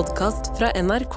podkast 0.00 0.54
fra 0.56 0.70
NRK. 0.80 1.16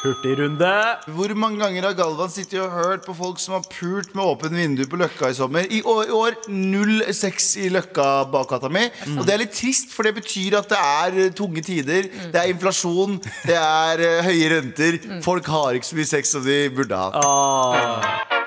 Hurtigrunde. 0.00 0.70
Hvor 1.12 1.34
mange 1.36 1.60
ganger 1.60 1.84
har 1.90 1.96
Galvan 1.98 2.30
sittet 2.32 2.56
og 2.62 2.72
hørt 2.72 3.04
på 3.04 3.12
folk 3.18 3.42
som 3.42 3.58
har 3.58 3.66
pult 3.68 4.14
med 4.16 4.24
åpent 4.24 4.56
vindu 4.56 4.86
på 4.88 4.96
Løkka 5.02 5.28
i 5.28 5.36
sommer? 5.36 5.68
I 5.68 5.82
år, 5.84 6.06
i 6.08 6.16
år 6.16 6.38
null 6.48 7.04
sex 7.12 7.50
i 7.60 7.68
Løkka-bakgata 7.74 8.72
mi. 8.72 8.86
Og 9.18 9.28
det 9.28 9.36
er 9.36 9.44
litt 9.44 9.54
trist, 9.60 9.92
for 9.92 10.08
det 10.08 10.14
betyr 10.22 10.56
at 10.62 10.72
det 10.72 10.80
er 10.80 11.20
eh, 11.26 11.32
tunge 11.36 11.60
tider. 11.66 12.08
Det 12.32 12.40
er 12.40 12.54
inflasjon, 12.54 13.20
det 13.44 13.60
er 13.60 14.06
eh, 14.06 14.24
høye 14.30 14.50
renter. 14.56 15.00
Folk 15.26 15.52
har 15.52 15.76
ikke 15.76 15.92
så 15.92 16.00
mye 16.00 16.12
sex 16.16 16.32
som 16.38 16.48
de 16.48 16.62
burde 16.72 16.96
ha. 16.96 18.39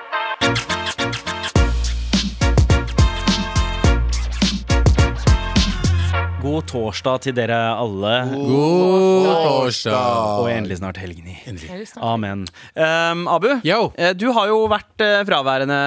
God 6.54 6.68
torsdag 6.70 7.16
til 7.24 7.34
dere 7.34 7.56
alle. 7.74 8.10
God 8.30 9.24
torsdag. 9.42 10.42
Og 10.44 10.46
endelig 10.52 10.76
snart 10.78 11.00
helgen 11.02 11.26
i. 11.32 11.34
Amen. 11.98 12.44
Um, 12.78 13.24
Abu, 13.26 13.48
Yo. 13.66 13.88
eh, 13.98 14.12
du 14.14 14.28
har 14.36 14.52
jo 14.52 14.60
vært 14.70 15.02
eh, 15.02 15.24
fraværende 15.26 15.78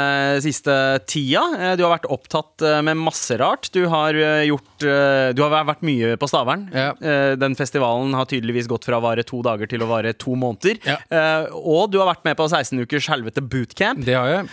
siste 0.43 0.73
tida. 1.07 1.43
Eh, 1.55 1.75
Du 1.79 1.85
har 1.85 1.93
vært 1.93 2.09
opptatt 2.11 2.65
med 2.83 2.99
masse 2.99 3.37
rart. 3.39 3.69
Du 3.71 3.85
har 3.87 4.17
gjort 4.43 4.83
Du 5.37 5.41
har 5.45 5.55
vært 5.69 5.85
mye 5.87 6.17
på 6.19 6.27
Stavern. 6.27 6.67
Ja. 6.75 6.91
Den 7.39 7.55
festivalen 7.55 8.11
har 8.17 8.27
tydeligvis 8.27 8.67
gått 8.67 8.89
fra 8.89 8.99
å 8.99 9.05
vare 9.05 9.23
to 9.23 9.39
dager 9.45 9.69
til 9.71 9.85
å 9.85 9.87
vare 9.87 10.11
to 10.19 10.35
måneder. 10.35 10.81
Ja. 10.83 10.97
Og 11.55 11.91
du 11.93 11.99
har 12.01 12.09
vært 12.11 12.25
med 12.27 12.35
på 12.39 12.49
16 12.49 12.83
ukers 12.83 13.07
helvete 13.13 13.39
bootcamp. 13.45 14.03
Det 14.03 14.17
har 14.19 14.27
jeg. 14.33 14.51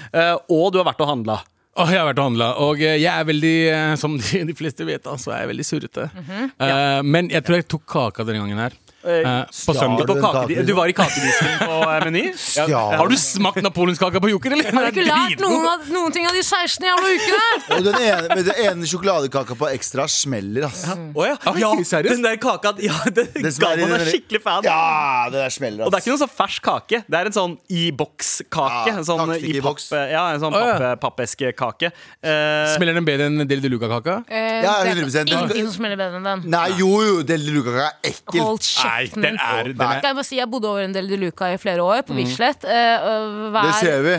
Og 0.52 0.70
du 0.74 0.78
har 0.78 0.86
vært 0.92 1.02
og 1.02 1.10
handla. 1.10 1.40
Åh, 1.74 1.90
jeg 1.90 1.98
har 1.98 2.06
vært 2.06 2.20
og 2.22 2.28
handla, 2.28 2.48
og 2.62 2.82
eh, 2.84 3.00
jeg 3.02 3.10
er 3.10 3.26
veldig, 3.26 3.54
eh, 3.74 3.92
som 3.98 4.14
de, 4.14 4.42
de 4.50 4.54
fleste 4.54 4.86
vet, 4.86 5.02
da, 5.02 5.16
så 5.18 5.34
er 5.34 5.42
jeg 5.42 5.50
veldig 5.54 5.66
surrete. 5.66 6.06
Eh, 6.14 7.00
men 7.02 7.30
jeg 7.34 7.42
tror 7.46 7.58
jeg 7.58 7.66
tok 7.74 7.86
kaka 7.90 8.26
denne 8.28 8.44
gangen 8.44 8.62
her. 8.62 8.76
Eh, 9.04 9.44
på 9.66 9.74
søndag. 9.74 10.06
På 10.06 10.06
du 10.06 10.12
en 10.14 10.22
kake, 10.22 10.40
kake? 10.48 10.62
du 10.64 10.72
var 10.72 10.88
i 10.88 10.94
kakedisken 10.96 11.58
på 11.60 11.78
eh, 11.84 12.04
Meny? 12.04 12.24
Ja. 12.56 12.80
Har 12.96 13.08
du 13.08 13.16
smakt 13.20 13.60
napoleonskaka 13.62 14.20
på 14.20 14.30
Joker, 14.32 14.54
eller? 14.56 14.70
Har 14.72 14.88
du 14.88 14.92
ikke 14.94 15.06
lært 15.06 15.42
noen, 15.44 15.66
av, 15.68 15.84
noen 15.92 16.14
ting 16.14 16.28
av 16.28 16.36
de 16.36 16.42
16 16.44 16.86
jævla 16.88 17.10
ukene? 17.12 17.48
Og 17.76 17.84
den 17.88 17.98
ene, 18.00 18.38
den 18.38 18.62
ene 18.64 18.88
sjokoladekaka 18.88 19.56
på 19.60 19.68
ekstra 19.74 20.06
smeller, 20.10 20.68
ass. 20.70 20.86
Oh, 21.12 21.24
ja. 21.28 21.36
ja. 21.60 21.72
Den 22.08 22.24
der 22.24 22.38
kaka 22.40 22.74
ja, 22.82 22.96
den, 23.12 23.28
Den 23.34 23.58
Galvan 23.60 23.94
er 23.98 24.06
skikkelig 24.08 24.40
fan. 24.44 24.64
Ja, 24.66 25.28
den 25.32 25.40
der 25.42 25.52
smeller, 25.52 25.84
Og 25.84 25.92
det 25.92 26.00
er 26.00 26.04
ikke 26.04 26.14
noen 26.14 26.22
sånn 26.24 26.34
fersk 26.38 26.64
kake. 26.64 27.02
Det 27.04 27.20
er 27.20 27.30
en 27.30 27.36
sånn 27.36 27.58
i 27.68 27.88
boks-kake. 27.94 28.94
Ja, 28.94 28.96
en 28.98 29.06
sånn 29.06 29.34
i 29.36 29.54
i 29.58 29.62
boks. 29.64 29.90
papp, 29.92 30.08
ja, 30.12 30.24
en 30.34 30.42
sånn 30.42 30.54
Å, 30.56 30.62
ja. 30.64 30.92
pappeskekake. 31.00 31.92
Uh, 32.24 32.72
Smeller 32.74 32.96
den 32.96 33.06
bedre 33.06 33.28
enn 33.30 33.44
Del 33.48 33.62
de 33.64 33.70
Luca-kaka? 33.72 34.20
Uh, 34.28 34.34
Ja, 34.64 34.78
det 34.84 34.94
er 34.94 35.02
100%. 35.02 35.28
Ingenting 35.30 35.70
smeller 35.74 36.00
bedre 36.00 36.20
enn 36.20 36.28
den. 36.28 36.44
Nei, 36.54 36.66
jo, 36.80 36.90
jo, 37.04 37.20
Del 37.26 37.44
de 37.46 37.54
Luca 37.54 37.74
er 37.88 38.12
ekkel. 38.14 38.40
Hold 38.40 38.64
kjeften 39.02 39.26
den 39.26 39.38
er, 39.42 39.70
den 39.72 39.84
er 39.86 40.00
jeg 40.04 40.16
må 40.18 40.24
si, 40.26 40.38
jeg 40.38 40.50
bodde 40.50 40.70
over 40.70 40.84
en 40.86 40.94
del 40.94 41.08
de 41.10 41.18
Luca 41.20 41.50
i 41.52 41.60
flere 41.60 41.82
år, 41.82 42.02
på 42.06 42.16
Bislett. 42.16 42.64
Eh, 42.64 43.06
og 43.10 43.50
hver, 43.54 43.70
Det 43.70 43.74
ser 43.80 44.02
vi. 44.06 44.16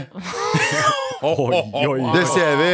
oi, 1.31 1.85
oi. 1.87 1.99
Det 2.15 2.25
ser 2.33 2.57
vi. 2.61 2.73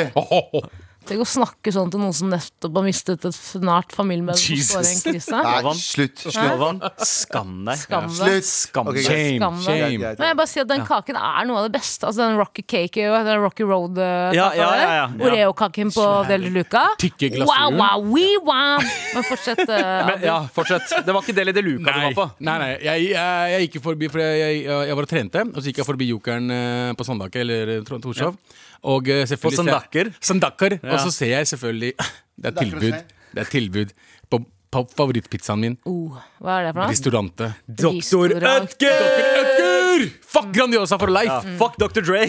Tenk 1.11 1.23
å 1.25 1.27
snakke 1.27 1.73
sånn 1.75 1.89
til 1.91 1.99
noen 1.99 2.13
som 2.15 2.29
nettopp 2.31 2.77
har 2.79 2.85
mistet 2.87 3.25
et 3.27 3.39
nært 3.59 3.91
familiemedlem 3.95 4.39
som 4.39 4.61
står 4.69 4.87
i 4.87 4.91
en 4.95 5.01
krise. 5.03 5.41
Nei, 5.43 5.73
slutt. 5.81 6.23
Skam 6.31 7.65
deg. 7.67 7.81
Skam 7.81 8.07
deg. 8.07 8.21
Slutt. 8.21 8.47
Skam 8.47 8.91
deg. 8.93 9.01
Shame, 9.05 9.35
Skam 9.41 9.57
deg. 9.59 9.65
shame. 9.67 10.13
Men 10.21 10.31
jeg 10.31 10.37
bare 10.39 10.51
sier 10.53 10.63
at 10.65 10.71
den 10.71 10.85
kaken 10.87 11.19
er 11.19 11.49
noe 11.49 11.59
av 11.61 11.67
det 11.67 11.73
beste. 11.75 12.07
Altså 12.07 12.23
Den 12.23 12.39
Rocky 12.39 12.63
Cake 12.63 13.09
den 13.27 13.41
Rocky 13.43 13.67
Road-kaka 13.67 14.35
Ja, 14.37 14.47
ja, 14.55 14.69
ja, 14.79 14.93
ja. 15.01 15.05
Oreo-kaken 15.27 15.91
på 15.93 16.05
Del 16.31 16.47
de 16.47 16.53
Luca. 16.55 16.85
Tykke 17.01 17.29
Wow, 17.31 17.45
glasuren. 17.45 17.77
wow, 17.81 18.07
wee, 18.13 18.37
wow. 18.47 18.87
Men 19.15 19.27
fortsett. 19.27 19.61
Uh, 19.67 19.75
Men, 20.09 20.25
ja, 20.25 20.37
fortsett. 20.53 20.87
Det 21.05 21.13
var 21.15 21.25
ikke 21.25 21.35
Deli 21.37 21.53
de 21.55 21.63
Luca 21.65 21.91
du 21.91 22.01
var 22.07 22.17
på. 22.17 22.27
nei, 22.39 22.57
nei. 22.61 22.71
Jeg, 22.85 23.11
jeg, 23.11 23.53
jeg 23.55 23.67
gikk 23.67 23.79
forbi, 23.83 24.09
for 24.11 24.23
jeg, 24.23 24.39
jeg, 24.41 24.63
jeg 24.89 24.97
var 24.99 25.07
og 25.07 25.11
trente, 25.11 25.45
og 25.51 25.59
så 25.59 25.67
gikk 25.69 25.81
jeg 25.83 25.87
forbi 25.87 26.09
Jokeren 26.11 26.51
eh, 26.55 26.91
på 26.97 27.07
Sandaker, 27.07 27.43
eller 27.43 27.73
Torshov. 27.87 28.03
Torshov. 28.07 28.37
Og 28.83 29.09
eh, 29.09 29.25
selvfølgelig 29.29 29.57
På 29.57 29.63
sandakker. 29.63 30.11
sandakker. 30.21 30.77
Ja. 30.81 30.93
Og 30.95 30.99
så 31.05 31.11
ser 31.13 31.35
jeg 31.35 31.47
selvfølgelig 31.47 31.93
Det 32.41 32.49
er 32.49 32.55
tilbud. 32.63 32.95
Det 33.31 33.43
er 33.45 33.49
tilbud 33.51 33.91
på, 34.31 34.39
på 34.73 34.85
favorittpizzaen 34.97 35.61
min. 35.61 35.77
Oh, 35.85 36.15
hva 36.41 36.59
er 36.59 36.69
det 36.69 36.73
for 36.73 36.81
noe? 36.81 36.89
Restaurante. 36.95 37.51
Doktor 37.69 38.33
Restaurant. 38.41 39.60
Ødger! 39.91 40.09
Fuck 40.31 40.51
Grandiosa 40.55 40.97
for 41.01 41.11
life! 41.11 41.27
Ja, 41.31 41.55
fuck 41.59 41.75
Dr. 41.81 42.01
Dre. 42.05 42.21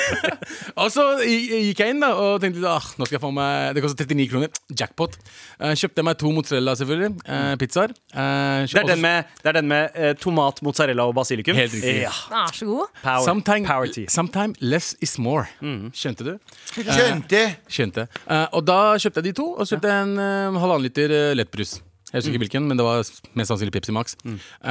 Og 0.80 0.88
så 0.92 1.04
gikk 1.22 1.80
jeg 1.82 1.94
inn 1.94 2.00
da 2.02 2.10
og 2.18 2.40
tenkte 2.42 2.62
ah, 2.68 2.84
nå 2.98 3.06
skal 3.06 3.16
jeg 3.18 3.22
få 3.22 3.30
meg 3.34 3.74
Det 3.76 3.82
koster 3.84 4.06
39 4.08 4.26
kroner. 4.32 4.60
Jackpot. 4.78 5.16
Uh, 5.60 5.72
kjøpte 5.78 6.04
meg 6.06 6.18
to 6.20 6.32
mozzarella, 6.34 6.74
selvfølgelig. 6.78 7.10
Uh, 7.26 7.52
pizzaer. 7.60 7.94
Uh, 8.14 8.64
Det 8.70 8.80
er 8.82 8.88
den 8.92 9.02
med, 9.04 9.30
det 9.42 9.52
er 9.52 9.58
den 9.60 9.68
med 9.70 9.98
uh, 9.98 10.12
tomat, 10.20 10.62
mozzarella 10.66 11.06
og 11.10 11.14
basilikum. 11.18 11.58
Helt 11.58 11.74
riktig. 11.76 11.96
Ja. 12.06 12.12
Ah, 12.30 12.48
så 12.54 12.68
god. 12.68 12.88
Power, 13.02 13.24
Sometime, 13.26 13.66
power 13.68 13.86
tea. 13.92 14.06
sometime 14.08 14.54
less 14.60 14.94
is 15.00 15.16
more. 15.18 15.46
Skjønte 15.94 16.26
du? 16.26 16.32
Skjønte. 16.74 17.44
Skjønte. 17.70 18.08
Og 18.56 18.64
da 18.68 18.80
kjøpte 19.00 19.22
jeg 19.22 19.30
de 19.30 19.36
to, 19.42 19.50
og 19.54 19.66
så 19.68 19.76
kjøpte 19.76 19.94
jeg 19.94 20.08
en 20.10 20.58
halvannen 20.60 20.86
liter 20.88 21.14
uh, 21.14 21.30
lettbrus. 21.38 21.78
Jeg 22.10 22.18
husker 22.18 22.34
ikke 22.34 22.42
hvilken, 22.42 22.66
men 22.66 22.78
det 22.78 22.84
var 22.84 23.04
mest 23.38 23.52
sannsynlig 23.52 23.72
Pepsi 23.76 23.92
Max. 23.94 24.16
Mm. 24.24 24.38
Uh, 24.64 24.70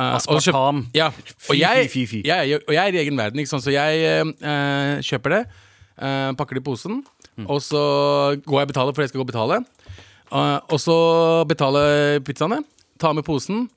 uh, 0.00 0.16
Aspartam. 0.18 0.82
Ja, 0.96 1.12
og 1.14 1.54
jeg, 1.54 1.86
fy, 1.86 2.02
fy, 2.02 2.06
fy. 2.10 2.22
jeg, 2.26 2.58
og 2.58 2.74
jeg 2.74 2.82
er 2.82 2.96
i 2.96 3.02
egen 3.04 3.18
verden, 3.18 3.38
ikke 3.38 3.52
sant? 3.52 3.62
så 3.62 3.70
jeg 3.70 4.24
uh, 4.42 4.98
kjøper 5.06 5.36
det, 5.36 5.42
pakker 6.38 6.58
det 6.58 6.64
i 6.64 6.66
posen, 6.66 7.02
og 7.46 7.62
så 7.62 7.82
går 8.42 8.58
jeg 8.58 8.66
og 8.66 8.72
betaler, 8.72 8.96
for 8.96 9.04
jeg 9.04 9.12
skal 9.12 9.22
gå 9.22 9.26
og 9.28 9.30
betale. 9.30 9.60
Og 10.72 10.78
så 10.80 10.96
betaler 11.46 12.18
pizzaene, 12.26 12.62
ta 12.98 13.12
med 13.14 13.26
posen, 13.26 13.68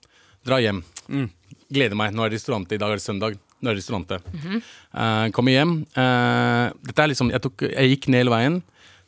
dra 0.47 0.57
hjem. 0.63 0.81
Gleder 1.69 1.97
meg. 1.99 2.15
Nå 2.15 2.25
er 2.25 2.33
det 2.33 2.39
restaurant 2.39 2.71
i 2.71 2.79
dag, 2.81 2.89
er 2.89 3.01
det 3.01 3.05
søndag. 3.05 3.37
Nå 3.61 3.69
er 3.69 3.77
det 3.77 3.83
restaurant. 3.83 4.15
Eh, 4.15 5.27
kommer 5.35 5.53
hjem. 5.53 5.75
dette 5.93 7.03
er 7.03 7.11
liksom, 7.11 7.29
jeg, 7.33 7.43
tok, 7.43 7.67
jeg 7.69 7.93
gikk 7.93 8.09
ned 8.09 8.25
hele 8.25 8.33
veien. 8.33 8.63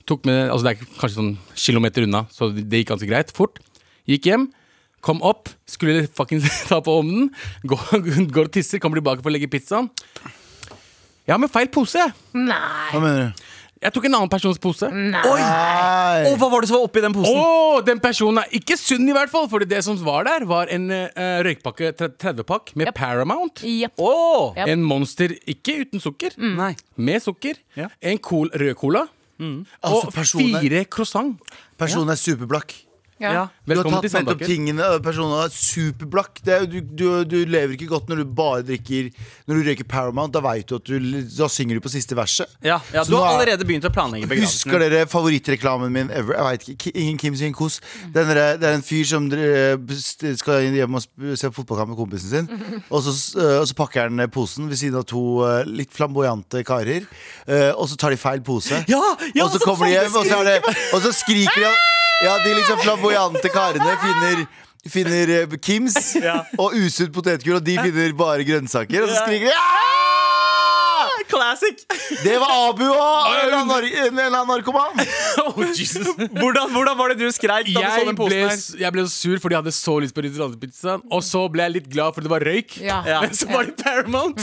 Tok 0.08 0.28
med, 0.28 0.46
altså 0.52 0.68
det 0.68 0.76
er 0.76 0.92
kanskje 1.00 1.18
sånn 1.18 1.34
kilometer 1.58 2.06
unna, 2.06 2.28
så 2.32 2.52
det 2.54 2.84
gikk 2.84 2.94
ganske 2.94 3.10
greit. 3.10 3.34
Fort. 3.36 3.60
Gikk 4.08 4.30
hjem. 4.32 4.48
Kom 5.04 5.22
opp, 5.26 5.50
skulle 5.70 6.08
fucking 6.18 6.42
ta 6.68 6.80
på 6.84 6.98
ovnen. 7.02 7.30
Går, 7.68 8.02
går 8.34 8.50
og 8.50 8.54
tisser, 8.56 8.82
kommer 8.84 9.00
tilbake 9.02 9.22
for 9.24 9.30
å 9.32 9.36
legge 9.36 9.50
pizzaen. 9.52 9.92
Jeg 11.28 11.36
har 11.36 11.40
med 11.44 11.52
feil 11.52 11.68
pose. 11.68 12.00
jeg. 12.00 12.14
Nei. 12.40 12.90
Hva 12.94 13.04
mener 13.04 13.30
du? 13.30 13.44
Jeg 13.78 13.94
tok 13.94 14.08
en 14.08 14.16
annen 14.18 14.30
persons 14.32 14.58
pose. 14.58 14.88
Nei. 14.90 15.20
Nei. 15.22 16.22
Og 16.32 16.40
hva 16.42 16.48
var 16.50 16.64
det 16.66 16.70
som 16.72 16.80
var 16.80 16.88
oppi 16.88 17.02
den 17.04 17.14
Å, 17.14 17.18
posen? 17.20 17.84
den 17.86 18.00
personen 18.02 18.40
er 18.42 18.56
ikke 18.58 18.74
sunn, 18.80 19.04
i 19.06 19.14
hvert 19.14 19.30
fall. 19.30 19.46
For 19.52 19.62
det 19.70 19.84
som 19.86 20.00
var 20.02 20.26
der, 20.26 20.48
var 20.50 20.72
en 20.74 20.88
eh, 20.96 21.20
røykpakke, 21.46 21.92
30-pakk 22.00 22.72
med 22.74 22.88
Yep. 22.90 22.96
Paramount. 22.98 23.62
Jepp. 23.70 24.02
Åh! 24.02 24.58
Ja. 24.58 24.66
En 24.74 24.82
Monster, 24.88 25.36
ikke 25.46 25.76
uten 25.84 26.02
sukker, 26.02 26.34
Nei. 26.42 26.72
med 26.98 27.22
sukker. 27.22 27.60
Ja. 27.78 27.92
En 28.02 28.18
cool, 28.26 28.50
rød 28.56 28.74
cola. 28.82 29.06
Altså, 29.38 30.08
og 30.08 30.10
Altså, 30.18 30.42
fire 30.42 30.82
croissant. 30.90 31.38
personen 31.78 32.10
er 32.10 32.18
superblakk. 32.18 32.74
Ja. 33.20 33.32
Ja. 33.34 33.44
Du 33.66 33.76
har 33.76 33.84
tatt 33.90 34.06
nettopp 34.14 34.44
tingene 34.46 34.88
Personen 35.04 35.34
er 35.44 35.50
superblakk. 35.54 36.42
Det 36.46 36.54
er, 36.54 36.66
du, 36.70 36.80
du, 36.82 37.08
du 37.26 37.38
lever 37.50 37.74
ikke 37.74 37.88
godt 37.90 38.10
når 38.12 38.22
du 38.22 38.26
bare 38.38 38.62
drikker 38.68 39.10
Når 39.48 39.58
du 39.58 39.70
røyker 39.70 39.88
Paramount. 39.90 40.34
Da 40.36 40.42
vet 40.46 40.68
du 40.70 40.76
at 40.78 40.86
du 40.86 40.98
Da 41.38 41.48
synger 41.52 41.80
du 41.80 41.82
på 41.82 41.90
siste 41.94 42.16
verset. 42.18 42.48
Ja, 42.64 42.78
ja, 42.94 43.04
du 43.04 43.16
har 43.18 43.32
er- 43.32 43.40
allerede 43.40 43.66
begynt 43.68 43.88
å 43.90 43.94
planlegge 43.94 44.30
begravelsen. 44.30 44.70
Husker 44.72 44.80
dere 44.86 45.06
favorittreklamen 45.10 45.92
min 45.94 46.12
ever? 46.12 46.38
Jeg 46.38 46.60
vet 46.60 46.70
ikke, 46.76 46.94
Ingen 46.98 47.18
Kim 47.18 47.36
sin 47.36 47.54
kos. 47.58 47.80
Det 48.14 48.24
er 48.38 48.68
en 48.74 48.86
fyr 48.86 49.04
som 49.10 49.28
skal 50.38 50.68
hjem 50.76 50.98
og 50.98 51.06
se 51.38 51.50
på 51.50 51.62
fotballkamp 51.62 51.94
med 51.94 52.00
kompisen 52.00 52.30
sin. 52.32 52.48
Og 52.94 53.02
så, 53.04 53.12
øh, 53.40 53.60
og 53.62 53.68
så 53.68 53.76
pakker 53.78 54.08
han 54.08 54.30
posen 54.32 54.70
ved 54.70 54.78
siden 54.80 54.98
av 55.00 55.06
to 55.10 55.22
øh, 55.46 55.66
litt 55.68 55.92
flamboyante 55.94 56.64
karer. 56.68 57.06
øh, 57.48 57.72
Og 57.76 57.90
så 57.90 57.98
tar 58.00 58.14
de 58.14 58.18
feil 58.22 58.42
pose. 58.46 58.84
Ja, 58.88 59.02
ja, 59.36 59.44
og 59.46 59.52
så 59.54 59.60
kommer 59.64 59.86
de 59.88 59.92
hjem, 59.98 60.16
og 60.16 60.26
så, 60.26 60.40
det, 60.48 60.58
og 60.94 61.02
så 61.04 61.12
skriker 61.16 61.66
de 61.66 61.72
Ja, 62.26 62.32
de 62.42 62.50
liksom 62.58 62.80
flamboyante 63.08 63.50
karene 63.56 63.98
finner 64.06 64.48
Finner 64.88 65.28
øh, 65.42 65.58
Kims 65.60 65.98
Ja. 66.16 66.38
og 66.58 66.72
usunt 66.80 67.12
potetgull, 67.12 67.58
og 67.58 67.64
de 67.66 67.74
finner 67.76 68.14
bare 68.16 68.46
grønnsaker. 68.48 69.04
Og 69.04 69.10
så 69.10 69.16
Ja. 69.18 69.26
skriker 69.26 69.50
de 69.50 69.52
ja! 69.52 69.64
Classic! 71.28 71.82
Det 72.24 72.38
var 72.40 72.70
Abu 72.70 72.86
og 72.88 73.28
en 73.28 73.42
eller 73.42 73.58
annen 73.58 73.68
nar- 73.68 74.08
en 74.08 74.20
eller 74.20 74.38
annen 74.40 74.48
narkoman. 74.48 74.96
Oh, 75.44 75.60
Jesus. 75.76 76.08
Hvordan, 76.16 76.72
hvordan 76.72 76.98
var 76.98 77.10
det 77.12 77.18
du 77.20 77.28
skreik 77.36 77.68
da 77.74 77.82
du 77.82 77.84
så 77.84 77.98
Jeg 77.98 78.06
den 78.08 78.16
ble, 78.16 78.24
posen 78.24 78.40
her? 78.48 78.80
jeg 78.86 78.94
ble 78.96 79.04
så 79.08 79.12
sur 79.14 79.38
fordi 79.44 79.54
jeg 79.56 79.62
hadde 79.64 79.74
så 79.76 79.94
lyst 80.04 80.16
på 80.16 80.24
restaurantpizza. 80.26 80.96
Og 81.12 81.22
så 81.24 81.44
ble 81.52 81.64
jeg 81.68 81.72
litt 81.76 81.90
glad 81.94 82.16
fordi 82.16 82.28
det 82.30 82.34
var 82.34 82.46
røyk. 82.48 82.78
Ja. 82.82 83.02
Ja. 83.08 83.20
Men 83.26 83.36
så 83.36 83.48
var 83.52 83.68
det 83.68 83.76
Paramount. 83.84 84.40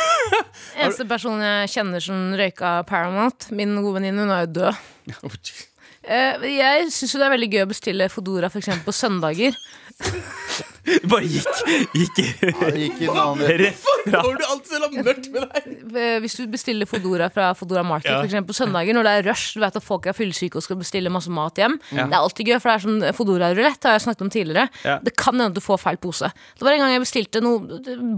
Eneste 0.80 1.06
person 1.10 1.40
jeg 1.44 1.70
kjenner 1.76 2.02
som 2.04 2.20
røyka 2.38 2.74
Paramount, 2.90 3.50
min 3.54 3.74
gode 3.80 4.00
venninne, 4.00 4.26
hun 4.26 4.34
er 4.34 4.46
jo 4.46 4.52
død. 4.60 4.86
Oh, 5.22 5.30
Jesus. 5.38 5.66
Eh, 6.00 6.46
jeg 6.56 6.88
syns 6.94 7.12
det 7.12 7.26
er 7.26 7.34
veldig 7.34 7.50
gøy 7.52 7.64
å 7.66 7.70
bestille 7.70 8.08
Fodora 8.12 8.48
eksempel 8.62 8.86
på 8.88 8.96
søndager. 8.96 9.56
Bare 11.10 11.26
gikk, 11.28 11.48
gikk 11.94 12.16
Det 12.16 12.80
gikk 12.80 13.00
inn 13.04 13.10
annen 13.20 13.44
retning. 13.44 13.76
du 14.10 14.44
alltid 14.46 14.70
selv 14.70 14.86
om 14.88 14.94
mørkt 15.04 15.26
med 15.34 15.44
deg? 15.52 15.66
Eh, 16.00 16.14
Hvis 16.24 16.36
du 16.38 16.46
bestiller 16.50 16.88
Fodora 16.88 17.28
fra 17.32 17.50
Fodora 17.58 17.82
Market 17.84 18.10
Ja. 18.10 18.18
for 18.22 18.28
eksempel, 18.30 18.48
på 18.50 18.56
søndager, 18.56 18.96
når 18.96 19.06
det 19.06 19.12
er 19.18 19.26
rush, 19.28 19.52
du 19.54 19.60
vet 19.60 19.76
at 19.76 19.84
folk 19.84 20.06
er 20.08 20.16
fyllesyke 20.16 20.56
og 20.56 20.64
skal 20.64 20.78
bestille 20.80 21.12
masse 21.12 21.30
mat 21.30 21.60
hjem, 21.60 21.76
det 21.92 22.06
er 22.06 22.16
alltid 22.18 22.48
gøy, 22.48 22.56
for 22.62 22.70
det 22.70 22.76
er 22.78 22.84
sånn 22.86 23.04
Fodora-rulett, 23.18 23.84
har 23.84 23.98
jeg 23.98 24.04
snakket 24.06 24.24
om 24.24 24.30
tidligere. 24.32 24.68
Ja. 24.86 24.96
Det 25.04 25.12
kan 25.20 25.34
hende 25.36 25.50
at 25.52 25.58
du 25.58 25.60
får 25.64 25.80
feil 25.84 26.00
pose. 26.00 26.30
Det 26.56 26.64
var 26.64 26.72
en 26.76 26.82
gang 26.86 26.94
jeg 26.96 27.04
bestilte 27.04 27.42
noe 27.44 27.60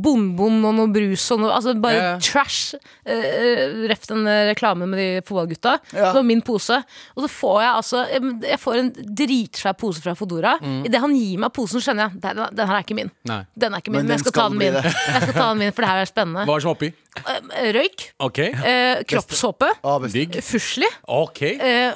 bonbon 0.02 0.60
og 0.68 0.76
noe 0.78 0.92
brus 0.94 1.26
og 1.34 1.42
noe 1.42 1.52
Altså 1.52 1.74
bare 1.82 1.98
Ja, 1.98 2.04
ja. 2.14 2.18
trash. 2.22 2.76
Uh, 3.06 3.86
Ref 3.90 4.06
den 4.08 4.24
reklamen 4.52 4.88
med 4.90 4.98
de 5.02 5.08
fotballgutta. 5.26 5.76
Ja. 5.92 6.08
Det 6.12 6.14
var 6.20 6.26
min 6.26 6.42
pose. 6.46 6.78
Og 7.16 7.24
så 7.26 7.28
får 7.32 7.58
jeg 7.62 7.72
altså 7.72 8.04
Jeg 8.46 8.58
får 8.62 8.78
en 8.80 8.90
dritsvær 9.22 9.76
pose 9.78 10.02
fra 10.04 10.14
Fodora. 10.18 10.54
Mm. 10.62 10.84
Idet 10.88 11.00
han 11.02 11.14
gir 11.16 11.38
meg 11.42 11.52
posen, 11.56 11.82
skjønner 11.82 12.08
jeg 12.10 12.22
den, 12.22 12.42
den 12.54 12.68
her 12.68 12.78
er 12.78 12.84
ikke 12.84 12.96
min. 12.98 13.10
Nei. 13.28 13.42
Den 13.58 13.74
er 13.74 13.82
ikke 13.82 13.92
min, 13.92 14.00
Men 14.02 14.06
men, 14.06 14.16
jeg 14.16 14.24
skal 14.24 14.32
ta 14.32 14.46
skal 14.46 14.50
den 14.50 14.58
min. 14.60 14.74
Jeg 14.82 15.22
skal 15.22 15.34
ta 15.36 15.46
den 15.50 15.58
min, 15.62 15.72
For 15.72 15.84
det 15.84 15.90
her 15.92 16.02
er 16.02 16.10
spennende. 16.10 16.44
Hva 16.48 16.54
er 16.54 16.60
det 16.60 16.64
som 16.66 16.72
er 16.72 16.76
oppi? 16.78 16.90
Eh, 17.12 17.70
Røyk. 17.76 18.04
Ok, 18.24 18.38
Eh, 18.38 19.02
kroppshåpe. 19.08 19.68
Ah. 19.84 19.98
Fusli. 20.42 20.88
Ok. 21.08 21.42
Eh, 21.42 21.92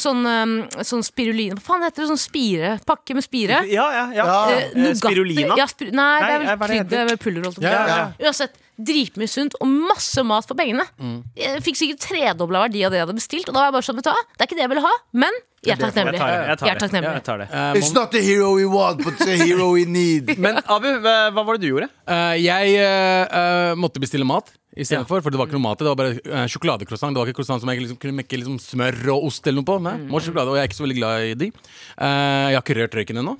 sånn, 0.00 0.24
eh, 0.26 0.82
sånn 0.82 1.04
spiruline 1.06 1.54
Hva 1.54 1.62
faen 1.68 1.86
heter 1.86 2.02
det? 2.02 2.08
Sånn 2.10 2.20
spire? 2.20 2.72
Pakke 2.86 3.14
med 3.14 3.22
spire? 3.26 3.62
Ja, 3.70 3.86
ja, 3.94 4.04
ja. 4.16 4.26
Ja. 4.26 4.60
Eh, 4.74 4.94
spirulina? 4.98 5.54
Ja, 5.58 5.68
spir 5.70 5.92
nei, 5.94 6.12
det 6.20 6.32
er 6.32 6.38
vel 6.38 6.46
eh, 6.46 6.52
er 6.52 6.56
det 6.56 6.70
krydder, 6.72 7.04
med 7.04 7.12
er 7.12 7.22
pulver. 7.22 8.16
Uansett, 8.26 8.58
dritmye 8.76 9.28
sunt 9.30 9.56
og 9.60 9.68
masse 9.68 10.22
mat 10.26 10.46
for 10.48 10.58
pengene. 10.58 10.84
Mm. 11.00 11.18
Jeg 11.38 11.64
fikk 11.64 11.80
sikkert 11.80 12.06
tredobla 12.06 12.66
verdi 12.66 12.84
av 12.86 12.92
det 12.92 13.00
jeg 13.00 13.06
hadde 13.06 13.18
bestilt. 13.18 13.48
Og 13.48 13.56
da 13.56 13.62
var 13.64 13.70
jeg 13.70 13.76
bare 13.78 13.88
sånn, 13.88 14.00
vet 14.00 14.08
du 14.08 14.12
hva, 14.12 14.24
det 14.32 14.42
er 14.42 14.50
ikke 14.50 14.58
det 14.58 14.66
jeg 14.66 14.72
ville 14.74 14.86
ha, 14.86 14.94
men 15.24 15.40
jeg 15.66 15.74
er 15.74 15.80
takknemlig. 15.82 16.18
Jeg 16.20 16.22
tar 16.22 16.30
det. 16.36 16.44
Jeg 16.46 16.78
tar 16.78 16.92
det. 16.92 17.14
Jeg 17.16 17.24
tar 17.26 17.40
det. 17.42 17.48
It's 17.80 17.94
not 17.96 18.12
the 18.14 18.22
hero 18.22 18.52
we 18.54 18.66
want, 18.70 19.02
but 19.02 19.18
the 19.18 19.36
hero 19.40 19.72
we 19.74 19.84
need. 19.88 20.30
Men 20.44 20.60
Abu, 20.62 20.88
hva 21.02 21.32
var 21.34 21.56
det 21.56 21.64
du 21.64 21.72
gjorde? 21.72 21.88
Uh, 22.06 22.36
jeg 22.38 22.76
eh, 22.78 23.24
eh, 23.24 23.72
måtte 23.78 24.02
bestille 24.02 24.26
mat 24.28 24.52
istedenfor, 24.76 25.22
for 25.24 25.32
det 25.32 25.40
var 25.40 25.48
ikke 25.48 25.56
noe 25.56 25.66
mat. 25.66 25.80
Det 25.80 25.88
var 25.88 25.98
bare 25.98 26.18
uh, 26.20 26.44
sjokoladecroissant. 26.52 27.16
Det 27.16 27.22
var 27.22 27.30
ikke 27.30 27.40
croissant 27.40 27.64
som 27.64 27.72
jeg 27.72 27.82
liksom, 27.82 27.98
kunne 28.02 28.20
mekke 28.20 28.42
liksom, 28.42 28.60
smør 28.62 29.00
og 29.16 29.30
ost 29.30 29.48
eller 29.48 29.62
noe 29.62 29.70
på. 29.72 29.78
Nei, 29.82 29.96
mm. 30.04 30.12
og 30.12 30.28
jeg 30.28 30.62
er 30.62 30.68
ikke 30.68 30.78
så 30.78 30.86
veldig 30.86 30.98
glad 31.00 31.30
i 31.30 31.38
de. 31.40 31.50
Uh, 31.96 32.52
jeg 32.52 32.58
har 32.58 32.62
ikke 32.62 32.78
rørt 32.82 33.00
røyken 33.00 33.24
ennå. 33.24 33.38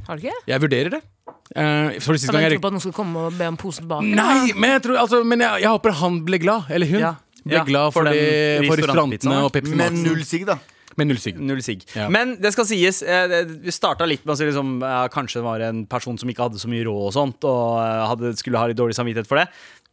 Jeg 0.49 0.65
vurderer 0.65 0.97
det. 0.97 1.05
Eh, 1.55 1.99
for 2.03 2.19
siste 2.19 2.33
gang 2.35 2.47
jeg 2.49 2.61
på 2.63 2.71
at 2.71 2.75
noen 2.75 2.83
skal 2.83 2.95
komme 2.97 3.29
og 3.29 3.37
be 3.39 3.47
om 3.49 3.59
posen 3.61 3.87
tilbake? 3.87 4.09
Nei, 4.19 4.53
men 4.57 4.77
jeg, 4.77 4.87
tror, 4.89 4.99
altså, 5.05 5.21
men 5.25 5.45
jeg, 5.45 5.63
jeg 5.63 5.75
håper 5.77 5.99
han 6.01 6.23
ble 6.27 6.41
glad. 6.43 6.71
Eller 6.75 6.91
hun. 6.91 7.03
Ja. 7.05 7.13
Ble 7.47 7.61
Ja, 7.61 7.67
glad 7.69 7.93
for, 7.95 8.09
for 8.09 8.67
for 8.67 8.81
restaurantene 8.83 9.37
og 9.45 9.53
Pepsi 9.55 9.77
Men 9.79 9.95
Max. 9.95 10.09
null 10.09 10.25
sigg, 10.27 10.47
da. 10.49 10.59
Med 10.97 11.11
null 11.11 11.21
sigg. 11.21 11.39
Null 11.39 11.61
sigg. 11.63 11.85
Ja. 11.95 12.09
Men 12.11 12.37
det 12.41 12.51
skal 12.55 12.67
sies, 12.67 13.03
eh, 13.05 13.37
vi 13.47 13.75
starta 13.75 14.07
litt 14.09 14.25
med 14.25 14.33
å 14.33 14.39
si 14.41 14.47
liksom, 14.49 14.79
kanskje 15.13 15.39
det 15.43 15.45
var 15.47 15.65
en 15.69 15.85
person 15.87 16.17
som 16.19 16.31
ikke 16.33 16.47
hadde 16.49 16.59
så 16.63 16.71
mye 16.73 16.87
råd 16.89 17.03
og 17.11 17.13
sånt, 17.15 17.45
og 17.47 17.77
eh, 17.83 18.05
hadde, 18.11 18.33
skulle 18.41 18.59
ha 18.59 18.71
litt 18.71 18.81
dårlig 18.81 18.97
samvittighet 18.97 19.29
for 19.29 19.43
det. 19.43 19.47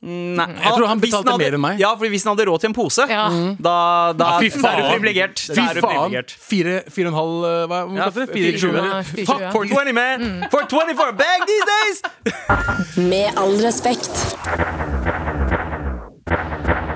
Mm, 0.03 0.35
Nei. 0.35 0.45
Jeg 0.59 0.73
tror 0.75 0.87
han 0.89 0.99
betalte 0.99 1.31
hadde, 1.31 1.39
mer 1.39 1.55
enn 1.55 1.61
meg. 1.63 1.79
Ja, 1.79 1.93
fordi 1.95 2.09
hvis 2.11 2.25
han 2.27 2.33
hadde 2.35 2.45
råd 2.49 2.59
til 2.59 2.69
en 2.69 2.75
pose, 2.75 3.05
Ja. 3.07 3.29
da, 3.55 3.75
da, 4.11 4.25
Ja, 4.33 4.39
fy 4.43 4.49
da 4.49 4.71
er 4.73 4.75
du 4.75 4.81
faen. 4.83 4.91
privilegert. 4.97 5.39
Fy 5.39 5.63
faen! 5.79 6.25
Fire, 6.49 6.75
fire 6.91 7.07
og 7.07 7.13
en 7.13 7.19
halv 7.21 7.45
eh, 7.47 7.67
Hva 7.71 7.79
Ja, 7.95 8.09
kalte 8.11 8.25
det? 8.27 8.59
kroner. 8.59 9.03
Fire 9.03 9.25
Fuck 9.25 9.51
for 9.53 9.63
20, 9.63 9.93
man! 9.93 10.45
For 10.51 10.67
20 10.67 10.95
for 10.99 11.07
24 11.07 11.13
bag 11.23 11.47
these 11.47 11.65
days! 11.73 12.01
Med 13.09 13.31
all 13.37 13.55
respekt. 13.63 15.31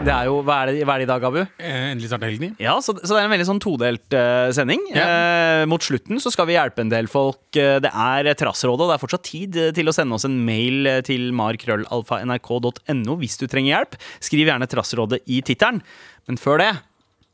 Det 0.07 0.13
er 0.15 0.29
jo, 0.29 0.37
hva 0.47 0.61
er 0.63 0.69
det, 0.71 0.83
hva 0.87 0.93
er 0.95 1.01
det 1.01 1.07
i 1.07 1.09
dag, 1.09 1.23
Abu? 1.27 1.41
Eh, 1.59 1.79
Endelig 1.91 2.07
starta 2.07 2.29
helgen. 2.29 2.53
Ja, 2.63 2.77
så, 2.79 2.93
så 2.95 3.11
det 3.11 3.19
er 3.19 3.25
en 3.27 3.33
veldig 3.33 3.47
sånn 3.49 3.59
todelt 3.59 4.15
eh, 4.15 4.47
sending. 4.55 4.85
Eh, 4.95 5.65
mot 5.67 5.83
slutten 5.83 6.21
så 6.23 6.31
skal 6.31 6.47
vi 6.47 6.55
hjelpe 6.55 6.85
en 6.85 6.93
del 6.93 7.09
folk. 7.11 7.41
Eh, 7.59 7.75
det 7.83 7.91
er 7.91 8.29
Trassrådet, 8.39 8.85
og 8.85 8.93
det 8.93 8.95
er 8.95 9.01
fortsatt 9.01 9.25
tid 9.27 9.57
eh, 9.59 9.73
til 9.75 9.91
å 9.91 9.95
sende 9.95 10.15
oss 10.15 10.23
en 10.27 10.37
mail 10.47 10.87
til 11.03 11.27
markrøllalfa.nrk.no 11.35 13.17
hvis 13.19 13.35
du 13.41 13.49
trenger 13.51 13.73
hjelp. 13.73 13.97
Skriv 14.23 14.47
gjerne 14.47 14.69
Trassrådet 14.71 15.19
i 15.27 15.41
tittelen. 15.43 15.83
Men 16.31 16.39
før 16.39 16.63
det 16.63 16.71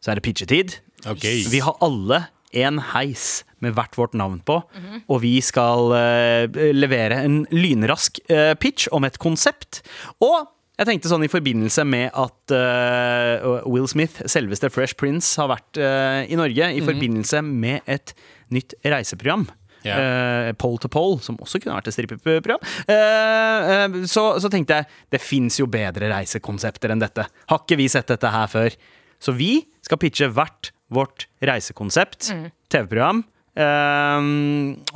så 0.02 0.12
er 0.12 0.18
det 0.18 0.26
pitchetid. 0.26 0.80
Okay. 1.06 1.46
Vi 1.54 1.62
har 1.62 1.78
alle 1.84 2.24
en 2.58 2.82
heis 2.94 3.44
med 3.64 3.78
hvert 3.78 3.96
vårt 3.98 4.18
navn 4.18 4.42
på, 4.46 4.60
og 5.08 5.22
vi 5.24 5.38
skal 5.42 5.94
uh, 5.96 6.60
levere 6.76 7.22
en 7.26 7.40
lynrask 7.54 8.20
uh, 8.30 8.52
pitch 8.60 8.90
om 8.94 9.08
et 9.08 9.18
konsept. 9.22 9.82
Og 10.22 10.50
jeg 10.74 10.90
tenkte 10.90 11.10
sånn 11.12 11.26
i 11.26 11.30
forbindelse 11.30 11.84
med 11.86 12.10
at 12.18 12.54
uh, 12.56 13.60
Will 13.70 13.86
Smith, 13.90 14.24
selveste 14.30 14.72
Fresh 14.74 14.98
Prince, 14.98 15.36
har 15.38 15.52
vært 15.52 15.78
uh, 15.78 16.24
i 16.26 16.38
Norge 16.40 16.70
i 16.74 16.82
forbindelse 16.82 17.44
med 17.46 17.86
et 17.86 18.16
nytt 18.54 18.74
reiseprogram. 18.82 19.46
Yeah. 19.84 20.50
Uh, 20.50 20.54
Pole 20.58 20.80
to 20.82 20.90
pole, 20.90 21.20
som 21.22 21.38
også 21.44 21.62
kunne 21.62 21.76
vært 21.78 21.92
et 21.92 21.98
strippeprogram. 21.98 22.64
Eh, 22.90 23.98
så, 24.10 24.24
så 24.42 24.50
tenkte 24.52 24.80
jeg 24.80 24.90
det 25.14 25.22
fins 25.22 25.60
jo 25.60 25.68
bedre 25.70 26.10
reisekonsepter 26.14 26.94
enn 26.94 27.04
dette. 27.04 27.28
Har 27.52 27.62
ikke 27.62 27.78
vi 27.78 27.90
sett 27.92 28.10
dette 28.10 28.32
her 28.34 28.50
før? 28.52 28.78
Så 29.24 29.36
vi 29.36 29.58
skal 29.84 30.00
pitche 30.02 30.32
hvert 30.32 30.72
vårt 30.94 31.28
reisekonsept, 31.44 32.32
TV-program. 32.72 33.24
Eh, 33.54 34.24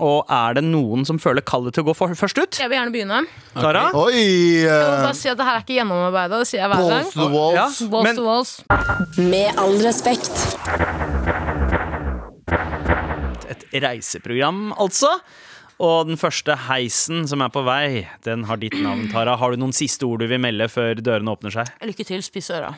og 0.02 0.32
er 0.34 0.56
det 0.58 0.64
noen 0.66 1.04
som 1.06 1.20
føler 1.22 1.46
kallet 1.46 1.76
til 1.78 1.84
å 1.86 1.90
gå 1.92 1.94
for, 1.98 2.10
først 2.18 2.40
ut? 2.42 2.58
Jeg 2.58 2.72
vil 2.72 2.80
gjerne 2.80 2.94
begynne. 2.96 3.20
Klara? 3.54 3.84
Oi! 3.94 4.24
Jeg 4.66 4.72
må 4.72 4.96
Uh, 4.98 5.04
bare 5.06 5.14
si 5.20 5.30
at 5.30 5.38
det 5.38 5.46
her 5.46 5.60
er 5.60 5.66
ikke 5.66 5.78
gjennomarbeida. 5.78 6.40
Det 6.42 6.48
sier 6.50 6.64
jeg 6.64 6.72
hver 6.74 6.90
gang. 6.90 7.12
to 7.12 7.20
the 7.22 7.30
walls. 7.36 7.82
Ja. 7.82 7.90
Balls 7.94 8.04
Men- 8.08 8.16
to 8.16 8.26
walls. 8.26 8.64
Med 9.18 9.62
all 9.62 9.78
respekt. 9.86 10.34
Et 13.48 13.68
reiseprogram, 13.84 14.74
altså. 14.78 15.12
Og 15.80 16.08
den 16.10 16.18
første 16.18 16.56
heisen 16.68 17.28
som 17.30 17.42
er 17.46 17.50
på 17.54 17.62
vei, 17.64 18.08
den 18.26 18.44
har 18.50 18.58
ditt 18.58 18.74
navn, 18.82 19.12
Tara. 19.12 19.36
Har 19.38 19.52
du 19.54 19.58
noen 19.62 19.74
siste 19.78 20.08
ord 20.10 20.20
du 20.20 20.28
vil 20.28 20.42
melde 20.42 20.66
før 20.74 20.96
dørene 20.98 21.30
åpner 21.38 21.54
seg? 21.54 21.70
Lykke 21.86 22.06
til, 22.10 22.26
spiss 22.26 22.50
øra. 22.50 22.74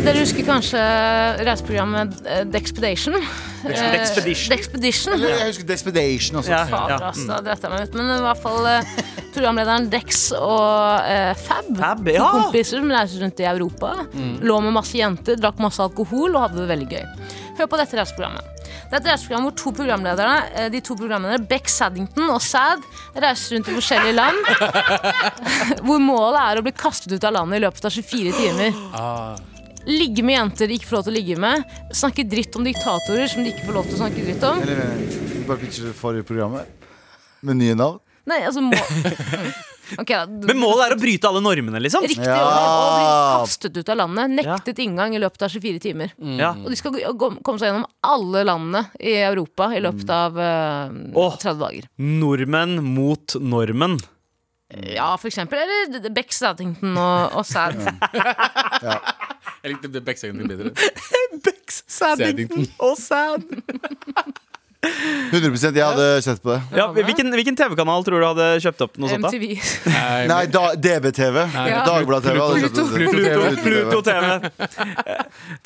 Dere 0.00 0.22
husker 0.22 0.46
kanskje 0.48 0.80
reiseprogrammet 1.44 2.20
eh, 2.24 2.44
Dexpedition? 2.48 3.16
Eh, 3.20 3.80
Dexpedition? 3.92 4.54
Dexpedition. 4.54 5.14
Eller 5.18 5.34
jeg 5.34 5.50
husker 5.50 5.66
Dexpedition 5.68 6.40
også. 6.40 6.52
Ja, 6.54 6.62
Fader, 6.70 6.94
ja. 6.94 7.10
ass, 7.10 7.26
da 7.28 7.40
jeg 7.52 7.72
meg 7.74 7.84
ut. 7.84 7.98
Men 7.98 8.12
i 8.14 8.20
hvert 8.24 8.40
fall 8.40 8.68
eh, 8.70 8.94
programlederen 9.34 9.90
Dex 9.92 10.22
og 10.38 11.04
eh, 11.04 11.34
Fab, 11.36 11.68
Fab, 11.76 12.00
to 12.08 12.16
ja. 12.16 12.30
kompiser 12.38 12.80
som 12.80 12.94
reiser 12.96 13.26
rundt 13.26 13.44
i 13.44 13.48
Europa, 13.50 13.92
lå 14.40 14.56
med 14.64 14.74
masse 14.78 14.96
jenter, 14.96 15.36
drakk 15.40 15.60
masse 15.60 15.84
alkohol 15.84 16.32
og 16.32 16.46
hadde 16.46 16.62
det 16.62 16.70
veldig 16.72 16.88
gøy. 16.94 17.36
Hør 17.60 17.68
på 17.68 17.82
dette 17.82 18.00
reiseprogrammet. 18.00 18.56
Det 18.90 18.96
er 18.96 19.02
et 19.02 19.12
reiseprogram 19.12 19.44
hvor 19.46 19.54
to 19.60 19.70
programledere, 19.76 20.34
eh, 20.56 20.72
de 20.72 20.80
to 20.80 20.96
programlederne, 20.96 21.44
Beck 21.50 21.68
Saddington 21.68 22.32
og 22.32 22.40
Sad, 22.42 22.82
reiser 23.20 23.58
rundt 23.58 23.68
i 23.68 23.76
forskjellige 23.76 24.16
land. 24.16 24.40
hvor 25.86 26.00
målet 26.00 26.40
er 26.40 26.58
å 26.58 26.64
bli 26.64 26.72
kastet 26.72 27.12
ut 27.12 27.28
av 27.28 27.36
landet 27.36 27.60
i 27.60 27.64
løpet 27.68 27.90
av 27.90 27.98
24 28.00 28.38
timer. 28.40 29.56
Ligge 29.88 30.22
med 30.26 30.36
jenter 30.36 30.68
de 30.68 30.76
ikke 30.76 30.86
får 30.90 30.96
lov 31.00 31.06
til 31.08 31.12
å 31.14 31.16
ligge 31.16 31.38
med. 31.40 31.64
Snakke 31.96 32.24
dritt 32.28 32.56
om 32.60 32.66
diktatorer 32.66 33.30
som 33.32 33.42
de 33.44 33.54
ikke 33.54 33.64
får 33.70 33.78
lov 33.78 33.88
til 33.88 33.96
å 33.96 34.02
snakke 34.04 34.26
dritt 34.26 34.44
om. 34.50 34.60
Eller 34.66 34.84
eh, 34.84 35.40
bare 35.48 35.58
pitcher 35.62 35.88
det 35.90 35.96
forrige 35.98 36.26
programmet 36.28 36.68
med 37.46 37.56
nye 37.62 37.74
navn. 37.78 37.98
Nei, 38.28 38.42
altså 38.46 38.60
må... 38.64 38.76
Ok, 39.98 40.06
da. 40.06 40.22
Men 40.46 40.54
målet 40.60 40.84
er 40.84 40.92
å 40.94 40.98
bryte 41.00 41.26
alle 41.26 41.40
normene, 41.42 41.80
liksom? 41.82 42.04
Riktig 42.06 42.22
Ja. 42.22 42.36
å 42.46 42.90
bli 42.94 43.06
kastet 43.42 43.74
ut 43.80 43.88
av 43.90 43.96
landet. 43.98 44.30
Nektet 44.38 44.78
inngang 44.84 45.16
i 45.16 45.18
løpet 45.18 45.42
av 45.42 45.50
24 45.50 45.80
timer. 45.82 46.12
Ja. 46.38 46.52
Og 46.60 46.68
de 46.70 46.76
skal 46.78 46.94
gå- 46.94 47.10
gå- 47.18 47.30
komme 47.42 47.58
seg 47.58 47.72
gjennom 47.72 47.88
alle 48.06 48.44
landene 48.46 48.84
i 49.02 49.16
Europa 49.26 49.66
i 49.74 49.80
løpet 49.82 50.12
av 50.14 50.38
eh, 50.38 50.94
Åh. 51.18 51.34
30 51.42 51.58
dager. 51.64 51.88
Nordmenn 51.98 52.78
mot 52.86 53.34
normen. 53.42 53.98
Ja, 54.94 55.08
for 55.18 55.26
eksempel. 55.26 55.58
Eller 55.58 56.06
Beck 56.14 56.30
Staddington 56.38 56.94
og, 56.94 57.40
og 57.40 57.48
Sad. 57.50 57.82
Jeg 59.62 59.74
likte 59.74 59.88
egentlig 60.24 60.48
bedre. 60.48 60.70
Becks, 61.44 61.84
Saddington 61.88 62.66
og 62.78 62.96
Sad. 62.96 63.44
100 64.80 65.76
Jeg 65.76 65.84
hadde 65.84 66.06
sett 66.24 66.40
på 66.42 66.54
det. 66.54 66.60
Ja, 66.78 66.86
hvilken 66.96 67.28
hvilken 67.36 67.56
TV-kanal 67.58 68.04
tror 68.06 68.22
du 68.22 68.26
hadde 68.30 68.46
kjøpt 68.64 68.84
opp 68.86 68.94
noe 69.02 69.10
sånt? 69.12 69.26
da? 69.26 69.30
MTV. 69.30 69.44
Nei, 70.30 70.38
da, 70.48 70.62
DB-TV. 70.74 71.36
Ja. 71.68 71.82
Dagbladet-TV. 71.84 72.38
Pluto. 72.96 73.42
Pluto 73.60 74.00
TV. 74.06 74.30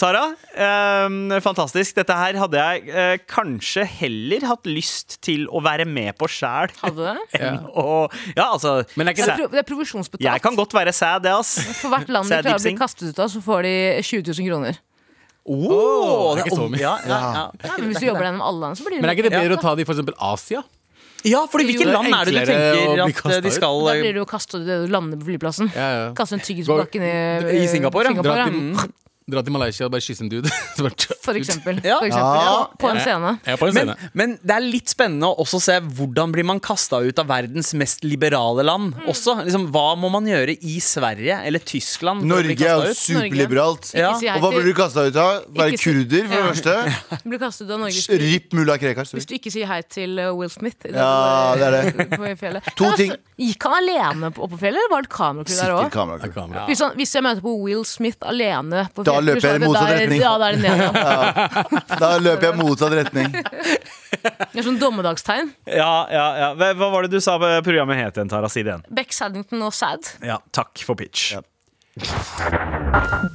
Tara, 0.02 0.25
eh, 0.50 1.38
fantastisk. 1.44 1.94
Dette 2.00 2.16
her 2.18 2.40
hadde 2.42 2.59
jeg 2.64 2.88
eh, 2.90 3.14
kanskje 3.30 3.87
heller 4.00 4.49
hatt 4.50 4.66
lyst 4.66 5.21
til 5.25 5.47
å 5.47 5.62
være 5.64 5.87
med 5.87 6.16
på 6.18 6.28
sjæl. 6.30 6.75
Hadde 6.83 7.12
det? 7.14 7.38
Ja. 7.38 7.52
Og, 7.71 8.14
ja, 8.35 8.49
altså 8.50 8.80
Men 8.99 9.12
er 9.12 9.14
Det 9.14 9.28
er, 9.28 9.30
sa- 9.30 9.52
det 9.54 9.62
er 9.62 9.68
provisjonsbetalt. 9.68 10.26
Jeg 10.26 10.42
kan 10.42 10.59
godt 10.59 10.75
være 10.75 10.92
sad, 10.92 11.23
det, 11.25 11.33
ass. 11.38 11.54
For 11.80 11.94
hvert 11.94 12.11
land 12.11 12.26
de 12.28 12.42
klarer 12.42 12.59
å 12.59 12.66
bli 12.66 12.75
kastet 12.83 13.14
ut 13.14 13.23
av, 13.23 13.30
så 13.30 13.42
får 13.44 13.62
de 13.68 13.75
20 14.02 14.26
000 14.35 14.50
kroner. 14.50 14.83
Oh, 15.44 16.32
det 16.34 16.40
er 16.42 16.46
ikke 16.48 16.56
så 16.56 16.68
mye. 16.72 16.80
Ja, 16.80 16.94
ja, 17.04 17.18
ja. 17.20 17.42
Ja, 17.64 17.74
men 17.78 17.90
hvis 17.90 18.00
du 18.00 18.06
jobber 18.08 18.24
gjennom 18.24 18.44
alle 18.48 18.60
land, 18.64 18.78
så 18.80 18.86
blir 18.86 19.00
Men 19.02 19.10
er 19.10 19.16
ikke 19.18 19.26
det 19.28 19.34
bedre 19.36 19.58
å 19.58 19.60
ta 19.60 19.74
de 19.76 19.84
for 19.84 19.92
eksempel 19.96 20.16
Asia? 20.32 20.62
ja, 21.24 21.40
fordi 21.48 21.64
hvilke 21.70 21.84
Jo, 21.84 21.88
er 21.88 21.94
land 21.96 22.14
er 22.14 22.24
det 22.28 22.32
du 22.34 22.38
enklere 22.40 22.64
å 22.64 22.72
tenker 22.74 22.94
bli 22.94 23.00
at 23.04 23.08
eh, 23.08 23.20
kastet 23.20 23.44
de 23.44 23.48
ut. 23.48 23.54
skal 23.56 23.78
Da 23.86 23.92
blir 24.00 24.12
du 24.12 24.18
jo 24.20 24.24
kastet 24.28 24.56
ut, 24.60 24.66
du 24.68 24.92
lander 24.92 25.20
på 25.20 25.28
flyplassen. 25.30 25.70
Ja, 25.76 25.86
ja. 25.96 26.08
Kaste 26.16 26.36
en 26.36 26.42
tyggis 26.44 26.66
på 26.68 26.74
Gå- 26.76 26.82
bakken 26.84 27.04
i, 27.04 27.14
I 27.62 27.68
Singapore, 27.68 28.12
ja. 28.12 28.24
Dra 28.24 28.36
ja. 28.42 28.48
til 28.48 28.92
Dra 29.24 29.40
til 29.40 29.54
Malaysia 29.54 29.86
og 29.86 29.92
bare 29.94 30.04
kysse 30.04 30.20
en 30.20 30.28
dude. 30.28 30.50
For 31.24 31.32
eksempel. 31.38 31.78
Ja. 31.80 31.96
For 31.96 32.04
eksempel. 32.10 32.40
Ja. 32.44 32.56
På 32.76 32.90
en 32.90 32.98
scene. 33.00 33.30
Er 33.48 33.56
på 33.56 33.68
en 33.70 33.72
Men, 33.78 33.92
scene. 33.94 34.08
men 34.20 34.34
det 34.44 34.52
er 34.52 34.64
litt 34.66 34.90
spennende 34.92 35.30
å 35.32 35.38
også 35.40 35.60
se 35.64 35.78
hvordan 35.80 36.34
blir 36.34 36.44
man 36.44 36.60
kasta 36.60 36.98
ut 37.00 37.22
av 37.22 37.30
verdens 37.30 37.70
mest 37.80 38.04
liberale 38.04 38.60
land. 38.68 38.92
Også, 39.08 39.38
liksom, 39.46 39.64
hva 39.72 39.94
må 39.96 40.10
man 40.12 40.28
gjøre 40.28 40.58
i 40.60 40.74
Sverige 40.84 41.38
eller 41.48 41.64
Tyskland? 41.64 42.26
Norge 42.28 42.52
er 42.68 42.84
jo 42.90 42.92
superliberalt. 42.98 43.94
Ja. 43.96 44.10
Og 44.34 44.44
hva 44.44 44.50
blir 44.52 44.68
du 44.68 44.74
kasta 44.76 45.06
ut 45.08 45.16
av? 45.16 45.46
Være 45.56 45.80
kurder, 45.80 46.28
for 46.28 46.36
det 46.36 46.52
første. 46.52 46.76
Du 47.24 47.30
blir 47.32 47.40
kastet 47.40 47.64
ut 47.64 47.72
av 47.72 47.80
Norge 47.80 48.18
Ripp 48.20 48.52
mulla 48.58 48.76
Krekar. 48.80 49.08
hvis 49.16 49.24
du 49.30 49.32
ikke 49.38 49.48
sier 49.54 49.68
hei 49.70 49.80
til 49.88 50.18
uh, 50.20 50.34
Will 50.36 50.52
Smith. 50.52 50.76
Det 50.84 50.92
Ja, 50.92 51.54
det 51.56 51.64
er 51.70 51.76
det. 51.96 52.08
På 52.18 52.28
fjellet. 52.36 52.68
To 52.76 52.90
Men 52.90 52.92
altså. 52.98 53.18
Gikk 53.40 53.64
han 53.66 53.74
alene 53.80 54.28
på- 54.36 54.44
opp 54.44 54.52
på 54.52 54.60
fjellet, 54.60 54.84
eller 54.84 54.92
var 54.92 55.06
det 55.08 55.10
kamerakrew 55.16 55.56
der 55.56 55.72
òg? 56.60 56.68
Hvis, 56.68 56.84
hvis 57.00 57.14
jeg 57.16 57.24
møter 57.24 57.42
på 57.42 57.54
Will 57.64 57.82
Smith 57.88 58.20
alene 58.28 58.84
på 58.94 59.02
Da 59.14 59.21
løper 59.25 59.47
jeg 59.49 59.54
i 59.61 59.62
motsatt 59.64 59.88
der- 59.88 59.99
retning. 60.02 60.21
Ja, 60.25 60.33
da 60.38 60.44
er 60.49 60.52
det 60.52 60.62
ned. 60.64 60.78
Ja. 60.80 60.87
Da 62.04 62.11
løper 62.23 62.44
jeg 62.50 62.56
motsatt 62.61 62.92
retning. 62.99 63.30
Det 63.35 64.59
er 64.61 64.64
sånn 64.66 64.78
dommedagstegn. 64.80 65.47
Ja, 65.71 65.94
ja, 66.12 66.26
ja. 66.42 66.49
Hva 66.59 66.66
hva 66.78 66.88
var 66.94 67.00
det 67.06 67.12
du 67.16 67.21
sa 67.25 67.33
programmet 67.38 67.97
het 68.02 68.14
igjen, 68.21 68.30
Tara? 68.33 68.49
Si 68.52 68.61
det 68.62 68.71
igjen. 68.73 68.85
Beck 68.94 69.11
Saddington 69.14 69.61
og 69.66 69.73
Sad. 69.76 70.02
Ja, 70.25 70.38
takk 70.54 70.75
for 70.87 70.94
pitch. 70.99 71.21
Ja. 71.37 71.40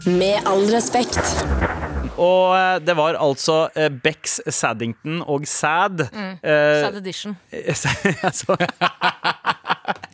Med 0.06 0.38
all 0.50 0.66
respekt. 0.74 1.24
Og 2.20 2.52
eh, 2.58 2.78
det 2.84 2.96
var 3.00 3.16
altså 3.16 3.70
Becks 4.04 4.42
Saddington 4.52 5.22
og 5.24 5.46
Sad. 5.48 6.02
Mm. 6.12 6.36
Sad 6.44 6.96
Edition. 7.00 7.38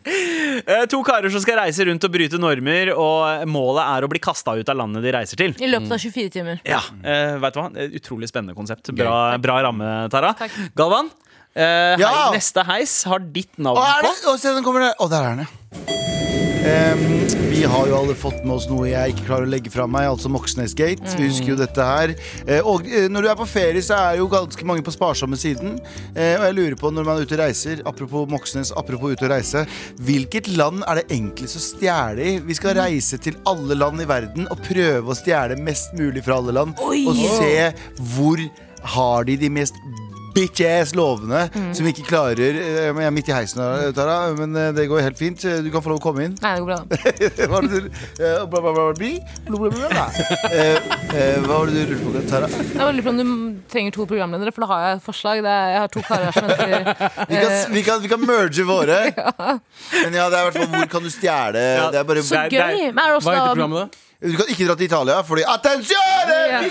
Eh, 0.06 0.86
To 0.92 1.00
karer 1.04 1.30
som 1.34 1.42
skal 1.42 1.58
reise 1.60 1.86
rundt 1.88 2.04
og 2.06 2.12
bryte 2.14 2.38
normer, 2.42 2.92
og 2.94 3.46
målet 3.50 3.84
er 3.98 4.06
å 4.06 4.10
bli 4.12 4.22
kasta 4.24 4.54
ut 4.56 4.70
av 4.72 4.78
landet 4.78 5.04
de 5.06 5.14
reiser 5.16 5.40
til. 5.42 5.56
I 5.58 5.70
løpet 5.72 5.92
av 5.98 6.02
24 6.04 6.30
timer. 6.38 6.60
Ja, 6.68 6.80
uh, 7.02 7.36
vet 7.44 7.58
du 7.58 7.62
hva? 7.62 7.68
Utrolig 8.00 8.30
spennende 8.32 8.56
konsept. 8.58 8.92
Bra, 8.96 9.16
bra 9.42 9.58
ramme, 9.66 9.90
Tara. 10.14 10.34
Takk. 10.38 10.54
Galvan, 10.78 11.10
uh, 11.58 11.96
Ja! 12.02 12.12
hei, 12.12 12.38
neste 12.38 12.64
heis 12.70 12.94
har 13.10 13.20
ditt 13.34 13.58
navn 13.58 13.82
Å, 13.82 13.88
er 13.98 14.06
på. 14.06 14.14
det? 14.14 14.30
Å, 14.30 14.38
se, 14.42 14.54
den 14.56 14.64
kommer 14.68 14.88
der. 14.88 14.96
Å, 15.02 15.10
der 15.12 15.22
er 15.26 15.36
den, 15.36 15.48
ja. 17.36 17.45
Vi 17.56 17.64
har 17.64 17.88
jo 17.88 17.94
alle 17.96 18.12
fått 18.20 18.42
med 18.44 18.52
oss 18.52 18.66
noe 18.68 18.90
jeg 18.90 19.14
ikke 19.14 19.30
klarer 19.30 19.48
å 19.48 19.50
legge 19.54 19.72
fra 19.72 19.86
meg, 19.88 20.10
altså 20.12 20.28
Moxnes 20.28 20.74
Gate. 20.76 21.08
Vi 21.16 21.30
husker 21.30 21.54
jo 21.54 21.56
dette 21.56 21.86
her. 21.88 22.12
Eh, 22.44 22.66
og 22.68 22.84
eh, 22.84 23.06
når 23.08 23.24
du 23.24 23.30
er 23.32 23.38
på 23.40 23.48
ferie, 23.48 23.84
så 23.86 23.96
er 23.96 24.18
jo 24.20 24.26
ganske 24.28 24.68
mange 24.68 24.84
på 24.84 24.92
sparsomme 24.92 25.40
siden. 25.40 25.78
Eh, 26.12 26.34
og 26.36 26.44
jeg 26.50 26.58
lurer 26.58 26.76
på, 26.82 26.92
når 26.92 27.08
man 27.08 27.22
er 27.22 27.24
ute 27.24 27.38
og 27.38 27.40
reiser, 27.40 27.80
apropos 27.88 28.28
Moxnes, 28.28 28.74
apropos 28.76 29.16
ute 29.16 29.24
og 29.24 29.32
reise, 29.32 29.64
hvilket 30.04 30.50
land 30.52 30.84
er 30.84 31.00
det 31.00 31.06
enklest 31.16 31.62
å 31.62 31.64
stjele 31.64 32.28
i? 32.28 32.34
Vi 32.44 32.60
skal 32.60 32.76
reise 32.82 33.22
til 33.24 33.40
alle 33.48 33.80
land 33.80 34.04
i 34.04 34.10
verden 34.12 34.52
og 34.52 34.60
prøve 34.68 35.16
å 35.16 35.16
stjele 35.16 35.56
mest 35.56 35.96
mulig 35.96 36.26
fra 36.28 36.42
alle 36.42 36.58
land. 36.60 36.76
Oi! 36.84 37.06
Og 37.08 37.24
se 37.40 37.72
hvor 38.18 38.44
har 38.98 39.32
de 39.32 39.40
de 39.40 39.54
mest 39.62 39.80
bitch-ass 40.36 40.94
lovene 40.98 41.46
som 41.76 41.88
ikke 41.90 42.06
klarer 42.10 42.58
eh, 42.60 42.90
Jeg 42.92 43.08
er 43.08 43.14
midt 43.16 43.30
i 43.32 43.36
heisen 43.36 43.62
Tara, 43.96 44.18
men 44.38 44.56
eh, 44.60 44.72
det 44.76 44.88
går 44.92 45.04
helt 45.06 45.20
fint. 45.20 45.42
Du 45.66 45.70
kan 45.74 45.84
få 45.86 45.94
lov 45.94 46.02
å 46.02 46.04
komme 46.04 46.28
inn. 46.28 46.36
Nei, 46.44 46.54
det 46.56 46.64
går 46.64 46.70
bra. 46.70 46.80
Hva 47.46 47.52
var 47.56 47.68
det 47.68 47.82
du 47.82 47.90
bla, 47.90 48.60
bla, 48.60 48.74
bla. 48.76 48.90
Bla, 48.96 49.58
bla, 49.58 49.70
bla, 49.70 49.90
bla. 49.90 50.06
Hva 51.46 51.60
var 51.60 51.72
det 51.72 51.86
du 51.88 51.94
lurte 51.96 52.04
på, 52.04 52.24
Tara? 52.30 52.50
Jeg 52.52 52.80
lurer 52.80 53.06
på 53.08 53.14
om 53.14 53.20
du 53.22 53.26
trenger 53.72 53.96
to 53.96 54.08
programledere, 54.10 54.54
for 54.56 54.66
da 54.66 54.72
har 54.74 54.86
jeg 54.86 54.98
et 55.00 55.06
forslag. 55.06 55.44
Det 55.46 55.52
er, 55.52 55.68
jeg 55.76 55.82
har 55.84 55.94
to 55.96 56.04
karer 56.06 56.36
som 56.36 56.50
heter 56.50 56.72
Vi 57.32 57.36
kan, 57.42 57.54
vi 57.76 57.84
kan, 57.86 58.02
vi 58.06 58.12
kan 58.12 58.26
merge 58.26 58.66
våre. 58.68 59.00
Men 60.04 60.18
ja, 60.20 60.28
det 60.30 60.40
er 60.40 60.42
i 60.42 60.50
hvert 60.50 60.58
fall 60.60 60.72
hvor 60.76 60.90
kan 60.96 61.06
du 61.06 61.12
stjele 61.14 61.64
Det 61.94 62.00
er 62.02 62.08
bare 62.08 62.24
Så 62.26 62.36
Det 62.36 62.60
er- 62.60 62.76
gøy! 62.76 62.90
Men 62.92 63.04
er 63.04 63.14
det 63.14 63.20
også 63.22 63.30
Hva 63.32 63.38
heter 63.40 63.56
programmet, 63.56 63.86
da? 63.86 64.02
Du 64.26 64.38
kan 64.40 64.50
ikke 64.50 64.68
dra 64.68 64.76
til 64.80 64.88
Italia, 64.90 65.20
fordi 65.28 65.44
Attenzione! 65.48 66.40
Ja. 66.50 66.62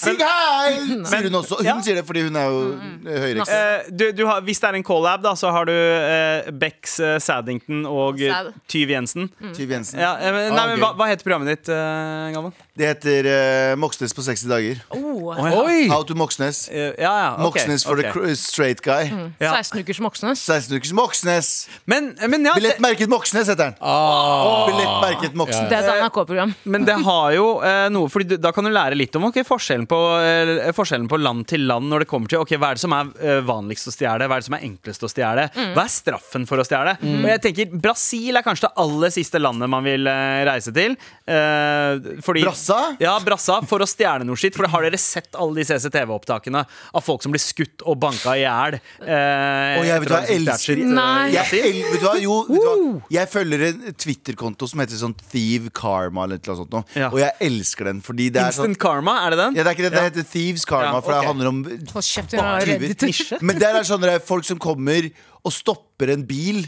Sing 0.00 0.18
hei! 0.22 0.72
Sier 1.06 1.28
hun 1.28 1.38
også. 1.38 1.60
Hun 1.62 1.82
sier 1.84 2.00
det 2.00 2.04
fordi 2.08 2.24
hun 2.26 2.36
er 2.38 2.48
jo 2.48 2.60
mm. 2.72 2.96
høyreekstrem. 3.06 3.86
Uh, 3.86 3.92
du, 4.00 4.04
du 4.16 4.24
har, 4.28 4.42
hvis 4.46 4.62
det 4.62 4.70
er 4.70 4.78
en 4.80 4.86
collab, 4.86 5.22
da, 5.24 5.34
så 5.38 5.52
har 5.54 5.68
du 5.68 5.72
uh, 5.74 6.50
Bex, 6.58 6.96
uh, 7.02 7.16
Saddington 7.22 7.84
og 7.88 8.18
Sad. 8.22 8.52
Tyv 8.72 8.92
Jensen. 8.94 9.30
Tyv 9.54 9.76
Jensen. 9.76 10.00
Ja, 10.02 10.16
men- 10.32 10.50
nei, 10.52 10.62
Ah, 10.62 10.68
men 10.70 10.78
hva, 10.78 10.92
hva 10.94 11.08
heter 11.10 11.26
programmet 11.26 11.48
ditt, 11.50 11.70
uh, 11.72 12.30
Galvan? 12.34 12.52
Det 12.78 12.86
heter 12.88 13.26
uh, 13.28 13.78
Moxnes 13.80 14.14
på 14.16 14.22
60 14.24 14.46
dager. 14.48 14.78
oh, 14.94 15.34
Oi! 15.36 15.88
How 15.90 16.04
to 16.06 16.14
Moxnes. 16.16 16.68
Eh, 16.72 16.92
ja, 16.98 17.10
ja, 17.10 17.32
ok, 17.34 17.42
Moxnes 17.42 17.84
for 17.84 17.98
okay. 18.00 18.12
the 18.14 18.36
straight 18.38 18.80
guy. 18.80 19.10
Ja. 19.42 19.52
16 19.58 19.82
ukers 19.82 20.00
Moxnes. 20.00 20.38
16 20.38 20.76
ukers 20.78 20.92
Moxnes. 20.96 21.50
Men, 21.84 22.14
men 22.28 22.46
ja, 22.46 22.54
Billettmerket 22.56 23.12
Moxnes 23.12 23.50
heter 23.52 23.72
den. 23.72 23.74
Oh. 23.80 24.70
Billettmerket 24.70 25.34
Moxnes. 25.34 25.51
Det 25.52 25.76
er 25.78 25.88
et 25.88 26.02
NRK-program. 26.06 26.54
men 26.74 26.84
det 26.88 26.96
har 27.04 27.32
jo 27.36 27.46
eh, 27.66 27.86
noe 27.92 28.08
Fordi 28.12 28.26
du, 28.32 28.36
Da 28.42 28.52
kan 28.54 28.64
du 28.66 28.70
lære 28.72 28.96
litt 28.98 29.14
om 29.18 29.26
okay, 29.28 29.44
forskjellen, 29.46 29.86
på, 29.90 29.98
eh, 30.22 30.72
forskjellen 30.76 31.08
på 31.10 31.18
land 31.20 31.46
til 31.50 31.66
land 31.68 31.88
når 31.92 32.04
det 32.04 32.08
kommer 32.10 32.30
til 32.32 32.42
ok, 32.42 32.54
hva 32.58 32.72
er 32.72 32.78
det 32.80 32.84
som 32.84 32.94
er 32.96 33.10
eh, 33.20 33.40
vanligst 33.46 33.88
å 33.90 33.94
stjele, 33.94 34.26
hva 34.30 34.38
er 34.38 34.44
det 34.44 34.48
som 34.48 34.56
er 34.58 34.66
enklest 34.68 35.06
å 35.06 35.10
stjele. 35.12 35.48
Hva 35.76 35.84
er 35.86 35.92
straffen 35.92 36.46
for 36.48 36.62
å 36.62 36.66
stjele? 36.66 36.96
Og 37.02 37.28
jeg 37.30 37.42
tenker 37.48 37.72
Brasil 37.82 38.36
er 38.38 38.44
kanskje 38.46 38.68
det 38.68 38.72
aller 38.84 39.12
siste 39.14 39.40
landet 39.42 39.70
man 39.72 39.84
vil 39.86 40.06
eh, 40.10 40.42
reise 40.48 40.72
til. 40.76 40.96
Eh, 41.26 42.18
fordi, 42.24 42.42
Brassa? 42.46 42.80
Ja, 43.02 43.14
Brassa, 43.24 43.60
for 43.68 43.82
å 43.84 43.88
stjele 43.88 44.26
noe 44.28 44.38
skitt. 44.40 44.56
For 44.58 44.68
har 44.70 44.86
dere 44.86 44.98
sett 45.00 45.34
alle 45.38 45.60
de 45.60 45.66
CCTV-opptakene 45.68 46.62
av 46.94 47.04
folk 47.04 47.22
som 47.24 47.32
blir 47.34 47.42
skutt 47.42 47.84
og 47.88 47.98
banka 48.02 48.36
i 48.38 48.44
hjel? 48.44 48.78
Eh, 49.02 49.78
Og 49.80 49.86
jeg 49.88 50.02
vet 50.04 50.12
hva, 50.12 50.20
jeg 50.26 50.40
elsker 50.42 50.82
eh, 50.82 51.34
Jeg, 51.36 51.62
el, 51.62 51.80
vet 51.92 52.00
du 52.02 52.06
hva, 52.06 52.14
jo, 52.22 52.38
vet 52.48 52.62
du 52.62 52.68
hva? 52.68 53.00
jeg 53.18 53.30
følger 53.32 53.64
en 53.68 53.82
Twitter-konto 54.04 54.68
som 54.70 54.82
heter 54.82 54.98
sånn 55.00 55.14
Thieve 55.32 55.72
Karma 55.74 56.26
eller 56.28 56.40
noe 56.44 56.58
sånt. 56.60 56.76
Ja. 56.98 57.08
Og 57.08 57.18
jeg 57.22 57.32
elsker 57.48 57.88
den 57.88 58.02
fordi 58.04 58.28
det 58.34 58.42
er 58.42 58.52
sånn 58.54 58.70
Instant 58.72 58.82
karma, 58.84 59.14
er 59.26 59.34
det 59.34 59.38
den? 59.40 59.56
ja, 59.58 59.64
det 59.64 59.72
er 59.72 59.78
ikke 59.78 59.86
det, 59.88 59.92
det 59.96 60.04
heter 60.10 60.28
Thieves 60.34 60.66
Karma, 60.68 60.92
Ja, 60.98 61.00
for 61.00 61.16
det 61.16 61.24
handler 61.30 61.50
om 61.52 61.62
Hold 61.94 62.06
kjeft, 62.06 62.36
jeg 62.36 62.42
er 62.42 62.70
redd. 62.74 63.42
Men 63.42 63.60
der 63.62 63.80
er 63.80 63.88
sånn 63.88 64.04
det 64.04 64.12
er 64.18 64.24
folk 64.24 64.46
som 64.48 64.60
kommer 64.62 65.08
og 65.42 65.54
stopper 65.54 66.12
en 66.14 66.26
bil. 66.28 66.62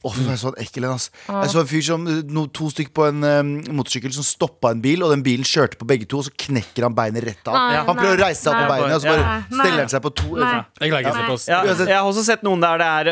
Åh, 0.00 0.14
jeg 0.30 0.38
så 0.40 0.48
en 0.48 0.58
ekkel 0.62 0.84
en, 0.88 0.94
ass. 0.96 1.10
Jeg 1.28 1.50
så 1.52 1.60
en 1.60 1.68
fyr 1.68 1.82
som 1.84 2.04
no, 2.32 2.46
To 2.56 2.70
stykker 2.72 2.92
på 2.96 3.04
en 3.10 3.24
um, 3.26 3.50
motorsykkel 3.76 4.14
som 4.16 4.24
stoppa 4.24 4.70
en 4.72 4.80
bil, 4.80 5.02
og 5.04 5.10
den 5.12 5.20
bilen 5.26 5.44
kjørte 5.44 5.76
på 5.76 5.84
begge 5.88 6.06
to, 6.08 6.22
og 6.22 6.28
så 6.28 6.32
knekker 6.46 6.86
han 6.86 6.94
beinet 6.96 7.26
rett 7.26 7.50
av. 7.50 7.58
Nei, 7.58 7.82
han 7.84 7.98
prøver 7.98 8.16
å 8.16 8.22
reise 8.24 8.40
seg 8.40 8.54
opp 8.54 8.62
på 8.64 8.70
beinet, 8.72 8.94
og 8.96 9.02
så 9.04 9.10
bare 9.10 9.26
Nei, 9.26 9.34
nei. 9.50 9.66
steller 9.66 9.82
han 9.84 9.92
seg 9.92 10.04
på 10.06 10.12
to. 10.22 10.30
Nei. 10.40 10.52
Jeg. 10.80 11.04
Ja, 11.50 11.58
jeg 11.68 11.92
har 11.98 12.08
også 12.08 12.24
sett 12.24 12.46
noen 12.46 12.64
der 12.64 12.80
det 12.80 12.88
er 12.88 13.10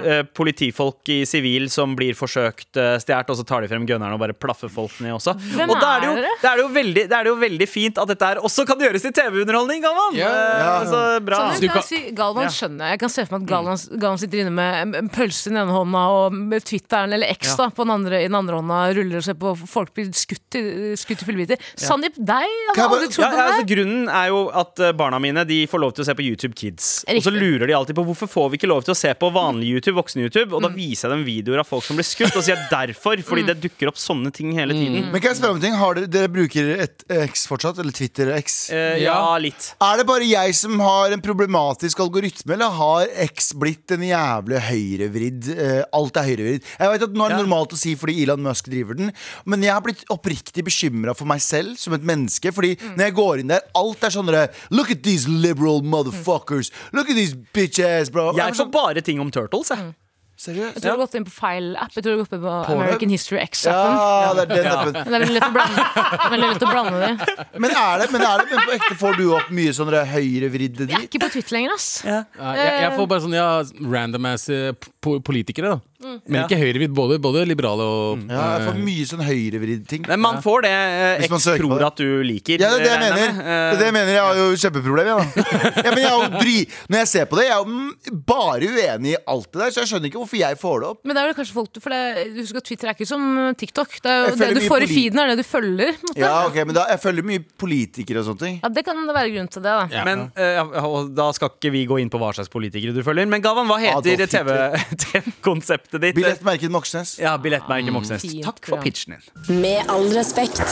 uh, 0.00 0.22
politifolk 0.36 1.12
i 1.12 1.18
sivil 1.28 1.68
som 1.72 1.92
blir 1.98 2.16
forsøkt 2.16 2.80
uh, 2.80 2.94
stjålet, 3.02 3.34
og 3.34 3.40
så 3.42 3.46
tar 3.52 3.66
de 3.66 3.70
frem 3.74 3.84
gunneren 3.88 4.16
og 4.16 4.22
bare 4.24 4.36
plaffer 4.36 4.72
folk 4.72 4.96
ned 5.04 5.18
også. 5.18 5.36
Hvem 5.58 5.74
og 5.74 5.76
da 5.82 5.92
er 5.98 6.00
det, 6.06 6.08
jo, 6.08 6.16
er 6.16 6.24
det? 6.24 6.50
er 6.54 6.62
jo 6.64 6.68
veldig, 6.78 7.04
er 7.10 7.28
det 7.28 7.32
jo 7.34 7.36
veldig 7.44 7.68
fint 7.70 8.00
at 8.00 8.10
dette 8.14 8.30
her 8.32 8.40
også 8.48 8.64
kan 8.68 8.80
gjøres 8.80 9.04
i 9.04 9.12
TV-underholdning, 9.20 9.84
Galvan! 9.84 10.16
Ja. 10.18 10.32
Uh, 10.32 10.64
altså, 10.80 11.02
bra. 11.28 11.44
Sånn, 11.44 11.60
du 11.60 11.68
kan 11.68 11.82
jeg 11.84 11.88
si, 11.90 12.02
Galvan 12.16 12.48
skjønner 12.54 12.88
jeg. 12.88 12.96
Jeg 12.96 13.04
kan 13.04 13.12
se 13.12 13.26
for 13.28 13.36
meg 13.36 13.44
at 13.46 13.52
Galvan, 13.54 13.84
Galvan 14.00 14.22
sitter 14.24 14.44
inne 14.46 14.56
med 14.56 14.80
en- 14.80 14.96
en 15.04 15.12
pølse 15.12 15.48
i 15.48 15.52
den 15.52 15.60
ene 15.62 15.74
hånda 15.76 16.06
og 16.16 16.29
med 16.30 16.64
Twitteren 16.66 17.12
eller 17.16 17.30
X 17.34 17.54
da, 17.58 17.68
på 17.74 17.84
den 17.86 17.92
andre, 17.94 18.20
i 18.24 18.28
den 18.28 18.36
andre 18.38 18.58
hånda 18.60 18.80
ruller 18.96 19.20
og 19.20 19.24
ser 19.26 19.36
på 19.40 19.52
folk 19.68 19.92
blir 19.96 20.10
skutt 20.16 20.56
i, 20.58 20.62
skutt 21.00 21.22
i 21.24 21.28
fillebiter. 21.28 21.60
Sandeep, 21.78 22.16
deg? 22.16 22.46
Har 22.76 22.86
aldri 22.86 23.08
trodd 23.12 23.26
Ja, 23.26 23.30
på 23.30 23.36
ja, 23.36 23.44
det. 23.44 23.54
altså, 23.54 23.66
grunnen 23.74 24.08
er 24.08 24.28
jo 24.32 24.40
at 24.62 24.82
eh, 24.86 24.92
barna 24.96 25.18
mine 25.22 25.44
De 25.48 25.60
får 25.70 25.82
lov 25.82 25.92
til 25.96 26.04
å 26.04 26.08
se 26.10 26.14
på 26.18 26.24
YouTube 26.26 26.54
Kids. 26.58 26.90
Og 27.10 27.22
så 27.26 27.32
lurer 27.34 27.66
de 27.70 27.76
alltid 27.76 27.98
på 27.98 28.04
hvorfor 28.08 28.30
får 28.30 28.50
vi 28.54 28.60
ikke 28.60 28.70
lov 28.70 28.84
til 28.86 28.94
å 28.94 28.98
se 28.98 29.12
på 29.18 29.30
vanlig 29.34 29.70
YouTube, 29.74 29.96
voksen 30.00 30.22
YouTube. 30.24 30.54
Og 30.56 30.62
da 30.64 30.70
viser 30.74 31.08
jeg 31.08 31.16
dem 31.18 31.24
videoer 31.26 31.62
av 31.64 31.68
folk 31.68 31.84
som 31.86 31.98
blir 31.98 32.06
skutt, 32.08 32.34
og 32.38 32.44
sier 32.46 32.60
derfor. 32.70 33.20
Fordi 33.26 33.46
det 33.50 33.58
dukker 33.64 33.90
opp 33.90 33.98
sånne 34.00 34.32
ting 34.36 34.52
hele 34.58 34.76
tiden. 34.76 35.10
Men 35.12 35.20
kan 35.22 35.32
jeg 35.34 35.40
spørre 35.40 35.56
om 35.58 35.62
ting? 35.62 35.76
Har 35.80 35.98
dere, 35.98 36.10
dere 36.10 36.30
bruker 36.32 36.70
et 36.86 37.04
X 37.26 37.46
fortsatt? 37.50 37.80
Eller 37.82 37.94
Twitter-X? 37.96 38.58
Eh, 38.74 39.00
ja, 39.04 39.18
litt. 39.42 39.72
Er 39.82 40.00
det 40.00 40.06
bare 40.08 40.28
jeg 40.28 40.54
som 40.58 40.78
har 40.84 41.14
en 41.14 41.22
problematisk 41.24 42.00
algoritme, 42.04 42.54
eller 42.56 42.74
har 42.78 43.10
X 43.28 43.52
blitt 43.58 43.96
en 43.96 44.04
jævlig 44.06 44.62
høyrevridd? 44.70 45.50
eh, 45.56 45.82
alt 45.96 46.19
er 46.20 46.28
høyrevridd. 46.30 46.68
Jeg 46.78 46.92
vet 46.94 47.02
at 47.08 47.16
Nå 47.16 47.24
er 47.26 47.28
det 47.34 47.38
Ja. 47.38 47.42
normalt 47.44 47.72
å 47.74 47.78
si 47.80 47.94
fordi 47.96 48.18
Elon 48.22 48.42
Musk 48.44 48.68
driver 48.70 48.94
den, 48.96 49.12
men 49.44 49.62
jeg 49.62 49.72
har 49.72 49.80
blitt 49.84 50.04
oppriktig 50.12 50.64
bekymra 50.64 51.16
for 51.16 51.24
meg 51.26 51.40
selv 51.40 51.76
som 51.80 51.92
et 51.96 52.02
menneske. 52.04 52.52
Fordi 52.54 52.76
Mm. 52.80 52.94
når 52.96 53.04
jeg 53.08 53.14
går 53.14 53.40
inn 53.40 53.48
der, 53.48 53.62
alt 53.74 54.04
er 54.04 54.10
sånn 54.14 54.26
derre, 54.30 54.48
Look 54.70 54.90
at 54.90 55.02
these 55.02 55.26
liberal 55.28 55.82
motherfuckers! 55.82 56.70
Look 56.92 57.08
at 57.10 57.16
these 57.16 57.34
bitch 57.54 57.78
ass, 57.80 58.08
bro! 58.10 58.32
Jeg 58.32 58.52
får 58.54 58.56
sånn, 58.64 58.70
bare 58.72 59.00
ting 59.02 59.18
om 59.20 59.30
Turtles, 59.30 59.68
jeg. 59.70 59.94
seriøst? 60.40 60.74
Jeg 60.74 60.82
tror 60.82 60.82
du 60.82 60.88
har 60.96 61.06
gått 61.06 61.14
inn 61.18 61.24
på 61.26 61.32
feil 61.36 61.76
app. 61.76 61.92
Jeg 61.92 62.02
tror 62.02 62.14
du 62.14 62.16
har 62.16 62.24
gått 62.24 62.32
inn 62.32 62.40
på 62.40 62.52
Pornhub? 62.64 62.80
American 62.80 63.10
History 63.12 63.38
X-appen. 63.44 63.92
Ja, 63.92 64.32
det 64.32 64.44
er 64.46 64.62
den 64.62 64.72
appen. 64.72 64.92
Men 64.94 65.04
Det 65.04 65.12
er 65.12 65.20
veldig 65.20 65.34
lett 65.36 65.44
å 65.44 65.52
blande, 65.52 65.84
veldig 66.32 66.48
lett 66.48 66.62
å 66.64 66.70
blande 66.70 67.00
det. 67.02 67.36
Men 67.60 67.70
er 67.76 67.98
det, 68.00 68.06
men 68.10 68.22
er 68.22 68.38
det 68.38 68.46
men 68.50 68.60
på 68.64 68.72
ekte 68.78 68.96
får 68.96 69.16
du 69.18 69.24
opp 69.36 69.50
mye 69.50 69.72
sånne 69.76 70.00
høyrevridde 70.08 70.88
Jeg 70.88 70.96
er 70.96 71.06
ikke 71.10 71.20
på 71.26 71.30
Twitter 71.34 71.52
lenger, 71.58 71.74
ass. 71.74 71.88
Ja, 72.06 72.24
jeg, 72.40 72.72
jeg 72.86 72.92
får 72.96 73.06
bare 73.12 73.20
sånn 73.20 73.34
ja, 73.36 73.62
random 73.84 74.24
ass 74.32 74.48
eh, 74.48 74.72
politikere, 75.04 75.74
da. 75.76 75.80
Men 76.00 76.44
ikke 76.46 76.56
høyrevidd. 76.60 76.92
Både, 76.96 77.18
både 77.20 77.42
liberale 77.48 77.84
og 77.84 78.22
Ja, 78.30 78.44
jeg 78.58 78.66
får 78.68 78.78
mye 78.84 79.04
sånn 79.10 79.20
høyrevridd 79.26 79.82
ting. 79.90 80.04
Men 80.08 80.20
man 80.22 80.38
får 80.42 80.62
det 80.64 80.70
eh, 80.72 81.18
Hvis 81.20 81.30
man 81.34 81.42
søker 81.44 81.60
på 81.64 81.68
tror 81.70 81.78
det. 81.82 81.86
at 81.90 81.96
du 82.00 82.22
liker. 82.24 82.56
Ja, 82.64 82.70
det 82.72 82.80
er 82.80 82.84
det 82.84 82.90
jeg 82.90 83.00
regner 83.00 83.10
mener. 83.10 83.20
jeg 83.20 83.34
med. 83.36 83.44
Det 83.44 83.74
er 83.74 83.78
det 83.80 83.86
jeg 83.90 83.96
mener. 83.98 84.12
Jeg 84.14 84.24
har 84.24 84.34
jo 84.40 84.46
kjempeproblem, 84.64 85.06
jeg, 85.10 85.16
da. 85.20 85.24
Ja, 85.84 85.90
men 85.90 86.00
jeg 86.00 86.10
er 86.10 86.16
jo 86.16 86.40
dri 86.40 86.56
Når 86.90 86.98
jeg 87.02 87.08
ser 87.12 87.24
på 87.30 87.36
det, 87.40 87.44
jeg 87.46 87.54
er 87.54 87.60
jo 87.60 87.68
mm, 87.70 88.22
bare 88.30 88.70
uenig 88.70 89.12
i 89.12 89.18
alt 89.34 89.48
det 89.52 89.60
der, 89.60 89.70
så 89.74 89.82
jeg 89.84 89.90
skjønner 89.92 90.10
ikke 90.10 90.20
hvorfor 90.22 90.40
jeg 90.40 90.58
får 90.60 90.76
det 90.80 90.88
opp. 90.90 91.00
Men 91.04 91.16
det 91.16 91.22
er 91.22 91.28
vel 91.30 91.36
kanskje 91.40 91.56
folk 91.60 91.80
For 91.84 91.94
det, 91.94 92.00
husk 92.40 92.60
at 92.60 92.66
Twitter 92.70 92.90
er 92.90 92.96
ikke 92.98 93.08
som 93.10 93.26
TikTok. 93.60 93.98
Det, 94.00 94.10
er 94.10 94.20
Jeg 94.20 94.30
jo, 94.30 94.38
det 94.40 94.50
du 94.50 94.60
mye 94.60 94.70
får 94.72 94.80
i 94.80 94.88
polit- 94.88 94.94
feeden, 94.96 95.20
er 95.24 95.32
det 95.34 95.36
du 95.40 95.46
følger. 95.46 95.92
på 95.92 96.00
en 96.00 96.10
måte. 96.10 96.20
Ja, 96.24 96.32
ok, 96.48 96.58
men 96.64 96.74
da, 96.80 96.86
Jeg 96.94 97.02
følger 97.04 97.28
mye 97.30 97.44
politikere 97.60 98.22
og 98.24 98.28
sånne 98.30 98.42
ting. 98.46 98.56
Ja, 98.64 98.72
Det 98.80 98.84
kan 98.86 99.04
det 99.06 99.14
være 99.16 99.34
grunn 99.36 99.50
til 99.52 99.62
det. 99.66 99.76
da 99.76 99.86
Ja. 100.00 100.04
Men 100.08 100.26
eh, 100.36 100.80
og 100.86 101.12
Da 101.16 101.30
skal 101.36 101.52
ikke 101.54 101.72
vi 101.76 101.84
gå 101.90 102.00
inn 102.00 102.10
på 102.12 102.18
hva 102.20 102.32
slags 102.36 102.48
politikere 102.52 102.94
du 102.96 103.02
følger. 103.06 103.28
Men 103.30 103.42
Galvan, 103.44 103.68
hva 103.68 103.78
heter 103.82 104.16
Hitler. 104.24 104.78
TV-konseptet 105.04 105.89
ditt? 105.98 106.14
Billettmerket 106.14 106.70
Moxnes. 106.70 107.18
Ja, 107.18 107.36
Billettmerket 107.38 107.92
Moxnes. 107.92 108.22
Fint 108.22 108.44
Takk 108.44 108.64
for 108.70 108.78
pitchen 108.84 109.16
din. 109.16 109.60
Med 109.60 109.90
all 109.90 110.06
respekt. 110.14 110.62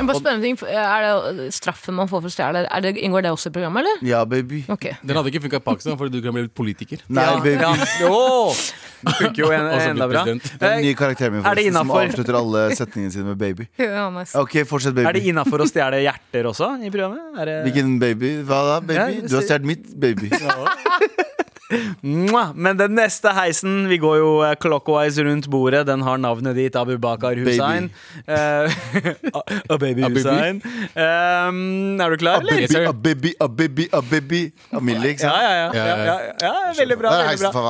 Bare 0.00 0.40
ting 0.40 0.56
Er 0.64 1.02
det 1.04 1.50
straffen 1.52 1.94
man 1.94 2.08
får 2.08 2.22
for 2.24 2.30
å 2.30 2.32
stjele, 2.32 2.62
inngår 3.04 3.26
det 3.26 3.32
også 3.34 3.50
i 3.50 3.52
programmet, 3.52 3.84
eller? 3.84 4.06
Ja, 4.08 4.24
baby. 4.24 4.62
Okay. 4.68 4.94
Den 5.04 5.16
hadde 5.18 5.28
ikke 5.32 5.42
funka 5.44 5.60
i 5.60 5.64
Pakistan, 5.66 5.98
fordi 6.00 6.16
du 6.16 6.22
kan 6.24 6.32
bli 6.36 6.46
politiker. 6.48 7.02
Nei, 7.08 7.24
Ja, 7.24 7.34
baby. 7.42 7.60
ja. 7.60 7.74
Jo! 8.00 8.54
Det 9.00 9.14
funker 9.16 9.42
jo 9.42 9.50
en, 9.56 9.66
enda 9.80 10.06
bra. 10.08 10.24
Det 10.28 10.34
er 10.60 10.74
den 10.76 10.82
nye 10.84 10.96
karakteren 10.96 11.32
min 11.38 11.44
forresten, 11.44 11.76
som 11.78 11.92
avslutter 11.96 12.36
alle 12.36 12.64
setningene 12.76 13.12
sine 13.14 13.24
med 13.30 13.38
baby. 13.40 13.68
ja, 13.80 14.08
nice. 14.12 14.36
Ok, 14.40 14.58
fortsett, 14.68 14.94
baby 14.96 15.08
Er 15.08 15.16
det 15.16 15.24
innafor 15.32 15.64
å 15.64 15.68
stjele 15.68 16.02
hjerter 16.04 16.48
også 16.52 16.74
i 16.84 16.92
programmet? 16.92 17.40
Er 17.40 17.48
det... 17.52 17.58
Hvilken 17.68 17.98
baby? 18.02 18.34
Hva 18.44 18.60
da, 18.68 18.78
baby? 18.84 19.20
Ja, 19.20 19.28
Du 19.28 19.36
har 19.38 19.46
stjålet 19.48 19.68
mitt 19.72 19.88
baby. 20.00 20.32
Men 22.54 22.76
den 22.80 22.94
neste 22.98 23.32
heisen, 23.36 23.84
vi 23.90 23.98
går 24.02 24.16
jo 24.20 24.30
eh, 24.46 24.54
clockwise 24.60 25.24
rundt 25.26 25.46
bordet, 25.52 25.84
den 25.88 26.02
har 26.06 26.18
navnet 26.20 26.56
ditt, 26.58 26.76
Abu 26.76 26.96
Bakar 26.98 27.36
Hussein. 27.38 27.90
Eh, 28.26 28.70
A 29.70 29.78
baby. 29.78 30.02
Hussein. 30.02 30.60
Um, 30.94 32.00
er 32.00 32.10
du 32.10 32.16
klar, 32.20 32.40
A 32.40 32.44
eller? 32.44 32.66
baby, 32.66 32.84
a 32.86 32.92
baby, 32.92 33.34
a 33.40 33.48
baby, 33.48 33.88
a 33.92 34.02
baby. 34.02 34.42
Amelie, 34.74 35.14
ikke 35.14 35.26
Ja, 35.26 35.30
sant? 35.30 35.76
ja, 35.76 35.86
ja, 35.86 35.96
ja, 36.04 36.18
ja, 36.42 36.72
veldig 36.78 36.98
bra. 37.00 37.14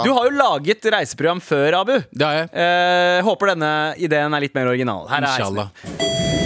Du 0.05 0.13
har 0.17 0.31
jo 0.31 0.35
laget 0.37 0.91
reiseprogram 0.97 1.41
før, 1.45 1.81
Abu. 1.83 1.97
Det 2.11 2.27
har 2.27 2.41
jeg. 2.43 2.51
Eh, 2.55 3.21
håper 3.27 3.55
denne 3.55 3.73
ideen 4.01 4.35
er 4.37 4.47
litt 4.49 4.55
mer 4.57 4.73
original. 4.73 5.07
Her 5.11 5.27
er 5.29 5.37
heisen. 5.39 6.40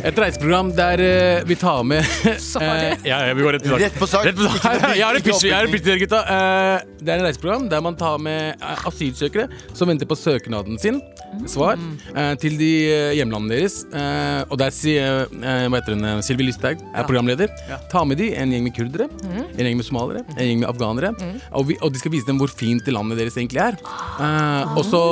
Et 0.00 0.16
reiseprogram 0.16 0.70
der 0.76 1.00
uh, 1.02 1.48
vi 1.48 1.56
tar 1.58 1.82
med 1.84 2.00
eh, 2.24 2.94
ja, 3.04 3.18
ja, 3.28 3.34
vi 3.36 3.44
går 3.44 3.56
rett 3.58 3.64
til. 3.66 3.74
Rett 3.80 3.98
på 4.00 4.08
sak. 4.08 4.24
Rett 4.28 4.38
på 4.38 4.48
sak. 4.48 4.86
Jeg 4.96 5.04
har 5.04 5.16
en 5.18 5.24
pitch, 5.24 5.42
til 5.42 5.84
dere, 5.84 5.98
gutta. 6.00 6.20
Uh, 6.24 7.00
det 7.00 7.12
er 7.12 7.20
et 7.20 7.26
reiseprogram 7.28 7.66
der 7.70 7.82
man 7.84 7.96
tar 7.98 8.16
med 8.22 8.60
asylsøkere 8.88 9.48
som 9.76 9.90
venter 9.90 10.08
på 10.08 10.16
søknaden 10.18 10.78
sin, 10.80 11.00
svar, 11.48 11.78
eh, 12.14 12.32
til 12.42 12.56
de 12.60 12.70
hjemlandene 13.16 13.54
deres. 13.54 13.78
Eh, 13.88 14.42
og 14.50 14.58
der 14.60 14.74
sier 14.74 15.24
hva 15.30 15.78
heter 15.78 15.96
hun, 15.96 16.24
Sylvi 16.24 16.48
Lysthaug 16.48 16.82
er 16.82 17.06
programleder. 17.08 17.52
Ta 17.92 18.04
med 18.04 18.20
de 18.20 18.30
en 18.36 18.52
gjeng 18.52 18.66
med 18.66 18.76
kurdere, 18.76 19.08
en 19.30 19.64
gjeng 19.64 19.78
med 19.80 19.86
somaliere, 19.86 20.24
en 20.36 20.42
gjeng 20.44 20.64
med 20.64 20.68
afghanere. 20.70 21.12
Og, 21.52 21.70
vi, 21.70 21.78
og 21.80 21.94
de 21.94 22.02
skal 22.02 22.14
vise 22.14 22.28
dem 22.28 22.40
hvor 22.40 22.52
fint 22.52 22.88
landet 22.92 23.20
deres 23.22 23.38
egentlig 23.40 23.62
er. 23.70 23.78
Eh, 23.80 24.76
og 24.76 24.84
så 24.84 25.04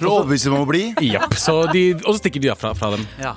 For 0.00 0.08
å 0.08 0.14
overbevise 0.20 0.48
dem 0.48 0.60
om 0.60 0.64
å 0.64 0.70
bli. 0.70 0.86
Ja. 1.04 1.26
Så 1.36 1.64
de, 1.74 1.90
og 2.04 2.14
så 2.14 2.22
stikker 2.22 2.40
de 2.44 2.52
da 2.52 2.58
fra, 2.58 2.72
fra 2.78 2.94
dem. 2.96 3.04
Ja. 3.20 3.36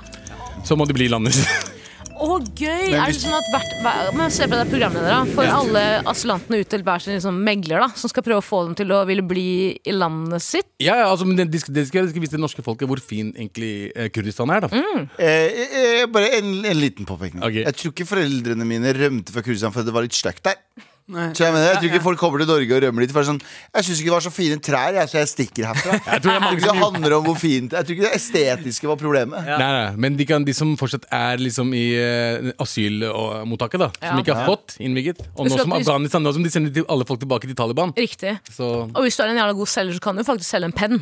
Så 0.68 0.76
må 0.76 0.84
de 0.84 0.92
bli 0.96 1.08
landet 1.08 1.32
sitt. 1.38 1.74
oh, 2.20 2.36
gøy! 2.58 2.90
Er 2.92 3.08
det 3.08 3.16
sånn 3.22 3.32
at 3.32 3.46
hvert, 3.54 3.70
hver, 3.80 4.10
men 4.18 4.32
Se 4.34 4.44
på 4.44 4.58
det 4.58 4.66
programledere. 4.68 5.14
ja. 5.46 5.54
alle 5.56 5.84
asylantene 6.12 6.60
utdelt 6.60 6.84
hver 6.84 7.04
sin 7.04 7.14
liksom, 7.16 7.38
megler, 7.46 7.80
da, 7.86 7.88
som 7.96 8.12
skal 8.12 8.26
prøve 8.26 8.42
å 8.42 8.44
få 8.44 8.60
dem 8.66 8.74
til 8.76 8.92
å 8.92 8.98
ville 9.08 9.24
bli 9.24 9.48
i 9.80 9.94
landet 9.96 10.44
sitt. 10.44 10.68
Ja, 10.84 10.98
ja, 11.00 11.06
altså, 11.08 11.24
men 11.28 11.40
det, 11.40 11.48
de, 11.54 11.62
skal, 11.62 11.72
de, 11.78 11.86
skal, 11.88 12.10
vise 12.12 12.36
det 12.36 12.42
norske 12.42 12.64
folket 12.66 12.90
hvor 12.90 13.00
fin 13.00 13.32
egentlig 13.32 13.72
eh, 13.94 14.12
Kurdistan 14.12 14.52
er. 14.52 14.66
da 14.66 14.84
Eh, 15.16 15.64
eh, 15.64 16.04
bare 16.12 16.34
en, 16.36 16.52
en 16.68 16.82
liten 16.82 17.08
påpekning. 17.08 17.40
Okay. 17.40 17.64
Jeg 17.64 17.80
tror 17.80 17.96
ikke 17.96 18.10
foreldrene 18.12 18.68
mine 18.68 18.92
rømte 18.96 19.32
fra 19.32 19.44
Kurdistan 19.46 19.72
fordi 19.72 19.88
det 19.88 19.96
var 19.96 20.04
litt 20.04 20.18
stygt 20.18 20.44
der. 20.50 20.60
Så 21.08 21.40
jeg, 21.46 21.52
mener, 21.54 21.64
jeg 21.70 21.76
tror 21.78 21.88
ikke 21.88 22.02
folk 22.04 22.18
kommer 22.20 22.42
til 22.42 22.48
Norge 22.50 22.74
og 22.76 22.82
rømmer 22.84 23.04
dit. 23.06 23.12
For 23.16 23.24
sånn, 23.24 23.38
jeg 23.72 23.86
syns 23.86 24.00
ikke 24.02 24.10
det 24.10 24.14
var 24.14 24.24
så 24.26 24.32
fine 24.34 24.58
trær, 24.60 24.98
jeg, 24.98 25.08
så 25.08 25.16
jeg 25.22 25.30
stikker 25.30 25.68
herfra. 25.70 25.96
Jeg 26.12 26.22
tror 26.24 26.36
det 26.60 26.74
handler 26.82 27.14
om 27.16 27.24
hvor 27.28 27.38
fint 27.40 27.72
Jeg 27.72 27.86
tror 27.86 27.96
ikke 27.96 28.04
det 28.04 28.14
estetiske 28.18 28.88
var 28.90 28.98
problemet. 29.00 29.40
Nei, 29.48 29.56
nei, 29.58 29.90
Men 30.04 30.18
de, 30.20 30.26
kan, 30.28 30.44
de 30.44 30.52
som 30.56 30.74
fortsatt 30.80 31.06
er 31.14 31.40
liksom 31.40 31.72
i 31.76 31.84
uh, 31.96 32.50
asylmottaket, 32.60 33.80
da 33.86 33.90
Ja. 34.02 34.10
som 34.12 34.20
ikke 34.22 34.36
har 34.36 34.48
fått 34.48 34.76
innvilget. 34.84 35.24
Og 35.36 35.48
nå 35.48 35.56
som 35.58 35.72
Afghanistan, 35.78 36.24
nå 36.24 36.32
som 36.36 36.44
de 36.44 36.52
sender 36.52 36.74
til 36.76 36.88
alle 36.92 37.08
folk 37.08 37.20
tilbake 37.24 37.48
til 37.48 37.56
Taliban. 37.58 37.94
Riktig. 37.96 38.36
Så 38.52 38.68
Og 38.92 39.00
hvis 39.06 39.16
du 39.16 39.24
er 39.24 39.32
en 39.32 39.40
jævla 39.40 39.56
god 39.58 39.72
selger, 39.72 39.96
så 39.96 40.04
kan 40.08 40.16
du 40.20 40.24
faktisk 40.28 40.50
selge 40.50 40.68
en 40.70 40.76
penn. 40.76 41.00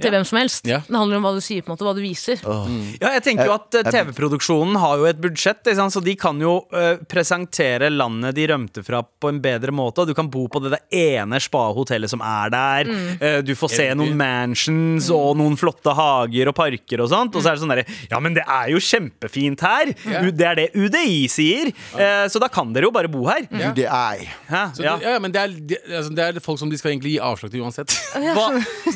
Til 0.00 0.14
hvem 0.14 0.24
som 0.24 0.38
helst. 0.40 0.66
Ja. 0.68 0.80
Det 0.86 0.96
handler 0.96 1.18
om 1.18 1.26
hva 1.26 1.32
du 1.36 1.42
sier, 1.44 1.64
på 1.64 1.70
en 1.70 1.74
måte, 1.74 1.84
hva 1.84 1.94
du 1.96 2.02
viser. 2.04 2.40
Ja, 2.42 3.12
jeg 3.16 3.24
tenker 3.26 3.48
jo 3.48 3.54
at 3.56 3.76
eh, 3.76 3.88
TV-produksjonen 3.92 4.78
har 4.80 5.00
jo 5.00 5.08
et 5.10 5.20
budsjett, 5.20 5.68
så 5.68 6.02
de 6.04 6.14
kan 6.18 6.38
jo 6.40 6.54
uh, 6.72 7.02
presentere 7.10 7.90
landet 7.92 8.36
de 8.38 8.46
rømte 8.50 8.84
fra 8.86 9.02
på 9.02 9.30
en 9.30 9.40
bedre 9.42 9.74
måte. 9.74 10.06
Du 10.08 10.14
kan 10.16 10.30
bo 10.32 10.46
på 10.52 10.62
det 10.64 10.72
der 10.74 11.02
ene 11.22 11.40
spa-hotellet 11.42 12.12
som 12.12 12.22
er 12.24 12.52
der. 12.54 12.92
Eh, 13.20 13.38
du 13.44 13.52
får 13.58 13.74
se 13.74 13.88
noen 13.98 14.16
mansions 14.18 15.10
og 15.12 15.36
noen 15.40 15.58
flotte 15.60 15.92
hager 15.96 16.50
og 16.50 16.56
parker 16.56 17.04
og 17.04 17.10
sånt. 17.12 17.36
Og 17.36 17.44
så 17.44 17.52
er 17.52 17.58
det 17.58 17.64
sånn 17.64 17.74
derre 17.74 17.86
Ja, 18.10 18.20
men 18.22 18.36
det 18.36 18.46
er 18.46 18.72
jo 18.72 18.80
kjempefint 18.82 19.64
her! 19.66 19.92
Det 20.32 20.46
er 20.48 20.58
det 20.58 20.68
UDI 20.78 21.26
sier. 21.30 21.72
Uh, 21.92 22.24
så 22.32 22.40
da 22.42 22.48
kan 22.52 22.72
dere 22.72 22.88
jo 22.88 22.94
bare 22.94 23.10
bo 23.12 23.26
her. 23.28 23.44
UDI. 23.50 23.84
Ja. 23.84 24.64
det, 24.76 24.88
ja, 25.04 25.18
men 25.22 25.34
det 25.34 25.42
er, 25.42 25.54
det, 25.72 25.80
altså, 25.90 26.12
det 26.16 26.28
er 26.28 26.40
folk 26.44 26.60
som 26.60 26.72
de 26.72 26.80
skal 26.80 26.94
egentlig 26.94 27.16
gi 27.16 27.22
avslag 27.22 27.52
til 27.52 27.64
uansett. 27.66 27.94
Hva, 28.12 28.48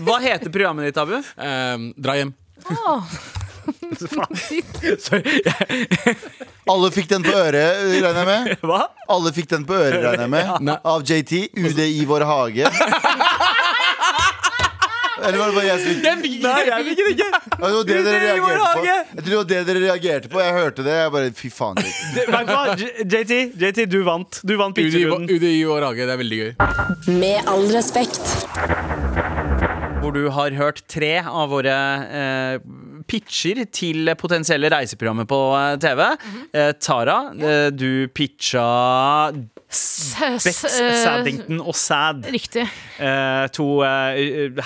hva 0.07 0.19
heter 0.23 0.53
programmet 0.53 0.86
ditt, 0.89 1.03
Abu? 1.03 1.19
Eh, 1.21 1.91
dra 1.97 2.17
hjem. 2.21 2.33
Oh. 2.71 3.03
Sorry. 4.99 5.41
Alle 6.71 6.91
fikk 6.91 7.09
den 7.11 7.23
på 7.27 7.35
øret, 7.35 7.83
regner 8.03 8.21
jeg 8.21 8.27
med. 8.27 8.55
Hva? 8.67 8.81
Alle 9.13 9.33
fikk 9.35 9.51
den 9.53 9.67
på 9.67 9.77
øret, 9.79 10.01
regner 10.03 10.27
jeg 10.27 10.33
med. 10.33 10.71
Ja. 10.71 10.79
Av 10.83 11.05
JT. 11.07 11.33
UDI 11.55 12.05
vår 12.09 12.27
hage. 12.27 12.71
Eller 15.17 15.39
var 15.41 15.49
det 15.49 15.55
bare 15.57 15.65
jeg 15.65 15.81
som 15.81 16.19
fikk 16.21 16.35
Nei, 16.45 16.57
jeg 16.69 16.87
fikk 16.89 16.99
det 17.01 17.13
ikke. 17.15 17.29
Ja, 17.31 17.39
Det 17.57 17.63
var 17.63 17.87
det 17.89 18.01
dere 18.05 18.19
reagerte 18.27 18.75
på. 18.77 18.85
Jeg 18.91 19.23
tror 19.23 19.31
det 19.31 19.37
var 19.39 19.47
det 19.53 19.61
dere 19.71 19.85
reagerte 19.87 20.33
på. 20.35 20.43
Jeg 20.43 20.57
hørte 20.59 20.87
det. 20.87 20.99
Jeg 21.01 21.15
bare, 21.17 21.31
fy 21.39 21.53
faen 21.55 21.81
JT. 21.81 21.95
Vet 22.19 22.51
du 22.51 22.53
hva? 22.53 22.65
JT, 23.15 23.41
JT, 23.63 23.83
du 23.95 23.99
vant. 24.07 24.43
Du 24.43 24.57
vant 24.61 24.77
pitcherunden. 24.77 25.31
UDI 25.31 25.65
vår 25.71 25.89
hage. 25.89 26.03
det 26.05 26.19
er 26.19 26.23
veldig 26.25 26.43
gøy. 26.43 26.53
Med 27.23 27.55
all 27.55 27.67
respekt. 27.75 28.96
Hvor 30.07 30.15
du 30.15 30.29
har 30.31 30.55
hørt 30.55 30.85
tre 30.87 31.17
av 31.19 31.51
våre 31.51 31.75
eh, 32.07 32.61
pitcher 33.11 33.65
til 33.75 34.13
potensielle 34.19 34.71
reiseprogrammer 34.71 35.27
på 35.27 35.41
eh, 35.59 35.73
TV. 35.83 36.03
eh, 36.55 36.73
Tara, 36.79 37.17
eh, 37.35 37.69
du 37.75 38.07
pitcha 38.15 38.67
Bex, 39.77 40.65
eh, 40.81 40.95
Saddington 41.03 41.61
og 41.63 41.75
Sad. 41.77 42.25
Riktig. 42.33 42.65
Uh, 42.97 43.45
to 43.53 43.67
uh, 43.85 44.17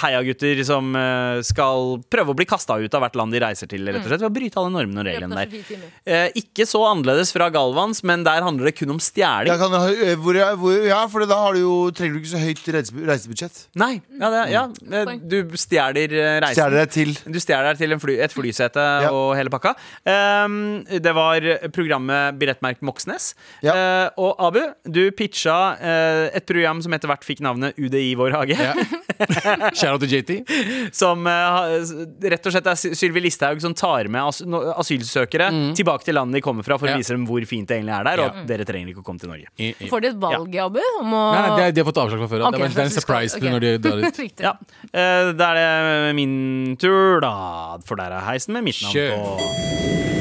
heiagutter 0.05 0.61
som 0.67 0.93
uh, 0.95 1.41
skal 1.47 1.97
prøve 2.13 2.33
å 2.33 2.37
bli 2.39 2.47
kasta 2.49 2.77
ut 2.79 2.95
av 2.95 3.03
hvert 3.05 3.19
land 3.19 3.35
de 3.35 3.41
reiser 3.43 3.71
til, 3.71 3.87
rett 3.91 4.05
og 4.05 4.09
slett, 4.13 4.23
ved 4.23 4.29
å 4.31 4.35
bryte 4.37 4.61
alle 4.61 4.73
normene 4.75 5.03
og 5.03 5.09
reglene 5.11 5.39
der. 5.41 5.51
24 5.51 5.69
timer. 5.71 5.95
Eh, 6.07 6.27
ikke 6.43 6.67
så 6.71 6.83
annerledes 6.91 7.33
fra 7.35 7.49
Galvans, 7.55 8.03
men 8.07 8.23
der 8.27 8.45
handler 8.47 8.71
det 8.71 8.75
kun 8.79 8.95
om 8.95 9.01
stjeling. 9.03 9.51
Jeg 9.51 9.61
kan, 9.63 9.75
ha- 9.75 10.17
hvor, 10.23 10.39
jeg- 10.39 10.61
hvor, 10.63 10.79
ja, 10.87 11.01
for 11.11 11.27
da 11.31 11.41
har 11.43 11.59
du 11.59 11.63
jo, 11.65 11.75
trenger 11.97 12.17
du 12.19 12.21
ikke 12.23 12.33
så 12.37 12.43
høyt 12.45 12.63
reise- 12.79 13.07
reisebudsjett. 13.11 13.61
Nei, 13.83 13.93
ja, 14.21 14.31
det, 14.37 14.45
ja. 14.55 14.65
eh, 15.03 15.15
du 15.35 15.39
stjeler 15.59 16.15
reisen. 16.45 16.57
Stjeler 16.61 16.79
deg 16.85 16.95
til. 16.95 17.15
Du 17.27 17.41
stjeler 17.43 17.71
deg 17.73 17.83
til 17.83 17.97
en 17.99 18.03
fly, 18.07 18.19
et 18.29 18.35
flysete 18.37 18.87
Ja. 19.07 19.11
og 19.15 19.35
hele 19.39 19.51
pakka. 19.53 19.75
Det 21.01 21.13
var 21.17 21.47
programmet 21.75 22.39
Billettmerk 22.41 22.81
Moxnes. 22.87 23.33
Ja. 23.65 23.75
Uh, 23.75 24.21
og 24.27 24.41
Abu, 24.51 24.61
du 24.85 25.00
pitcha 25.17 25.57
uh, 25.81 26.27
et 26.37 26.45
program 26.49 26.81
som 26.85 26.93
etter 26.97 27.11
hvert 27.11 27.25
fikk 27.27 27.41
navnet 27.45 27.79
UDI 27.81 28.13
Vår 28.21 28.35
hage. 28.37 28.57
Ja. 28.61 28.75
Shout 29.77 29.93
out 29.97 30.05
til 30.05 30.13
JT. 30.15 30.31
Som 30.97 31.27
uh, 31.29 31.67
rett 32.25 32.47
og 32.49 32.55
slett 32.55 32.69
er 32.73 32.79
Sy- 32.81 32.93
Sylvi 32.97 33.21
Listhaug 33.25 33.61
som 33.65 33.75
tar 33.77 34.09
med 34.13 34.21
as 34.23 34.41
no- 34.49 34.63
asylsøkere 34.81 35.51
tilbake 35.77 36.07
til 36.07 36.17
landet 36.17 36.39
de 36.41 36.45
kommer 36.47 36.65
fra, 36.67 36.79
for 36.81 36.89
Mm. 36.89 36.93
Ja. 36.93 36.97
å 36.97 37.03
vise 37.05 37.15
dem 37.17 37.27
hvor 37.29 37.45
fint 37.47 37.69
det 37.69 37.77
egentlig 37.81 37.95
er 37.99 38.05
der, 38.09 38.23
og 38.25 38.31
Ja. 38.31 38.41
at 38.43 38.47
dere 38.49 38.65
trenger 38.69 38.89
ikke 38.95 39.03
å 39.05 39.07
komme 39.07 39.21
til 39.23 39.29
Norge. 39.33 39.47
I- 39.59 39.75
i- 39.79 39.89
Får 39.93 40.01
de 40.05 40.09
et 40.15 40.21
valg, 40.23 40.57
Abu? 40.65 40.81
Om 41.01 41.13
å 41.15 41.25
Nei, 41.35 41.41
nei, 41.41 41.57
de, 41.57 41.63
har- 41.63 41.73
de 41.77 41.81
har 41.85 41.89
fått 41.93 42.01
avslag 42.05 42.19
fra 42.25 42.31
før. 42.33 42.47
Okay, 42.49 42.59
det, 42.59 42.71
er 42.71 42.75
det 42.75 42.83
er 42.85 42.89
en 42.91 42.97
surprise 42.97 43.37
okay. 43.37 43.51
når 43.51 43.61
de 43.61 43.73
drar 43.79 44.07
ut. 44.09 44.41
Ja, 44.41 44.55
uh, 44.57 45.33
Da 45.37 45.51
er 45.55 46.09
det 46.09 46.15
min 46.19 46.77
tur, 46.81 47.21
da. 47.21 47.35
For 47.87 47.97
der 48.01 48.13
er 48.19 48.27
heisen 48.33 48.53
med 48.57 48.65
mitt 48.65 48.81
navn 48.83 48.95
Kjør. 48.97 50.20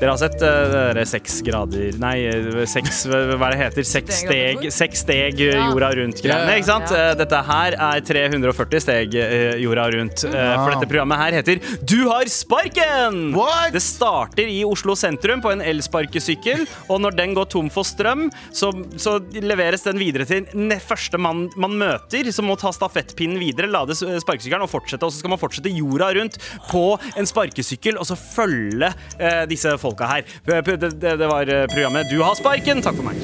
Dere 0.00 0.10
har 0.10 0.18
sett 0.18 0.42
uh, 0.42 0.90
det 0.96 1.04
seks 1.06 1.36
grader 1.46 1.94
Nei, 2.02 2.16
eh, 2.26 2.64
seks 2.68 3.04
Hva 3.38 3.50
det 3.52 3.58
heter? 3.60 3.86
Seks 3.86 4.22
steg, 4.24 4.64
seks 4.74 5.04
steg 5.04 5.38
eh, 5.44 5.54
jorda 5.70 5.90
rundt-greiene. 6.00 6.56
Ikke 6.58 6.68
sant? 6.68 6.90
Eh, 6.94 7.12
Dette 7.18 7.40
her 7.46 7.76
er 7.78 8.02
340 8.04 8.82
steg 8.82 9.14
eh, 9.20 9.54
jorda 9.62 9.86
rundt. 9.94 10.24
Eh, 10.26 10.50
For 10.58 10.74
dette 10.74 10.88
programmet 10.90 11.20
her 11.20 11.36
heter 11.38 11.60
Du 11.86 12.08
har 12.10 12.28
sparken! 12.32 13.20
What? 13.36 13.72
Det 13.74 13.82
starter 13.84 14.50
i 14.50 14.60
Oslo 14.66 14.96
sentrum 14.98 15.42
på 15.44 15.52
en 15.54 15.62
elsparkesykkel, 15.64 16.64
og 16.90 17.00
når 17.04 17.16
den 17.18 17.34
går 17.36 17.48
tom 17.54 17.70
for 17.72 17.86
strøm, 17.86 18.26
så, 18.54 18.72
så 19.00 19.16
leveres 19.44 19.86
den 19.86 20.00
videre 20.00 20.26
til 20.28 20.48
første 20.84 21.20
mann 21.20 21.46
man 21.60 21.76
møter, 21.80 22.28
som 22.34 22.48
må 22.50 22.56
ta 22.60 22.72
stafettpinnen 22.74 23.38
videre, 23.40 23.70
lade 23.70 23.96
sparkesykkelen 23.96 24.66
og 24.66 24.72
fortsette. 24.72 25.06
Og 25.06 25.14
så 25.14 25.22
skal 25.22 25.34
man 25.34 25.40
fortsette 25.40 25.72
jorda 25.72 26.10
rundt 26.18 26.38
på 26.70 26.84
en 27.14 27.28
sparkesykkel, 27.30 27.98
og 28.00 28.08
så 28.08 28.18
følge 28.18 28.90
eh, 29.18 29.44
disse 29.50 29.74
folka 29.94 30.06
her. 30.10 30.22
Det, 30.44 30.76
det, 30.80 31.18
det 31.18 31.26
var 31.26 31.48
eh, 31.48 31.66
programmet 31.70 32.10
Du 32.10 32.22
har 32.22 32.34
sparken! 32.34 32.82
Takk 32.82 32.96
for 32.98 33.04
meg. 33.06 33.16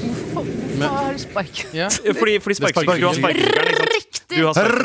Hva 0.80 0.88
har 0.94 1.12
du 1.12 1.18
sparken? 1.20 1.74
Ja. 1.76 1.88
Fordi, 1.90 2.38
fordi 2.40 2.54
sparkesykkel, 2.61 3.00
du 3.00 3.06
har 3.06 3.14
sparken. 3.18 3.44
Riktig! 3.90 4.37
Du 4.37 4.46
har 4.46 4.54
sparken. 4.54 4.80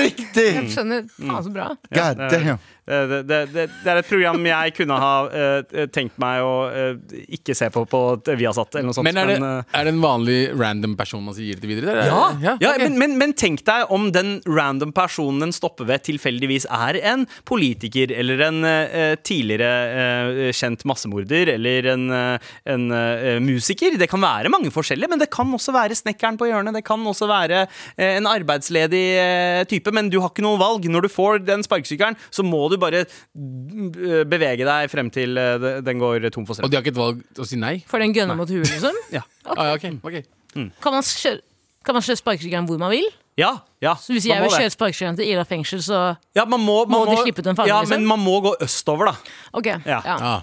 Riktig! 0.00 0.48
Jeg 0.56 0.74
skjønner. 0.74 1.06
Faen, 1.16 1.42
så 1.46 1.54
bra. 1.54 1.70
God 1.94 2.22
damn. 2.30 2.58
Det, 2.90 3.20
det, 3.28 3.40
det, 3.54 3.66
det, 3.70 3.88
er 3.92 4.00
et 4.00 4.08
program 4.08 4.46
jeg 4.50 4.74
kunne 4.76 4.98
ha 5.00 5.14
uh, 5.30 5.84
tenkt 5.94 6.18
meg 6.20 6.42
å 6.44 6.54
uh, 6.70 7.16
ikke 7.30 7.54
se 7.56 7.70
på 7.72 7.84
på 7.90 8.00
Viasat 8.38 8.76
eller 8.76 8.90
noe 8.90 8.96
sånt. 8.96 9.06
Men 9.06 9.20
er 9.22 9.30
det, 9.30 9.38
uh, 9.42 9.76
er 9.78 9.86
det 9.86 9.94
en 9.94 10.02
vanlig 10.02 10.38
random 10.58 10.96
person 10.98 11.22
man 11.24 11.36
sier 11.36 11.60
det 11.60 11.70
videre? 11.70 11.94
eller? 11.94 12.10
ja, 12.10 12.56
ja, 12.60 12.72
okay. 12.74 12.84
men, 12.84 12.98
men, 13.00 13.16
men 13.20 13.34
tenk 13.38 13.64
deg 13.66 13.90
om 13.94 14.10
den 14.14 14.38
random 14.48 14.92
personen 14.96 15.40
den 15.44 15.54
stopper 15.54 15.88
ved, 15.88 16.04
tilfeldigvis 16.06 16.66
er 16.70 16.98
en 17.12 17.26
politiker 17.48 18.12
eller 18.14 18.44
en 18.46 18.64
eh, 18.66 19.14
tidligere 19.26 19.70
eh, 20.02 20.50
kjent 20.56 20.84
massemorder 20.88 21.54
eller 21.54 21.90
en, 21.94 22.06
eh, 22.14 22.50
en 22.74 22.86
eh, 22.96 23.38
musiker. 23.44 23.98
Det 24.00 24.10
kan 24.10 24.22
være 24.22 24.52
mange 24.52 24.72
forskjellige, 24.74 25.10
men 25.10 25.22
det 25.22 25.30
kan 25.32 25.50
også 25.56 25.74
være 25.76 25.98
snekkeren 25.98 26.38
på 26.40 26.50
hjørnet. 26.50 26.76
Det 26.78 26.84
kan 26.86 27.04
også 27.06 27.28
være 27.30 27.64
eh, 27.64 28.16
en 28.16 28.28
arbeidsledig 28.30 29.04
eh, 29.20 29.62
type, 29.70 29.92
men 29.94 30.10
du 30.12 30.20
har 30.20 30.32
ikke 30.32 30.46
noe 30.46 30.60
valg. 30.60 30.88
Når 30.90 31.06
du 31.06 31.12
får 31.12 31.44
den 31.46 31.64
sparkesykkelen, 31.66 32.18
så 32.30 32.46
må 32.46 32.66
du 32.70 32.78
bare 32.82 33.04
eh, 33.04 34.24
bevege 34.28 34.66
deg 34.68 34.90
frem 34.92 35.10
til 35.14 35.38
eh, 35.40 35.68
den 35.86 36.02
går 36.02 36.28
tom 36.34 36.46
for 36.48 36.58
Og 36.64 36.70
de 36.70 36.78
har 36.78 36.84
ikke 36.84 36.94
et 36.96 37.00
valg 37.00 37.22
å 37.40 37.46
si 37.48 37.58
nei? 37.60 37.78
For 37.90 38.02
den 38.02 38.14
gønner 38.16 38.38
mot 38.38 38.50
huet, 38.50 38.68
liksom? 38.68 38.96
Ja. 39.16 39.24
Ah, 39.46 39.74
okay. 39.74 39.96
Okay. 40.02 40.24
Mm. 40.56 40.70
Kan 40.82 40.96
man 40.96 41.06
kjøre, 41.06 41.40
kan 41.86 41.96
man 41.96 42.06
kjøre 42.06 42.20
sparkesykkelen 42.20 42.68
hvor 42.70 42.80
man 42.82 42.92
vil? 42.94 43.06
Ja, 43.38 43.54
ja. 43.80 43.94
Så 43.96 44.12
hvis 44.12 44.26
jeg 44.28 44.42
vil 44.42 44.52
kjøre 44.52 44.72
sparkesykkelen 44.74 45.20
til 45.20 45.30
Ila 45.32 45.46
fengsel, 45.48 45.80
så 45.84 46.00
Ja, 46.36 46.44
man 46.44 46.60
må, 46.60 46.82
man 46.84 47.04
Må 47.06 47.14
de 47.14 47.20
slippe 47.22 47.44
ut 47.44 47.48
en 47.52 47.56
fange? 47.56 47.70
Ja, 47.70 47.80
liksom? 47.84 48.00
men 48.00 48.10
man 48.10 48.20
må 48.24 48.40
gå 48.44 48.56
østover, 48.66 49.12
da. 49.12 49.36
OK. 49.56 49.70
Ja. 49.86 50.00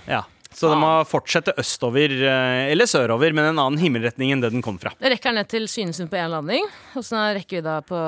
Ja. 0.07 0.23
Så 0.57 0.71
det 0.71 0.77
må 0.81 0.89
fortsette 1.05 1.53
østover 1.61 2.13
eh, 2.17 2.71
eller 2.71 2.89
sørover, 2.89 3.33
men 3.35 3.51
en 3.51 3.59
annen 3.61 3.77
himmelretning 3.77 4.31
enn 4.33 4.41
det 4.41 4.49
den 4.55 4.63
kom 4.65 4.79
fra. 4.81 4.89
Det 4.97 5.11
rekker 5.13 5.35
ned 5.37 5.49
til 5.51 5.67
Svinesund 5.69 6.09
på 6.09 6.17
én 6.17 6.31
landing. 6.33 6.65
Åssen 6.97 7.19
er 7.21 7.37
rekkevidda 7.37 7.75
på 7.85 7.99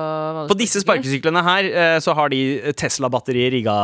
På 0.50 0.58
disse 0.58 0.82
sparkesyklene 0.82 1.44
her 1.46 1.70
eh, 1.70 1.98
så 2.02 2.16
har 2.18 2.34
de 2.34 2.40
Tesla-batterier 2.74 3.54
rigga 3.54 3.76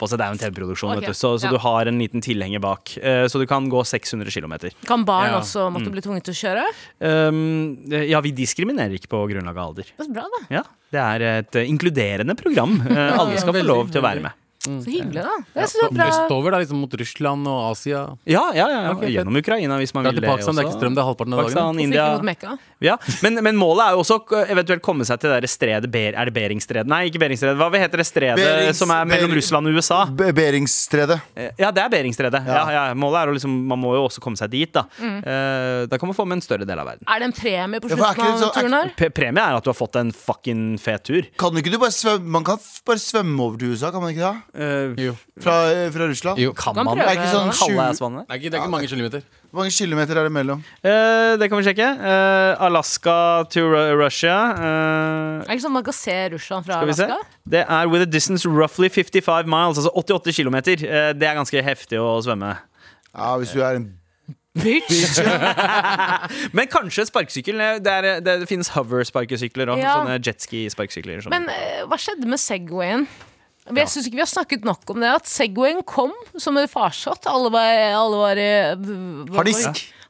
på 0.00 0.08
seg. 0.10 0.18
Det 0.18 0.26
er 0.26 0.32
jo 0.32 0.38
en 0.38 0.42
TV-produksjon, 0.42 0.96
okay. 0.96 1.04
vet 1.06 1.14
du. 1.14 1.20
Så, 1.20 1.30
så 1.38 1.46
ja. 1.46 1.52
du 1.54 1.60
har 1.62 1.92
en 1.92 2.02
liten 2.02 2.24
tilhenger 2.24 2.64
bak. 2.64 2.96
Eh, 2.98 3.28
Så 3.30 3.38
du 3.38 3.46
kan 3.46 3.70
gå 3.70 3.84
600 3.86 4.34
km. 4.34 4.56
Kan 4.88 5.06
barn 5.06 5.30
Ja. 5.30 5.38
også 5.38 5.68
måtte 5.70 5.92
bli 5.94 6.02
tvunget 6.02 6.26
til 6.26 6.34
å 6.34 6.40
kjøre? 6.42 6.66
Um, 6.98 7.76
ja, 7.92 8.18
vi 8.24 8.34
diskriminerer 8.34 8.98
ikke 8.98 9.12
på 9.14 9.22
grunnlag 9.30 9.54
av 9.54 9.70
alder. 9.70 9.94
Det 9.94 10.08
er 10.08 10.12
bra, 10.18 10.26
da. 10.34 10.42
Ja, 10.58 10.66
Det 10.90 11.00
er 11.04 11.26
et 11.28 11.62
inkluderende 11.68 12.34
program. 12.34 12.80
Alle 13.20 13.38
skal 13.38 13.54
få 13.60 13.66
lov 13.66 13.94
til 13.94 14.02
å 14.02 14.06
være 14.08 14.26
med. 14.26 14.47
Så 14.58 14.90
hyggelig, 14.90 15.22
da. 15.22 15.34
Det 15.54 15.62
er 15.64 15.92
bra. 15.94 16.06
Østover, 16.10 16.50
da, 16.50 16.58
liksom 16.58 16.80
mot 16.82 16.94
Russland 16.98 17.46
og 17.46 17.58
Asia. 17.70 18.00
Ja, 18.26 18.42
ja, 18.52 18.66
ja, 18.68 18.80
ja. 18.88 18.90
Okay. 18.96 19.12
Gjennom 19.14 19.36
Ukraina, 19.38 19.76
hvis 19.78 19.94
man 19.94 20.04
vil 20.04 20.16
til 20.18 20.24
det. 20.24 20.28
Pakistan, 20.32 20.56
det 20.58 20.64
er 20.64 20.68
ikke 20.68 20.78
strøm, 20.80 20.96
det 20.96 21.02
er 21.02 21.06
halvparten 21.08 21.32
av 21.32 21.38
dagen. 21.38 21.46
Pakistan, 21.46 21.76
dagen. 21.78 21.84
India 21.86 22.06
mot 22.16 22.26
Mekka? 22.26 22.56
Ja, 22.82 22.96
men, 23.22 23.38
men 23.42 23.56
målet 23.58 23.84
er 23.86 23.94
jo 23.96 24.02
også 24.02 24.18
eventuelt 24.50 24.82
komme 24.86 25.06
seg 25.06 25.18
til 25.22 25.30
det 25.32 25.38
der 25.42 25.50
stredet 25.50 25.88
Ber, 25.90 26.14
Er 26.14 26.28
det 26.30 26.34
Beringstredet? 26.34 26.86
Nei, 26.90 27.04
ikke 27.08 27.18
Beringstredet. 27.22 27.56
Hva 27.58 27.70
heter 27.74 28.02
det 28.02 28.06
stredet 28.06 28.38
Berings- 28.38 28.78
som 28.82 28.90
er 28.94 29.06
mellom 29.08 29.30
Bering- 29.30 29.38
Russland 29.40 29.66
og 29.70 29.78
USA? 29.78 30.00
Be- 30.06 30.32
Beringstredet. 30.36 31.20
Eh, 31.34 31.50
Ja, 31.58 31.70
det 31.74 31.82
er 31.82 31.88
Beringstredet. 31.94 32.42
Ja. 32.46 32.58
Ja. 32.58 32.66
Ja, 32.88 32.94
målet 32.94 33.22
er 33.22 33.32
å 33.32 33.34
liksom 33.38 33.54
Man 33.68 33.78
må 33.82 33.94
jo 33.94 34.04
også 34.06 34.20
komme 34.22 34.38
seg 34.38 34.50
dit, 34.50 34.70
da. 34.74 34.84
Mm. 35.00 35.18
Eh, 35.26 35.86
da 35.90 35.98
kan 35.98 36.06
man 36.10 36.14
få 36.18 36.26
med 36.26 36.38
en 36.38 36.44
større 36.44 36.66
del 36.66 36.78
av 36.78 36.86
verden. 36.86 37.06
Er 37.08 37.18
det 37.22 37.30
en 37.30 37.34
premie 37.38 37.80
på 37.82 37.90
slutten 37.90 38.26
av 38.26 38.38
så- 38.42 38.52
turen 38.54 38.72
her? 38.74 38.92
Premie 39.10 39.42
er 39.42 39.56
at 39.58 39.64
du 39.64 39.70
har 39.70 39.78
fått 39.78 39.96
en 39.96 40.12
fucking 40.12 40.78
fet 40.78 41.04
tur. 41.04 41.22
Kan 41.38 41.54
ikke 41.58 41.70
du 41.70 41.78
bare 41.78 41.90
svømme 41.94 42.26
Man 42.38 42.44
kan 42.44 42.58
bare 42.86 42.98
svømme 43.02 43.40
over 43.40 43.58
til 43.58 43.72
USA, 43.74 43.90
kan 43.90 44.00
man 44.02 44.14
ikke 44.14 44.22
det? 44.22 44.42
Eh, 44.54 44.94
Jo. 44.98 45.12
Fra, 45.40 45.56
eh, 45.70 45.90
fra 45.92 46.06
Russland? 46.08 46.38
Jo. 46.40 46.52
kan 46.52 46.74
man 46.74 46.86
prøve. 46.86 47.04
Det 47.04 47.08
er 47.08 47.20
ikke 47.20 47.34
sånn 47.34 47.52
sju? 47.52 47.74
Det 47.74 47.78
er 47.78 48.38
ikke, 48.38 48.50
det 48.50 48.54
er 48.54 48.62
ikke 48.62 48.70
mange 48.70 48.88
kilometer. 48.88 49.22
Hvor 49.52 49.60
mange 49.62 49.70
kilometer 49.72 50.16
er 50.18 50.22
det 50.28 50.32
mellom? 50.32 50.62
Eh, 50.82 51.36
det 51.40 51.48
kan 51.50 51.58
vi 51.58 51.64
sjekke. 51.68 51.88
Eh, 52.00 52.64
Alaska 52.64 53.44
to 53.50 53.60
Ru- 53.60 54.04
Russia. 54.04 54.34
eh, 54.56 55.40
Er 55.40 55.44
det 55.46 55.56
ikke 55.58 55.66
sånn 55.68 55.72
man 55.72 55.84
kan 55.84 55.92
se 55.92 56.16
Russland 56.32 56.64
fra 56.66 56.74
Skal 56.80 56.86
vi 56.86 56.92
se. 56.94 57.04
Alaska? 57.04 57.26
Det 57.48 57.64
er 57.68 57.86
with 57.88 58.02
a 58.02 58.06
distance 58.06 58.46
roughly 58.48 58.88
55 58.88 59.46
miles, 59.46 59.78
altså 59.78 59.90
88 59.94 60.32
km. 60.32 60.60
Det 60.64 61.22
er 61.22 61.34
ganske 61.36 61.62
heftig 61.62 61.98
å 62.00 62.18
svømme. 62.24 62.56
Ja, 63.14 63.36
Hvis 63.38 63.52
du 63.52 63.60
er 63.62 63.76
en 63.76 63.94
Bitch! 64.58 65.20
Men 66.56 66.66
kanskje 66.66 67.04
sparkesykkel. 67.06 67.60
Det, 67.84 67.86
er, 67.92 68.20
det 68.24 68.48
finnes 68.48 68.68
hover-sparkesykler 68.74 69.70
og 69.70 69.78
Ja. 69.78 69.94
sånne 70.00 70.18
jetski-sparkesykler. 70.18 71.22
Sånn. 71.22 71.30
Men 71.30 71.48
eh, 71.52 71.84
hva 71.86 71.98
skjedde 72.00 72.26
med 72.26 72.40
Segwayen? 72.42 73.06
Jeg 73.76 73.88
synes 73.88 74.06
ikke 74.06 74.16
vi 74.16 74.24
har 74.24 74.30
snakket 74.30 74.64
nok 74.64 74.90
om 74.90 75.00
det. 75.00 75.10
At 75.20 75.26
Segwayen 75.28 75.82
kom 75.84 76.12
som 76.40 76.56
en 76.56 76.68
farsott. 76.68 77.26
Alle 77.26 77.50
var, 77.52 77.74
alle 77.98 78.16
var 78.16 78.36
eh, 78.36 78.74
hva- 79.28 79.36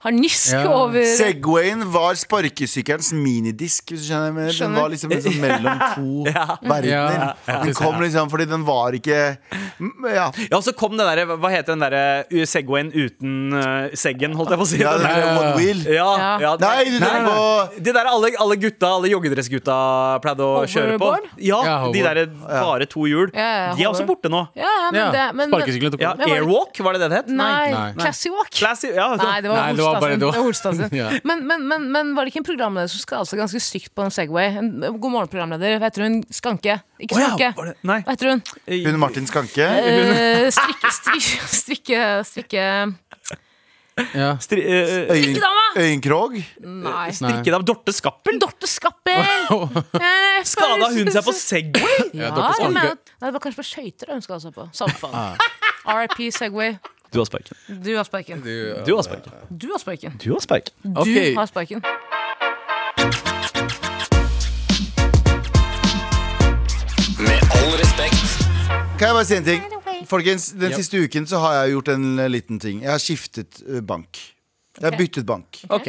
Harnisk. 0.09 0.53
Harnisk 0.53 0.53
Ja. 0.53 0.73
over 0.73 1.03
Segwayen 1.05 1.83
var 1.93 2.15
sparkesykkelens 2.17 3.13
minidisk. 3.13 3.93
Hvis 3.93 4.03
du 4.07 4.09
skjønner 4.13 4.33
men 4.33 4.49
Den 4.53 4.75
var 4.75 4.89
liksom, 4.93 5.11
liksom 5.13 5.37
mellom 5.41 5.81
to 5.95 6.25
verdener. 6.73 7.35
Ja. 7.47 7.59
Den 7.65 7.75
kom 7.77 8.01
liksom 8.03 8.31
fordi 8.33 8.47
den 8.51 8.65
var 8.67 8.93
ikke 8.97 9.37
Mm, 9.79 9.93
Ja, 10.11 10.31
Ja, 10.51 10.57
og 10.57 10.63
så 10.67 10.73
kom 10.75 10.97
det 10.99 11.05
derre 11.07 11.37
Hva 11.39 11.51
heter 11.53 11.75
den 11.77 11.83
derre 11.85 12.25
uh, 12.33 12.43
Segwayen 12.51 12.89
uten 12.91 13.53
uh, 13.55 13.89
seggen, 13.95 14.33
holdt 14.35 14.51
jeg 14.51 14.59
på 14.59 14.65
å 14.65 14.69
si? 14.71 14.79
ja 14.83 14.95
den 14.99 15.07
er 15.07 15.21
der 15.23 15.39
one 15.39 15.53
wheel. 15.59 15.83
ja, 15.87 16.07
Ja. 16.19 16.31
ja. 16.43 16.53
Nei, 16.59 16.85
du 16.91 16.99
tenker 16.99 17.29
på 17.29 17.83
De 17.87 17.93
der 17.95 18.09
alle, 18.11 18.31
alle 18.43 18.57
gutta, 18.59 18.91
alle 18.99 19.11
joggedressgutta 19.13 19.77
pleide 20.25 20.43
å 20.49 20.65
kjøre 20.67 20.99
på. 20.99 21.11
Ja, 21.47 21.61
De 21.93 22.03
der 22.03 22.19
derre 22.25 22.27
bare 22.49 22.87
to 22.91 23.07
hjul. 23.07 23.31
Ja, 23.35 23.47
ja, 23.69 23.75
De 23.79 23.85
er 23.87 23.91
også 23.93 24.07
borte 24.09 24.31
nå. 24.33 24.43
Ja, 24.59 24.67
ja, 24.67 24.91
men 24.91 25.01
Ja. 25.01 25.11
det 25.15 25.27
men, 25.39 25.51
Sparkesykkelen 25.53 25.93
tok 25.95 26.01
Ja, 26.03 26.13
det- 26.19 26.27
Airwalk, 26.33 26.79
var 26.83 26.93
det 26.99 27.01
det 27.05 27.11
det 27.11 27.17
het? 27.23 27.29
Nei, 27.29 27.71
Nei. 27.71 27.93
Classy 27.99 28.31
Walk. 28.35 28.51
Classy, 28.51 28.89
ja, 28.95 29.09
Nei, 29.17 29.41
det 29.41 29.51
var 29.51 29.57
Nei, 29.63 29.73
det 29.79 29.85
var 29.85 29.98
bare- 30.01 30.33
Holstad 30.39 30.77
sin. 30.77 30.89
det 30.89 31.03
var-. 31.03 31.13
Ja. 31.17 31.21
men, 31.25 31.47
men, 31.47 31.67
men, 31.69 31.87
men 31.93 32.15
var 32.17 32.25
det 32.25 32.33
ikke 32.35 32.43
en 32.45 32.49
programleder 32.51 32.89
som 32.93 33.01
skal 33.03 33.23
altså 33.25 33.37
ganske 33.41 33.61
stygt 33.63 33.95
på 33.95 34.05
en 34.07 34.11
Segway? 34.15 34.57
En 34.61 34.71
God 35.01 35.11
morgen-programleder. 35.15 35.79
Hva 35.79 35.91
heter 35.91 36.07
hun? 36.07 36.21
Skanke. 36.31 36.79
Ikke 37.01 37.17
Å 37.17 37.25
Skanke. 37.25 37.51
var 37.57 37.73
det- 37.73 37.77
nei. 37.91 37.99
Hva 38.07 38.15
heter 38.17 38.33
hun? 38.35 38.43
Hun 38.89 38.99
Martin 39.03 39.27
Skanke. 39.31 39.67
Uh, 39.69 40.49
strikke, 40.59 40.95
strikke, 41.01 41.51
strikke, 41.59 42.03
strikke 42.33 42.65
Ja. 44.15 44.37
Stri, 44.39 44.63
uh, 44.63 45.09
Strikkedama! 45.11 45.65
Øyenkrog. 45.83 46.37
Nei. 46.63 47.09
Strikkedam 47.19 47.65
Dorte 47.67 47.91
Skappel? 47.93 48.39
Dorte 48.39 48.69
Skappel! 48.71 49.19
Eh, 49.99 50.45
Skada 50.47 50.87
hun 50.95 51.09
seg 51.11 51.25
på 51.27 51.33
Segway? 51.35 51.97
Ja, 52.15 52.29
Dorte 52.31 52.53
Skappel. 52.61 52.93
det 53.19 53.33
var 53.35 53.43
kanskje 53.43 53.59
på 53.59 53.67
skøyter 53.67 54.13
hun 54.15 54.23
skada 54.23 54.39
seg 54.45 54.55
på. 54.55 54.69
Samme 54.77 54.95
faen. 55.01 55.35
RIP 55.89 56.29
Segway. 56.37 56.77
Du 57.13 57.19
har 57.19 57.25
sparken. 57.25 57.57
Du 57.85 57.97
har 57.97 58.05
sparken. 58.05 58.41
Du 58.43 58.95
har 58.95 59.03
sparken. 59.03 59.33
Du 59.59 59.69
har 59.73 59.79
sparken. 59.79 60.13
Du 60.25 60.31
har 60.33 60.41
sparken. 60.41 60.75
Du 60.85 61.01
Ok. 61.01 61.35
har 61.37 61.47
sparken. 61.47 61.83
Med 67.19 67.41
all 67.59 67.73
respekt. 67.83 68.25
Kan 68.99 69.09
jeg 69.11 69.15
bare 69.17 69.27
si 69.29 69.37
en 69.39 69.47
ting? 69.47 69.63
Folkens, 70.09 70.51
Den 70.61 70.73
siste 70.79 71.01
uken 71.05 71.27
så 71.29 71.41
har 71.43 71.57
jeg 71.63 71.75
gjort 71.75 71.91
en 71.93 72.05
eh, 72.23 72.29
liten 72.31 72.61
ting. 72.63 72.83
Jeg 72.85 72.91
har 72.95 73.03
skiftet 73.03 73.61
eh, 73.67 73.81
bank. 73.85 74.21
Jeg 74.79 74.87
har 74.93 74.97
byttet 74.99 75.27
bank. 75.27 75.59
Ok. 75.75 75.89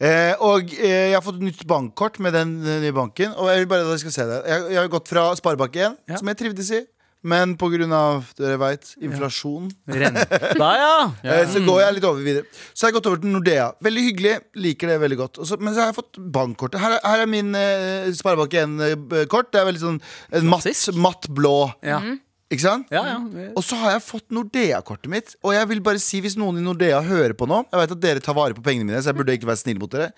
Eh, 0.00 0.32
og 0.40 0.70
eh, 0.78 1.10
jeg 1.10 1.16
har 1.16 1.24
fått 1.26 1.42
nytt 1.42 1.64
bankkort 1.68 2.20
med 2.24 2.32
den 2.36 2.54
eh, 2.62 2.78
nye 2.86 2.94
banken. 2.96 3.34
Og 3.36 3.50
jeg 3.50 3.64
vil 3.64 3.70
bare 3.72 3.84
at 3.84 3.90
dere 3.90 4.02
skal 4.04 4.14
se 4.14 4.26
det 4.30 4.38
Jeg, 4.48 4.64
jeg 4.76 4.80
har 4.80 4.92
gått 4.94 5.10
fra 5.10 5.26
Sparebank1, 5.40 5.98
Ja. 6.08 6.16
som 6.22 6.30
jeg 6.32 6.38
trivdes 6.40 6.70
i, 6.78 6.80
men 7.22 7.56
pga. 7.60 8.22
dere 8.38 8.56
vet, 8.62 8.94
inflasjon, 9.04 9.66
Renta, 9.86 10.70
ja. 10.80 10.94
eh, 11.24 11.44
så 11.52 11.60
går 11.66 11.82
jeg 11.84 11.98
litt 11.98 12.06
over 12.08 12.24
videre. 12.24 12.46
Så 12.72 12.86
har 12.86 12.92
jeg 12.92 12.96
gått 13.00 13.10
over 13.10 13.20
til 13.20 13.34
Nordea. 13.34 13.66
Veldig 13.84 14.04
hyggelig. 14.08 14.34
Liker 14.56 14.88
det 14.94 15.00
veldig 15.02 15.18
godt. 15.20 15.42
Også, 15.44 15.58
men 15.60 15.74
så 15.76 15.84
har 15.84 15.90
jeg 15.92 15.98
fått 16.00 16.18
bankkortet. 16.32 16.80
Her, 16.80 16.96
er- 16.96 17.04
her 17.12 17.26
er 17.26 17.30
min 17.30 17.52
eh, 17.54 18.08
Sparebank1-kort. 18.16 19.52
Det 19.52 19.60
er 19.60 19.68
veldig 19.70 19.84
sånn 19.84 20.00
en 20.40 20.50
matt, 20.50 20.66
matt 20.96 21.30
blå. 21.36 21.56
ja. 21.86 22.00
Ikke 22.50 22.64
sant? 22.64 22.88
Ja, 22.90 23.04
ja. 23.06 23.18
Og 23.54 23.62
så 23.62 23.76
har 23.78 23.92
jeg 23.92 24.00
fått 24.02 24.32
Nordea-kortet 24.34 25.06
mitt. 25.12 25.36
Og 25.46 25.52
jeg 25.54 25.68
vil 25.70 25.78
bare 25.86 26.00
si 26.02 26.18
hvis 26.24 26.34
noen 26.34 26.56
i 26.58 26.64
Nordea 26.64 26.96
hører 27.06 27.30
på 27.38 27.46
nå 27.46 27.60
Jeg 27.70 27.78
vet 27.78 27.92
at 27.94 28.00
dere 28.02 28.22
tar 28.24 28.34
vare 28.34 28.56
på 28.58 28.64
pengene 28.66 28.88
mine, 28.88 28.98
så 28.98 29.12
jeg 29.12 29.18
burde 29.20 29.36
ikke 29.38 29.46
være 29.46 29.60
snill 29.60 29.78
mot 29.78 29.92
dere. 29.94 30.08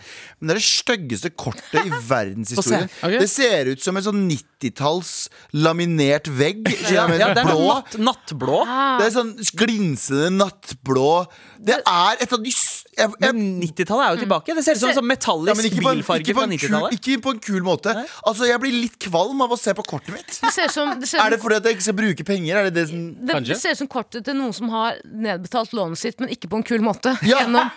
Men 0.41 0.49
det 0.49 0.55
er 0.55 0.61
det 0.63 0.65
styggeste 0.65 1.29
kortet 1.37 1.77
i 1.85 1.93
verdenshistorien. 2.09 2.89
Få 2.89 3.03
se. 3.03 3.11
Ok. 3.11 3.19
Det 3.21 3.29
ser 3.35 3.69
ut 3.75 3.85
som 3.85 4.01
en 4.01 4.07
sånn 4.09 4.23
90-talls 4.63 5.13
laminert 5.53 6.31
vegg. 6.31 6.63
Ja, 6.93 7.07
ja, 7.09 7.31
det 7.33 7.41
er 7.41 7.49
natt, 7.49 7.95
nattblå. 7.97 8.63
Det 9.01 9.07
er 9.07 9.13
sånn 9.15 9.31
glinsende 9.57 10.29
nattblå. 10.35 11.25
Det 11.63 11.79
er 11.79 12.21
et 12.21 12.33
av 12.35 12.41
de 12.43 12.51
jeg, 12.53 13.09
jeg, 13.09 13.13
Men 13.23 13.39
90-tallet 13.63 14.05
er 14.05 14.17
jo 14.17 14.21
tilbake. 14.27 14.55
Det 14.59 14.65
ser 14.67 14.77
ut 14.77 14.97
som 14.99 15.07
metallisk 15.09 15.49
ja, 15.49 15.55
metallisk 15.57 15.71
ikke 15.71 15.85
på, 15.85 15.93
bilfarge 15.97 16.25
ikke, 16.27 16.35
på 16.35 16.43
fra 16.43 16.45
en 16.45 16.53
kul, 16.53 16.67
90-tallet. 16.67 16.97
ikke 16.99 17.23
på 17.25 17.33
en 17.33 17.41
kul 17.47 17.63
måte. 17.65 17.95
Altså 18.29 18.49
Jeg 18.51 18.61
blir 18.65 18.75
litt 18.77 18.99
kvalm 19.01 19.41
av 19.47 19.55
å 19.55 19.59
se 19.61 19.73
på 19.79 19.85
kortet 19.87 20.13
mitt. 20.13 20.35
Det 20.43 20.53
ser 20.53 20.73
som, 20.75 20.93
det 21.01 21.09
ser 21.09 21.23
Er 21.23 21.33
det 21.33 21.39
fordi 21.41 21.61
at 21.61 21.69
jeg 21.69 21.79
ikke 21.79 21.87
skal 21.87 21.97
bruke 22.03 22.27
penger? 22.29 22.59
Er 22.61 22.69
det 22.69 22.75
det 22.77 22.87
som 22.91 23.07
Det, 23.15 23.39
det 23.49 23.59
ser 23.63 23.77
ut 23.77 23.81
som 23.81 23.91
kortet 23.95 24.27
til 24.29 24.37
noen 24.37 24.53
som 24.57 24.69
har 24.75 24.99
nedbetalt 25.09 25.73
lånet 25.79 26.03
sitt, 26.03 26.21
men 26.21 26.35
ikke 26.35 26.51
på 26.53 26.61
en 26.61 26.67
kul 26.73 26.85
måte. 26.85 27.15
Ja. 27.33 27.47
Gjennom, 27.47 27.71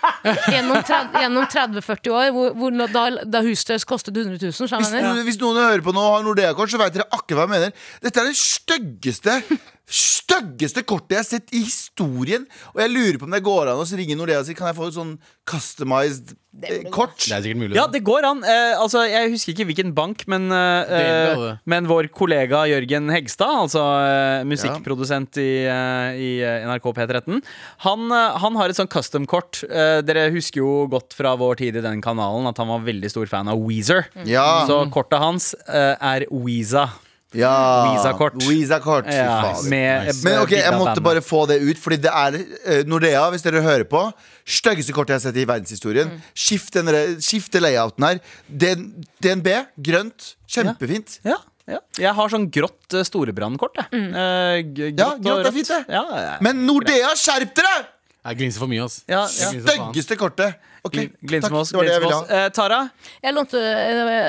gjennom, 0.52 0.80
gjennom 1.16 1.46
30-40 1.48 2.12
år, 2.12 2.26
hvor, 2.34 2.50
hvor 2.58 2.74
da, 2.92 3.04
da 3.24 3.40
huset 3.46 3.86
kostet 3.88 4.18
100 4.18 4.36
000. 4.42 4.52
Hvis, 4.52 5.22
hvis 5.30 5.38
noen 5.40 5.60
hører 5.62 5.84
på 5.86 5.94
nå 5.96 6.02
og 6.02 6.16
har 6.18 6.26
Nordea-kort, 6.26 6.68
så 6.76 6.82
vet 6.84 6.98
dere 6.98 7.08
akkurat 7.10 7.40
hva 7.40 7.46
jeg 7.46 7.54
mener. 7.54 7.88
Dette 8.04 8.22
er 8.22 8.30
det 8.30 8.38
styggeste 8.40 9.40
Styggeste 9.86 10.82
kortet 10.82 11.12
jeg 11.14 11.20
har 11.20 11.26
sett 11.28 11.52
i 11.54 11.60
historien. 11.62 12.42
Og 12.74 12.80
jeg 12.82 12.90
lurer 12.90 13.18
på 13.20 13.28
om 13.28 13.34
det 13.36 13.42
går 13.46 13.68
an 13.70 13.78
å 13.78 13.86
ringe 14.00 14.16
Nordea 14.18 14.40
og 14.42 14.48
si 14.48 14.56
Kan 14.58 14.72
jeg 14.72 14.78
få 14.80 14.88
et 14.90 14.96
sånn 14.96 15.12
customized 15.46 16.32
eh, 16.66 16.88
kort. 16.90 17.14
Det 17.22 17.36
er 17.36 17.44
sikkert 17.44 17.60
mulig. 17.60 17.76
Ja, 17.78 17.84
det 17.86 18.00
går 18.02 18.26
an. 18.26 18.40
Eh, 18.42 18.72
altså, 18.82 19.04
jeg 19.06 19.30
husker 19.30 19.54
ikke 19.54 19.68
hvilken 19.68 19.92
bank, 19.94 20.24
men, 20.26 20.48
eh, 20.50 20.90
Det 20.90 21.04
er 21.04 21.38
det. 21.44 21.52
men 21.70 21.86
vår 21.86 22.08
kollega 22.10 22.64
Jørgen 22.66 23.12
Hegstad, 23.14 23.54
altså 23.68 23.84
eh, 24.08 24.42
musikkprodusent 24.50 25.38
i, 25.38 25.48
eh, 25.70 26.18
i 26.18 26.32
eh, 26.42 26.66
NRK 26.66 26.90
P13, 26.98 27.38
han, 27.86 28.10
eh, 28.10 28.42
han 28.42 28.58
har 28.58 28.74
et 28.74 28.80
sånn 28.82 28.90
custom-kort. 28.90 29.62
Eh, 29.70 30.00
dere 30.02 30.26
husker 30.34 30.64
jo 30.64 30.74
godt 30.90 31.14
fra 31.14 31.36
vår 31.38 31.62
tid 31.62 31.78
i 31.78 31.86
den 31.86 32.02
kanalen 32.02 32.50
at 32.50 32.58
han 32.58 32.74
var 32.74 32.82
veldig 32.90 33.14
stor 33.14 33.30
fan 33.30 33.54
av 33.54 33.62
Weezer. 33.62 34.08
Ja. 34.26 34.66
Så 34.66 34.82
kortet 34.90 35.22
hans 35.22 35.52
eh, 35.70 35.94
er 35.94 36.26
Weeza. 36.34 36.88
Ja. 37.36 37.52
Visa-kort. 37.92 38.36
Visa-kort. 38.42 39.06
Fy 39.08 39.14
Ja, 39.16 39.36
faen. 39.44 39.68
med, 39.72 40.10
Men 40.24 40.38
ok, 40.42 40.50
jeg 40.56 40.72
måtte 40.80 41.02
bare 41.04 41.22
få 41.24 41.46
det 41.50 41.60
ut, 41.62 41.78
Fordi 41.82 41.96
det 42.02 42.12
er 42.12 42.38
eh, 42.66 42.82
Nordea, 42.88 43.24
hvis 43.30 43.42
dere 43.46 43.62
hører 43.64 43.84
på. 43.90 44.04
Styggeste 44.46 44.92
kortet 44.96 45.14
jeg 45.16 45.20
har 45.20 45.24
sett 45.28 45.36
i 45.42 45.46
verdenshistorien. 45.48 46.10
Skift, 46.34 46.72
den, 46.74 46.86
re- 46.94 47.16
skift 47.20 47.52
layouten 47.60 48.04
her. 48.08 48.20
DN, 48.48 48.86
DNB, 49.22 49.48
grønt. 49.82 50.32
Kjempefint. 50.48 51.18
Ja, 51.26 51.36
ja. 51.66 51.80
Jeg 51.98 52.12
har 52.14 52.28
sånn 52.30 52.46
grått 52.54 52.94
uh, 52.94 53.02
storebrandkort. 53.02 53.74
jeg. 53.80 53.86
Eh, 53.92 54.62
g- 54.70 54.92
Ja, 54.96 55.12
grått 55.18 55.46
er 55.50 55.52
fint, 55.56 55.68
det. 55.72 55.84
Ja, 55.90 56.04
ja. 56.14 56.36
Men 56.40 56.64
Nordea, 56.66 57.14
skjerp 57.18 57.54
dere! 57.58 57.76
Jeg 58.26 58.38
glinser 58.40 58.62
for 58.62 58.70
mye, 58.70 58.84
ass. 58.86 59.02
Ja, 59.06 59.22
ja. 59.30 59.50
Styggeste 59.54 60.16
kortet. 60.18 60.56
Ok, 60.86 60.94
Gl- 60.94 61.40
takk. 61.42 61.50
med 61.50 61.60
oss. 61.60 61.70
Det 61.70 61.78
var 61.78 61.86
det 61.86 61.92
jeg 61.92 62.00
med 62.02 62.06
ville 62.06 62.16
oss. 62.20 62.28
ha. 62.30 62.40
Eh, 62.44 62.48
Tara? 62.54 62.78
Jeg 63.22 63.34
lånte, 63.34 63.60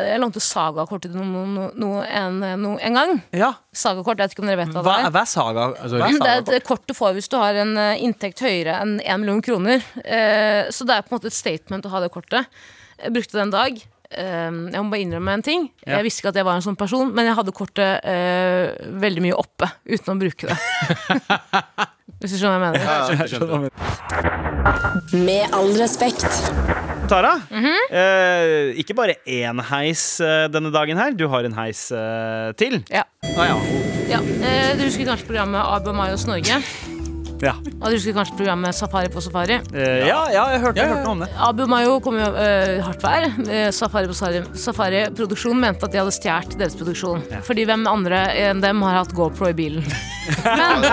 jeg 0.10 0.22
lånte 0.22 0.42
Saga-kortet 0.42 1.12
til 1.14 1.22
noen 1.22 1.52
no, 1.54 1.66
no, 1.78 1.90
en, 2.02 2.40
no, 2.62 2.72
en 2.82 2.98
gang. 2.98 3.12
Ja. 3.34 3.52
Saga-kort, 3.74 4.18
jeg 4.18 4.30
vet 4.30 4.38
ikke 4.38 4.46
om 4.46 4.50
dere 4.50 4.62
vet 4.64 4.74
hva, 4.74 4.82
Hva, 4.86 4.96
det 4.98 5.10
er. 5.10 5.14
hva 5.14 5.22
er 5.22 5.30
saga? 5.34 5.68
Altså, 5.76 6.00
hva 6.02 6.08
er 6.10 6.42
Det 6.48 6.56
er 6.56 6.62
et 6.62 6.66
kort 6.70 6.88
du 6.90 6.96
får 6.98 7.14
hvis 7.18 7.30
du 7.30 7.38
har 7.42 7.60
en 7.62 7.76
eh, 7.78 8.02
inntekt 8.06 8.42
høyere 8.46 8.80
enn 8.82 8.98
1 9.04 9.22
million 9.22 9.44
kroner. 9.46 9.86
Eh, 10.02 10.70
så 10.74 10.88
det 10.88 10.98
er 10.98 11.06
på 11.06 11.14
en 11.14 11.20
måte 11.20 11.30
et 11.30 11.38
statement 11.38 11.86
å 11.86 11.94
ha 11.94 12.02
det 12.06 12.10
kortet. 12.14 12.50
Jeg 13.04 13.14
brukte 13.14 13.38
det 13.38 13.46
en 13.46 13.54
dag. 13.54 13.86
Uh, 14.08 14.72
jeg 14.72 14.80
må 14.80 14.88
bare 14.94 15.04
innrømme 15.04 15.34
en 15.36 15.42
ting. 15.44 15.66
Ja. 15.84 15.98
Jeg 15.98 16.06
visste 16.08 16.22
ikke 16.24 16.32
at 16.32 16.38
jeg 16.40 16.48
var 16.48 16.56
en 16.56 16.64
sånn 16.64 16.78
person, 16.80 17.10
men 17.14 17.28
jeg 17.28 17.36
hadde 17.36 17.52
kortet 17.52 18.06
uh, 18.08 18.94
veldig 19.04 19.24
mye 19.26 19.36
oppe 19.36 19.68
uten 19.84 20.14
å 20.14 20.18
bruke 20.22 20.48
det. 20.48 20.58
hvis 22.22 22.32
du 22.34 22.38
skjønner 22.40 22.60
hva 22.60 22.68
jeg 22.68 22.74
mener. 22.74 22.88
Skjønte, 23.08 23.28
skjønte. 23.32 25.18
Med 25.28 25.44
all 25.54 25.72
respekt. 25.80 26.26
Tara, 27.08 27.36
Mhm. 27.50 27.76
eh, 27.96 28.74
ikke 28.82 28.94
bare 28.98 29.16
én 29.26 29.62
heis 29.70 30.20
eh, 30.20 30.48
denne 30.52 30.72
dagen 30.74 30.98
her. 31.00 31.12
Du 31.16 31.28
har 31.32 31.46
en 31.48 31.54
heis 31.56 31.86
eh, 31.92 32.52
til. 32.60 32.82
Ja. 32.92 33.04
Ah, 33.38 33.46
ja. 33.48 33.56
Ja, 34.10 34.20
eh, 34.20 34.76
Du 34.78 34.84
husker 34.84 35.06
kanskje 35.08 35.26
programmet 35.30 35.62
Abu 35.64 35.94
Mayos 35.94 36.26
Norge? 36.28 36.60
Ja. 37.44 37.52
Og 37.78 37.84
du 37.92 37.94
husker 37.98 38.16
kanskje 38.18 38.34
programmet 38.40 38.74
Safari 38.74 39.10
på 39.14 39.22
safari? 39.22 39.60
Eh, 39.74 40.08
ja, 40.08 40.24
ja, 40.34 40.44
jeg 40.56 40.62
hørte, 40.64 40.80
jeg 40.80 40.88
Ja, 40.88 40.90
ja. 40.90 40.96
hørte 40.96 41.04
noe 41.06 41.12
om 41.12 41.20
det. 41.22 41.28
Abu 41.48 41.68
Mayo 41.70 42.00
kom 42.02 42.18
jo 42.18 42.30
eh, 42.34 42.80
hardt 42.82 43.04
vær. 43.06 43.28
Eh, 43.46 43.68
Safari 43.78 44.10
på 44.10 44.16
Safari, 44.18 44.42
Safari 44.58 45.04
Produksjon 45.18 45.60
mente 45.62 45.86
at 45.86 45.94
de 45.94 46.02
hadde 46.02 46.16
stjålet 46.16 46.58
deres 46.58 46.76
produksjon. 46.80 47.22
Fordi 47.46 47.68
hvem 47.70 47.86
andre 47.92 48.24
enn 48.48 48.64
dem 48.64 48.82
har 48.88 49.04
hatt 49.04 49.14
GoPro 49.18 49.52
i 49.52 49.56
bilen? 49.58 49.86
Men 50.44 50.88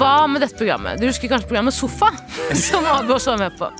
hva 0.00 0.12
med 0.28 0.42
dette 0.42 0.58
programmet? 0.58 0.98
Du 1.00 1.06
husker 1.06 1.30
kanskje 1.30 1.48
programmet 1.52 1.76
Sofa? 1.76 2.10
Som 2.66 2.84
Abu 2.90 3.14
også 3.14 3.36
var 3.36 3.44
med 3.46 3.58
på. 3.60 3.70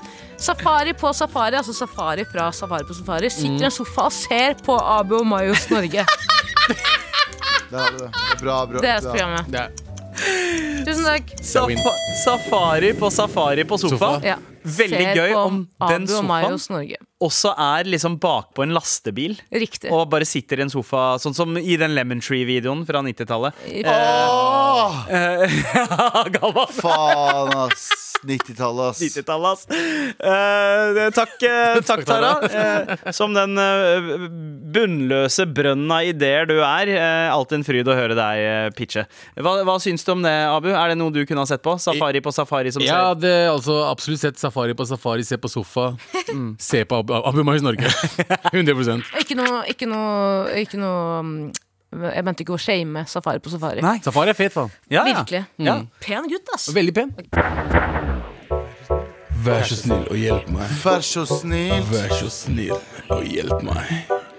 Safari 0.41 0.95
på 0.97 1.11
safari, 1.13 1.59
altså 1.59 1.75
safari 1.75 2.23
fra 2.25 2.47
Safari 2.55 2.87
på 2.87 2.95
safari, 2.97 3.29
sitter 3.29 3.61
i 3.61 3.67
en 3.67 3.75
sofa 3.75 4.07
og 4.09 4.15
ser 4.15 4.55
på 4.65 4.73
Abu 4.79 5.19
og 5.19 5.27
Mayos 5.29 5.67
Norge. 5.69 6.07
Det. 6.71 6.77
Det 7.71 7.79
er 7.79 8.39
Bra, 8.41 8.55
bra. 8.67 8.81
Deres 8.83 9.05
bra. 9.07 9.67
Er 10.11 10.85
Tusen 10.87 11.05
takk. 11.05 11.35
Safa 11.43 11.93
safari 12.23 12.93
på 12.97 13.11
safari 13.13 13.65
på 13.69 13.77
sofa. 13.77 13.97
Sofa. 13.97 14.25
Ja. 14.25 14.37
Veldig 14.61 15.05
Ser 15.07 15.17
gøy 15.17 15.31
om 15.37 15.61
den 15.89 16.03
sofaen 16.09 16.53
og 16.53 16.91
også 17.21 17.53
er 17.57 17.89
liksom 17.89 18.17
bakpå 18.21 18.63
en 18.65 18.73
lastebil. 18.75 19.35
Riktig. 19.53 19.91
Og 19.93 20.07
bare 20.11 20.25
sitter 20.25 20.61
i 20.61 20.65
en 20.65 20.73
sofa, 20.73 21.15
sånn 21.21 21.35
som 21.37 21.57
i 21.57 21.77
den 21.81 21.95
Lemon 21.97 22.21
Tree-videoen 22.21 22.85
fra 22.85 23.01
90-tallet. 23.05 23.57
Åh, 23.85 25.01
Eh, 25.11 25.49
faen, 26.81 27.53
ass. 27.65 28.10
90-tallet, 28.27 28.91
ass. 28.91 29.01
90-tallet, 29.01 29.51
ass. 29.51 29.67
Eh, 29.71 31.09
takk, 31.15 31.35
eh, 31.47 31.79
takk, 31.89 32.03
Tara. 32.05 32.31
Eh, 32.45 33.11
som 33.15 33.33
den 33.33 33.57
eh, 33.57 34.27
bunnløse 34.75 35.47
brønnen 35.49 35.89
av 35.93 36.05
ideer 36.05 36.45
du 36.49 36.57
er. 36.59 36.91
Uh, 36.91 37.33
alltid 37.33 37.59
en 37.59 37.65
fryd 37.67 37.89
å 37.89 37.97
høre 37.97 38.17
deg 38.17 38.43
eh, 38.45 38.67
pitche. 38.77 39.05
Hva, 39.41 39.57
hva 39.67 39.77
syns 39.81 40.05
du 40.05 40.13
om 40.13 40.21
det, 40.25 40.35
Abu? 40.51 40.69
Er 40.69 40.93
det 40.93 40.99
noe 41.01 41.13
du 41.13 41.23
kunne 41.25 41.43
ha 41.43 41.49
sett 41.49 41.63
på? 41.65 41.75
Safari 41.81 42.21
på 42.23 42.33
safari 42.35 42.73
som 42.73 42.85
Ja, 42.85 43.11
ser 43.11 43.23
det 43.23 43.33
er 43.45 43.49
altså 43.51 43.81
absolutt 43.87 44.21
sett 44.23 44.39
Safari 44.41 44.77
på 44.77 44.87
Safari, 44.89 45.25
se 45.27 45.39
på 45.41 45.51
sofa. 45.51 45.91
Mm. 46.29 46.53
Se 46.61 46.85
på 46.85 47.01
Abu, 47.01 47.15
Abu 47.17 47.43
Mayos 47.47 47.65
Norge. 47.65 47.89
100 48.53 49.01
Ikke 49.21 49.37
noe, 49.39 49.65
ikke 49.71 49.89
noe, 49.89 50.61
ikke 50.61 50.79
noe 50.81 51.21
mm, 51.25 51.35
Jeg 51.91 52.23
mente 52.23 52.45
ikke 52.45 52.55
å 52.55 52.61
shame 52.61 53.03
Safari 53.09 53.41
på 53.43 53.51
Safari. 53.51 53.81
Nei. 53.83 53.97
Safari 54.05 54.31
er 54.31 54.37
fet, 54.37 54.53
faen. 54.55 54.71
Ja, 54.87 55.03
ja. 55.09 55.21
Virkelig. 55.21 55.41
Ja. 55.59 55.73
Pen 55.99 56.29
gutt, 56.31 56.51
ass. 56.55 56.69
Veldig 56.71 56.93
pen. 56.95 57.11
Vær 59.41 59.65
så 59.67 59.75
snill 59.75 60.05
og 60.05 60.15
hjelp 60.21 60.47
meg. 60.53 60.71
Vær 60.83 61.03
så 61.03 61.25
snill. 61.27 61.81
Vær 61.89 62.13
så 62.15 62.29
snill 62.31 62.77
og 63.11 63.25
hjelp 63.27 63.65
meg. 63.67 63.91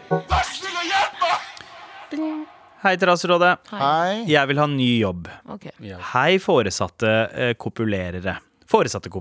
Vær 0.08 0.46
så 0.46 0.62
snill 0.62 0.78
og 0.78 0.86
hjelp 0.88 1.20
meg! 1.26 2.30
Hei, 2.82 2.94
Terrasserådet. 2.98 3.52
Hei. 3.70 4.22
Jeg 4.30 4.48
vil 4.50 4.62
ha 4.62 4.68
ny 4.70 4.88
jobb. 5.02 5.28
Okay. 5.56 5.92
Hei, 6.14 6.38
foresatte 6.42 7.12
eh, 7.30 7.52
kopulerere. 7.60 8.38
Foresatte 8.72 9.12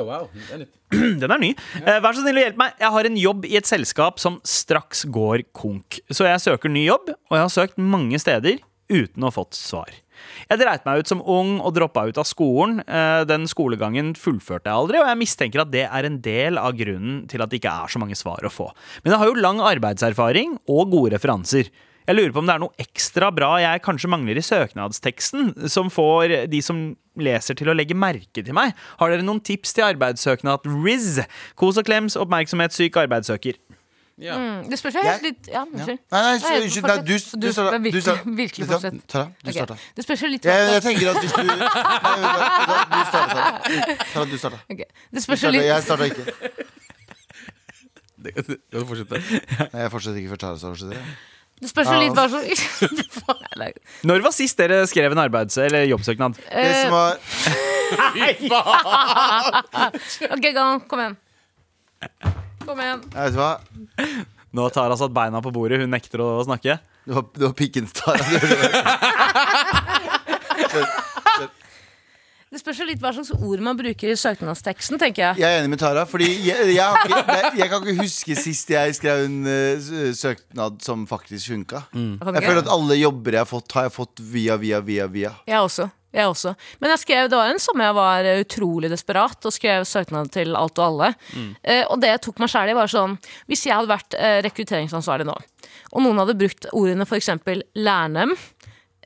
Oh, 0.00 0.06
wow. 0.08 0.28
Er 0.54 0.64
Den 1.22 1.30
er 1.34 1.40
ny. 1.42 1.52
Eh, 1.84 1.98
vær 2.04 2.16
så 2.16 2.24
snill 2.24 2.40
å 2.40 2.44
hjelpe 2.46 2.62
meg. 2.64 2.78
Jeg 2.80 2.94
har 2.96 3.08
en 3.10 3.18
jobb 3.20 3.44
i 3.50 3.56
et 3.60 3.68
selskap 3.68 4.22
som 4.22 4.40
straks 4.48 5.04
går 5.12 5.44
konk. 5.56 6.00
Så 6.10 6.24
jeg 6.28 6.40
søker 6.44 6.72
ny 6.72 6.86
jobb, 6.88 7.12
og 7.12 7.36
jeg 7.38 7.44
har 7.46 7.52
søkt 7.52 7.76
mange 7.80 8.20
steder 8.22 8.62
uten 8.92 9.22
å 9.24 9.30
ha 9.30 9.34
fått 9.34 9.56
svar. 9.56 9.92
Jeg 10.48 10.60
dreit 10.60 10.84
meg 10.86 11.02
ut 11.02 11.10
som 11.10 11.20
ung 11.20 11.56
og 11.64 11.72
droppa 11.76 12.04
ut 12.08 12.18
av 12.20 12.26
skolen. 12.28 12.78
Eh, 12.86 13.24
Den 13.28 13.48
skolegangen 13.50 14.12
fullførte 14.16 14.70
jeg 14.70 14.76
aldri, 14.80 15.00
og 15.02 15.08
jeg 15.10 15.20
mistenker 15.20 15.64
at 15.64 15.72
det 15.72 15.86
er 15.88 16.08
en 16.08 16.20
del 16.24 16.60
av 16.60 16.76
grunnen 16.78 17.24
til 17.28 17.42
at 17.44 17.50
det 17.52 17.60
ikke 17.60 17.72
er 17.84 17.92
så 17.92 18.00
mange 18.00 18.16
svar 18.18 18.44
å 18.46 18.52
få. 18.52 18.70
Men 19.02 19.12
jeg 19.14 19.20
har 19.22 19.32
jo 19.32 19.40
lang 19.42 19.60
arbeidserfaring 19.64 20.56
og 20.70 20.92
gode 20.94 21.16
referanser. 21.16 21.68
Jeg 22.06 22.16
lurer 22.18 22.32
på 22.36 22.42
om 22.42 22.48
det 22.48 22.54
er 22.54 22.60
noe 22.60 22.74
ekstra 22.82 23.30
bra 23.32 23.54
jeg 23.62 23.80
kanskje 23.84 24.10
mangler 24.12 24.36
i 24.36 24.42
søknadsteksten, 24.44 25.54
som 25.72 25.88
får 25.88 26.34
de 26.52 26.60
som 26.62 26.82
leser 27.16 27.54
til 27.56 27.70
å 27.72 27.74
legge 27.76 27.94
merke 27.96 28.42
til 28.44 28.52
meg. 28.56 28.74
Har 29.00 29.08
dere 29.14 29.24
noen 29.24 29.40
tips 29.40 29.72
til 29.72 29.86
arbeidssøknad 29.86 30.66
Riz? 30.84 31.20
Kos 31.56 31.78
og 31.80 31.86
klems, 31.88 32.16
oppmerksomhetssyk 32.20 32.98
arbeidssøker. 33.06 33.56
ja. 34.20 34.36
Mm, 34.38 34.68
Det 34.70 34.78
spørs 34.78 34.94
jo 34.94 35.02
helt 35.02 35.22
litt 35.22 35.48
Ja, 35.50 35.62
unnskyld. 35.64 35.98
Nei, 36.12 36.20
nei, 36.22 36.38
Nei, 36.38 36.60
unnskyld. 36.66 36.86
Nei, 36.86 36.96
du, 36.98 37.02
du. 37.04 37.18
Du- 37.18 37.46
Du 37.46 37.52
starta. 37.52 37.78
virkelig- 37.78 38.36
virkelig 38.36 38.66
fortsett. 38.68 39.00
Tara, 39.08 39.24
du 39.24 39.48
okay. 39.48 39.52
starta. 39.58 39.76
Det 39.96 40.04
spørs 40.04 40.20
jo 40.22 40.28
litt 40.28 40.44
Jeg, 40.44 40.52
hva- 40.52 40.72
jeg 40.72 40.82
tenker 40.82 41.10
at 41.10 41.16
hvis 41.24 41.32
du 41.32 41.42
Nei, 41.48 41.56
du 42.94 43.00
starta, 43.10 43.42
Tara. 44.12 44.24
Du 44.30 44.36
starta. 44.38 44.58
Det 45.12 45.22
spørs 45.24 45.42
jo 45.42 45.50
litt 45.50 45.62
Jeg 45.64 45.82
starta 45.82 46.04
ikke. 46.04 46.24
Det 48.24 48.86
fortsette. 48.86 49.18
Nei, 49.74 49.80
jeg 49.84 49.90
fortsetter 49.92 50.18
ikke 50.20 50.30
før 50.36 50.42
Tara 50.44 50.56
fortsetter. 50.56 51.16
Det 51.64 51.70
spørs 51.70 51.88
jo 51.88 51.96
litt 52.02 52.12
hva 52.12 52.28
som 52.28 52.44
Når 54.10 54.20
var 54.26 54.32
sist 54.36 54.58
dere 54.60 54.82
skrev 54.90 55.08
en 55.14 55.22
arbeids- 55.22 55.56
eller 55.62 55.86
jobbsøknad? 55.88 56.32
Det 56.36 56.44
eh, 56.60 56.84
som 56.84 56.92
var 56.92 57.12
Ok, 60.34 60.44
gang, 60.52 60.82
kom 60.90 60.98
igjen. 61.00 61.16
Kom 62.64 62.80
igjen. 62.84 63.00
Nei, 63.14 63.22
Vet 63.24 63.32
du 63.32 63.38
hva? 63.40 63.52
Nå 64.54 64.60
har 64.66 64.70
Tara 64.76 64.94
satt 65.00 65.14
beina 65.16 65.38
på 65.42 65.50
bordet, 65.54 65.80
hun 65.80 65.90
nekter 65.90 66.18
å 66.22 66.44
snakke. 66.46 66.72
Det 67.04 67.12
var, 67.16 67.24
det 67.32 67.44
var 67.48 67.54
pikken 67.58 67.84
til 67.88 67.96
Tara. 68.04 68.22
Det 72.54 72.60
spørs 72.62 72.78
jo 72.78 72.86
litt 72.86 73.00
hva 73.02 73.10
slags 73.10 73.32
ord 73.34 73.62
man 73.66 73.74
bruker 73.74 74.12
i 74.12 74.14
søknadsteksten, 74.14 75.00
tenker 75.02 75.24
jeg. 75.24 75.40
Jeg 75.42 75.56
er 75.56 75.64
enig 75.64 75.72
med 75.72 75.80
Tara, 75.82 76.04
fordi 76.06 76.28
jeg, 76.46 76.68
jeg, 76.70 76.78
har 76.78 77.00
ikke, 77.02 77.34
jeg, 77.34 77.50
jeg 77.58 77.72
kan 77.72 77.82
ikke 77.82 78.04
huske 78.04 78.36
sist 78.38 78.70
jeg 78.70 78.94
skrev 78.94 79.24
en 79.26 79.40
uh, 79.42 79.88
søknad 80.14 80.78
som 80.86 81.02
faktisk 81.10 81.50
funka. 81.50 81.82
Mm. 81.90 82.12
Jeg 82.22 82.46
føler 82.46 82.62
at 82.62 82.70
alle 82.76 83.00
jobber 83.00 83.34
jeg 83.34 83.42
har 83.42 83.50
fått, 83.50 83.74
har 83.74 83.88
jeg 83.88 83.94
fått 83.96 84.22
via, 84.22 84.54
via, 84.60 84.78
via, 84.86 85.10
via. 85.10 85.34
Jeg 85.50 85.66
også. 85.66 85.90
Jeg 86.14 86.30
også. 86.30 86.52
Men 86.78 86.92
jeg 86.92 87.02
skrev, 87.02 87.28
det 87.30 87.38
var 87.38 87.50
en 87.50 87.62
sommer 87.62 87.88
jeg 87.88 87.96
var 87.96 88.28
eh, 88.28 88.42
utrolig 88.44 88.90
desperat 88.92 89.48
og 89.48 89.54
skrev 89.54 89.86
søknad 89.88 90.30
til 90.34 90.54
alt 90.54 90.78
og 90.78 90.84
alle. 90.86 91.08
Eh, 91.66 91.82
og 91.88 91.98
det 92.02 92.12
jeg 92.12 92.22
tok 92.28 92.38
meg 92.42 92.52
sjæl 92.52 92.70
i, 92.70 92.76
var 92.78 92.92
sånn 92.92 93.16
Hvis 93.50 93.64
jeg 93.66 93.74
hadde 93.74 93.90
vært 93.90 94.14
eh, 94.14 94.38
rekrutteringsansvarlig 94.46 95.26
nå, 95.26 95.34
og 95.94 96.04
noen 96.04 96.20
hadde 96.22 96.36
brukt 96.38 96.68
ordene 96.70 97.06
f.eks. 97.06 97.32
lærnem, 97.74 98.34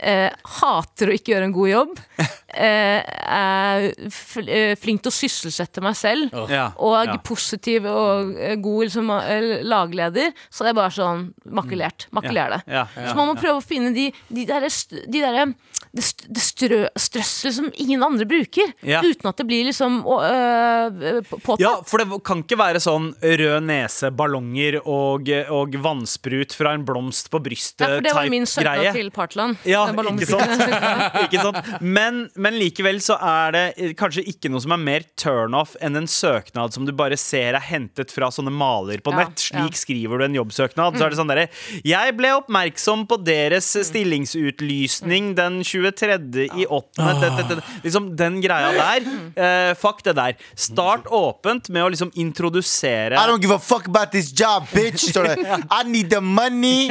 eh, 0.00 0.30
hater 0.60 1.10
å 1.10 1.14
ikke 1.16 1.32
gjøre 1.34 1.48
en 1.48 1.54
god 1.56 1.70
jobb, 1.70 2.00
eh, 2.54 3.02
er 3.02 3.88
eh, 3.90 4.74
flink 4.80 5.02
til 5.04 5.12
å 5.12 5.14
sysselsette 5.14 5.82
meg 5.84 5.96
selv, 5.98 6.34
Ja, 6.50 6.68
og 6.76 6.96
ja. 7.10 7.16
positiv 7.24 7.86
og 7.90 8.34
eh, 8.38 8.56
god 8.62 8.86
liksom, 8.88 9.10
eh, 9.18 9.48
lagleder, 9.66 10.32
så 10.50 10.64
det 10.66 10.72
er 10.74 10.78
bare 10.80 10.94
sånn 10.94 11.26
makulert. 11.58 12.08
Makuler 12.16 12.56
det. 12.56 12.62
Ja, 12.66 12.86
ja, 12.96 13.08
Så 13.10 13.16
man 13.18 13.30
må 13.32 13.38
prøve 13.38 13.58
å 13.60 13.64
finne 13.64 13.92
de, 13.96 14.08
de 14.28 14.46
derre 14.48 14.70
de 14.70 15.22
derre- 15.22 15.52
det, 15.98 16.42
strø, 16.42 16.80
strøsselet 16.98 17.54
som 17.58 17.68
ingen 17.74 18.02
andre 18.06 18.26
bruker, 18.28 18.72
Ja. 18.86 19.00
uten 19.02 19.28
at 19.30 19.36
det 19.40 19.46
blir 19.48 19.66
liksom 19.68 20.00
øh, 20.06 21.22
påtatt. 21.28 21.60
Ja, 21.62 21.74
for 21.86 22.00
det 22.02 22.06
kan 22.26 22.42
ikke 22.44 22.58
være 22.60 22.80
sånn 22.82 23.10
rød 23.22 23.66
nese, 23.66 24.10
ballonger 24.14 24.80
og, 24.84 25.28
og 25.54 25.74
vannsprut 25.84 26.54
fra 26.56 26.74
en 26.76 26.84
blomst 26.88 27.30
på 27.32 27.40
brystet 27.44 27.84
Ja, 27.84 27.96
for 27.98 28.06
det 28.06 28.14
var 28.16 28.30
min 28.32 28.46
søknad 28.48 28.92
til 28.96 29.10
Partland. 29.14 29.58
Ja, 29.68 29.84
ikke 29.92 30.28
sant? 30.30 30.64
ikke 31.26 31.42
sant? 31.42 31.72
Men, 31.82 32.24
men 32.38 32.58
likevel 32.60 33.00
så 33.04 33.18
er 33.18 33.54
det 33.56 33.64
eh, 33.76 33.94
kanskje 33.98 34.24
ikke 34.30 34.50
noe 34.52 34.62
som 34.64 34.74
er 34.76 34.82
mer 34.82 35.06
turnoff 35.18 35.74
enn 35.84 35.98
en 35.98 36.08
søknad 36.10 36.74
som 36.76 36.86
du 36.88 36.92
bare 36.96 37.18
ser 37.20 37.56
er 37.58 37.64
hentet 37.64 38.12
fra 38.14 38.30
sånne 38.34 38.52
maler 38.54 39.02
på 39.04 39.12
nett. 39.16 39.48
Ja. 39.50 39.64
Slik 39.64 39.78
skriver 39.78 40.20
du 40.20 40.26
en 40.28 40.38
jobbsøknad. 40.38 40.98
Så 40.98 41.06
er 41.06 41.12
det 41.14 41.18
sånn 41.20 41.30
derre 41.30 41.48
Jeg 41.86 42.14
ble 42.18 42.32
oppmerksom 42.38 43.06
på 43.10 43.18
deres 43.24 43.70
stillingsutlysning 43.88 45.32
den 45.38 45.60
23. 45.92 46.48
i 46.54 46.66
8. 46.66 47.08
Det, 47.20 47.30
det, 47.36 47.46
det, 47.48 47.62
liksom 47.82 48.16
den 48.16 48.40
greia 48.44 48.72
der. 48.76 49.08
Uh, 49.38 49.74
fuck 49.78 50.04
det 50.04 50.16
der. 50.18 50.36
Start 50.54 51.06
åpent 51.06 51.68
med 51.68 51.86
å 51.86 51.90
liksom 51.92 52.12
introdusere 52.14 53.18
I 53.18 53.26
don't 53.28 53.42
give 53.42 53.54
a 53.54 53.58
fuck 53.58 53.88
about 53.88 54.12
this 54.12 54.32
job, 54.32 54.68
bitch! 54.72 55.10
I 55.78 55.82
need 55.84 56.10
the 56.10 56.20
money. 56.20 56.90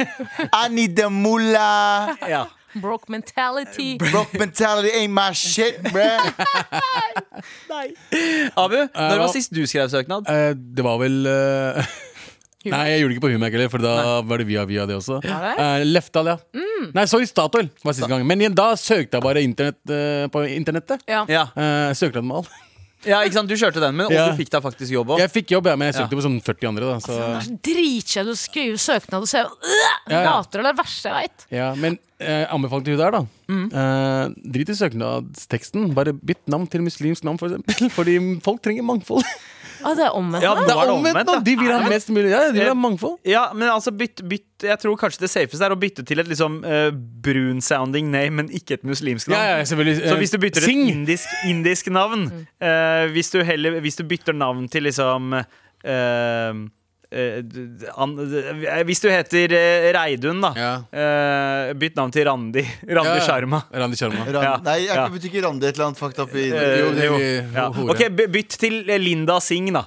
I 0.52 0.68
need 0.68 0.96
the 0.96 1.10
mullah. 1.10 2.16
ja. 2.28 2.46
Broke 2.74 3.08
mentality. 3.08 3.96
Broke 3.98 4.38
mentality 4.38 4.90
ain't 4.90 5.12
my 5.12 5.32
shit, 5.32 5.82
bruh. 5.82 6.20
Abu, 8.56 8.76
når 8.94 9.18
var 9.18 9.32
sist 9.32 9.54
du 9.54 9.66
skrev 9.66 9.88
søknad? 9.88 10.28
Uh, 10.28 10.52
det 10.76 10.84
var 10.84 10.98
vel 11.00 11.26
eh, 11.26 11.88
Nei, 12.66 12.84
jeg 12.90 13.00
gjorde 13.04 13.12
det 13.12 13.16
ikke 13.16 13.22
på 13.28 13.32
Humac 13.32 13.52
heller, 13.54 13.68
for 13.70 13.78
da 13.84 13.92
var 14.26 14.40
det 14.42 14.46
via 14.48 14.64
via 14.66 14.84
det 14.90 14.96
også. 14.98 15.20
Det? 15.22 15.30
Eh, 15.30 15.84
Leftal, 15.86 16.26
ja. 16.32 16.38
Nei, 16.94 17.04
sorry, 17.06 17.26
Statoil 17.30 17.68
var 17.86 17.94
siste 17.94 18.08
gang. 18.10 18.24
Men 18.26 18.42
igjen, 18.42 18.56
da 18.58 18.72
søkte 18.76 19.18
jeg 19.20 19.24
bare 19.24 19.44
internett, 19.46 19.78
eh, 19.94 20.26
på 20.32 20.42
internettet. 20.50 21.04
Ja. 21.08 21.22
Ja. 21.30 21.44
Uh, 21.54 21.94
Søknadsmal. 21.94 22.48
ja, 23.06 23.20
ikke 23.22 23.38
sant? 23.38 23.48
Du 23.48 23.54
kjørte 23.54 23.78
den, 23.80 23.94
men 23.94 24.06
og 24.08 24.12
Ja. 24.12 24.26
du 24.32 24.36
fikk 24.36 24.50
da 24.50 24.60
faktisk 24.60 24.90
jobb 24.90 25.14
òg? 25.14 25.20
Jeg 25.22 25.30
fikk 25.30 25.52
jobb, 25.54 25.68
ja, 25.70 25.76
men 25.78 25.92
jeg 25.92 26.00
søkte 26.00 26.18
på 26.18 26.24
sånn 26.26 26.40
40 26.42 26.68
andre. 26.72 26.88
Da, 26.90 26.98
så, 26.98 27.14
Det 27.14 27.28
er 27.30 27.46
så 27.46 27.58
dritkjedelig 27.70 28.34
å 28.34 28.40
skrive 28.42 28.80
søknad 28.82 29.22
og 29.22 29.28
se 29.30 29.38
øh, 29.38 29.76
Ja, 30.10 30.18
ja. 30.18 30.32
Hater 30.34 30.58
det, 30.58 30.64
er 30.66 30.72
det 30.72 30.78
verste 30.82 31.12
jeg 31.12 31.14
veit. 31.22 31.46
ja, 31.54 31.68
men 31.78 31.98
eh, 32.18 32.44
anbefalte 32.50 32.90
hun 32.90 32.98
der, 32.98 33.14
da. 33.20 33.22
Mm. 33.48 33.68
Eh, 33.70 34.34
drit 34.58 34.74
i 34.74 34.78
søknadsteksten. 34.82 35.92
Bare 35.94 36.12
bytt 36.12 36.42
navn 36.50 36.66
til 36.66 36.82
muslimsk 36.82 37.22
navn, 37.22 37.38
for 37.38 37.48
eksempel. 37.54 37.90
Fordi 38.00 38.18
folk 38.42 38.60
trenger 38.66 38.82
mangfold. 38.82 39.22
Å, 39.84 39.92
det 39.94 40.04
er 40.08 40.14
omvendt. 40.18 40.42
Ja. 40.42 40.54
Nå 40.58 40.64
er 40.82 40.90
omvendt, 40.92 41.28
da. 41.28 41.38
De 41.44 41.54
vil 41.60 41.70
ha 41.70 41.80
mest 41.88 42.08
mulig 42.10 42.30
Ja, 42.32 42.40
de 42.50 42.58
vil 42.58 42.68
ha 42.70 42.74
mangfold. 42.74 43.18
Ja, 43.28 43.44
men 43.54 43.68
altså 43.70 43.92
bytt, 43.94 44.22
bytt 44.28 44.64
Jeg 44.66 44.78
tror 44.82 44.96
kanskje 44.98 45.20
det 45.22 45.30
safeste 45.30 45.64
er 45.64 45.74
å 45.74 45.78
bytte 45.78 46.02
til 46.08 46.18
et 46.18 46.26
liksom 46.30 46.56
uh, 46.66 46.88
brun-sounding 47.22 48.08
name, 48.10 48.30
men 48.42 48.48
ikke 48.54 48.78
et 48.80 48.86
muslimsk 48.88 49.30
navn. 49.30 49.38
Ja, 49.38 49.58
ja, 49.60 49.64
selvfølgelig. 49.70 49.96
Så 50.02 50.14
Eh, 50.14 50.18
hvis 50.22 50.34
du 50.34 50.38
bytter 50.42 50.64
Sing! 50.66 50.82
et 50.88 50.94
indisk, 50.96 51.28
indisk 51.46 51.90
navn 51.94 52.26
uh, 52.32 53.06
hvis, 53.14 53.30
du 53.30 53.42
heller, 53.46 53.78
hvis 53.84 53.96
du 54.00 54.04
bytter 54.08 54.34
navn 54.34 54.66
til 54.72 54.82
liksom 54.88 55.32
eh, 55.38 55.44
eh, 55.84 56.52
d- 56.54 56.70
an, 57.12 58.12
Hvis 58.84 59.00
du 59.00 59.08
heter 59.08 59.52
eh, 59.56 59.86
Reidun, 59.96 60.42
da. 60.44 60.50
Ja. 60.56 60.72
eh, 60.92 61.72
bytt 61.80 61.96
navn 61.96 62.12
til 62.12 62.26
Randi. 62.28 62.64
Randi 62.98 63.14
Ja, 63.14 63.20
ja. 63.20 63.24
Sharma. 63.24 63.62
Randi 63.72 63.96
Sharma. 63.96 64.26
Rand, 64.26 64.44
Ja, 64.44 64.56
Nei, 64.64 64.76
jeg 64.86 64.94
ja. 64.96 65.06
ikke 65.30 65.44
Randi 65.46 65.66
et 65.70 65.78
eller 65.78 65.86
annet 65.88 65.98
fucked 66.02 66.20
up 66.24 66.34
i 66.36 66.48
Eh, 66.52 66.74
Jo, 66.82 66.90
det 66.96 67.08
jo. 67.08 67.16
Ja. 67.54 67.68
Ok, 67.94 68.04
bytt 68.36 68.58
til 68.60 68.82
eh, 68.90 69.00
Linda 69.00 69.38
Singh, 69.40 69.72
da. 69.72 69.84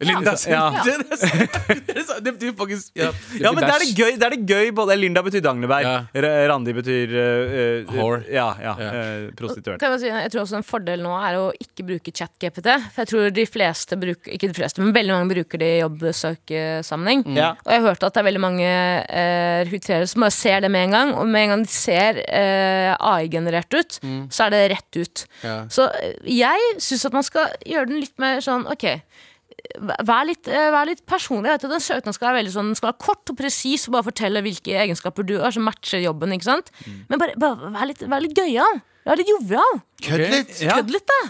Linda. 0.00 0.32
Det 2.20 2.32
betyr 2.32 2.52
faktisk 2.56 2.96
ja, 2.96 3.10
Ja, 3.40 3.50
men 3.52 3.62
det 3.64 3.70
er 3.72 3.82
det 3.82 3.88
gøy. 3.96 4.14
Det 4.20 4.26
er 4.26 4.34
det 4.34 4.40
gøy 4.48 4.70
både 4.76 4.96
Linda 4.98 5.22
betyr 5.24 5.42
Dagneberg. 5.44 5.84
Ja. 5.86 6.32
Randi 6.50 6.72
betyr 6.76 7.12
uh, 7.14 7.92
Whore. 7.94 8.22
Ja, 8.32 8.46
ja, 8.60 8.74
Ja. 8.80 8.88
eh, 9.00 9.26
prostituert. 9.36 9.80
Kan 9.82 9.94
jeg, 9.96 10.00
si, 10.04 10.08
jeg 10.12 10.32
tror 10.32 10.42
også 10.44 10.58
En 10.60 10.66
fordel 10.66 11.02
nå 11.04 11.12
er 11.18 11.36
å 11.40 11.44
ikke 11.60 11.84
bruke 11.88 12.12
ChatGPT. 12.16 12.68
For 12.94 13.02
jeg 13.04 13.10
tror 13.12 13.30
de 13.36 13.46
fleste 13.48 13.98
bruker 14.00 14.34
Ikke 14.36 14.50
de 14.50 14.56
fleste, 14.56 14.82
men 14.82 14.94
veldig 14.96 15.14
mange 15.16 15.34
bruker 15.34 15.60
det 15.62 15.70
i 15.76 15.80
jobbsøkesammenheng. 15.82 17.24
Ja. 17.36 17.52
Og 17.64 17.72
jeg 17.74 17.82
har 17.82 17.88
hørt 17.90 18.06
at 18.08 18.16
det 18.16 18.22
er 18.22 18.28
veldig 18.30 18.42
mange 18.46 18.68
eh, 18.70 19.60
rekrutterere 19.68 20.08
som 20.10 20.24
bare 20.26 20.36
ser 20.36 20.64
det 20.64 20.72
med 20.72 20.88
en 20.88 20.96
gang. 20.96 21.14
Og 21.20 21.28
med 21.30 21.46
en 21.46 21.54
gang 21.54 21.66
de 21.66 21.72
ser 21.74 22.22
eh, 22.26 22.92
AI-generert 22.96 23.76
ut, 23.76 24.00
så 24.32 24.46
er 24.48 24.54
det 24.56 24.62
rett 24.74 25.00
ut. 25.00 25.24
Ja. 25.44 25.56
Så 25.72 25.88
eh, 26.00 26.16
jeg 26.40 26.70
syns 26.82 27.06
at 27.10 27.16
man 27.16 27.26
skal 27.26 27.52
gjøre 27.68 27.90
den 27.92 28.02
litt 28.04 28.16
mer 28.22 28.40
sånn 28.44 28.66
OK. 28.70 28.86
Vær 30.06 30.26
litt, 30.28 30.48
eh, 30.48 30.70
vær 30.72 30.86
litt 30.88 31.02
personlig. 31.06 31.50
Jeg 31.50 31.58
vet 31.58 31.64
at 31.68 31.74
Den 31.74 31.84
søknaden 31.84 32.16
skal 32.16 32.28
være 32.30 32.38
veldig 32.42 32.52
sånn 32.54 32.70
skal 32.76 32.92
være 32.92 33.02
kort 33.06 33.32
og 33.32 33.36
presis 33.40 33.88
og 33.88 33.96
bare 33.96 34.08
fortelle 34.10 34.42
hvilke 34.44 34.76
egenskaper 34.84 35.26
du 35.26 35.38
har 35.40 35.52
som 35.52 35.64
matcher 35.66 36.02
jobben. 36.04 36.32
ikke 36.36 36.48
sant? 36.48 36.70
Men 37.08 37.18
bare, 37.18 37.34
bare 37.40 37.72
vær 37.74 37.86
litt, 37.90 38.00
vær 38.08 38.20
litt 38.24 38.36
gøyal. 38.36 38.80
Vær 39.06 39.16
litt 39.16 39.30
jovial. 39.32 39.80
Kødd 40.04 40.26
litt! 40.30 40.50
Kødd 40.60 40.90
litt, 40.92 41.06
da. 41.08 41.20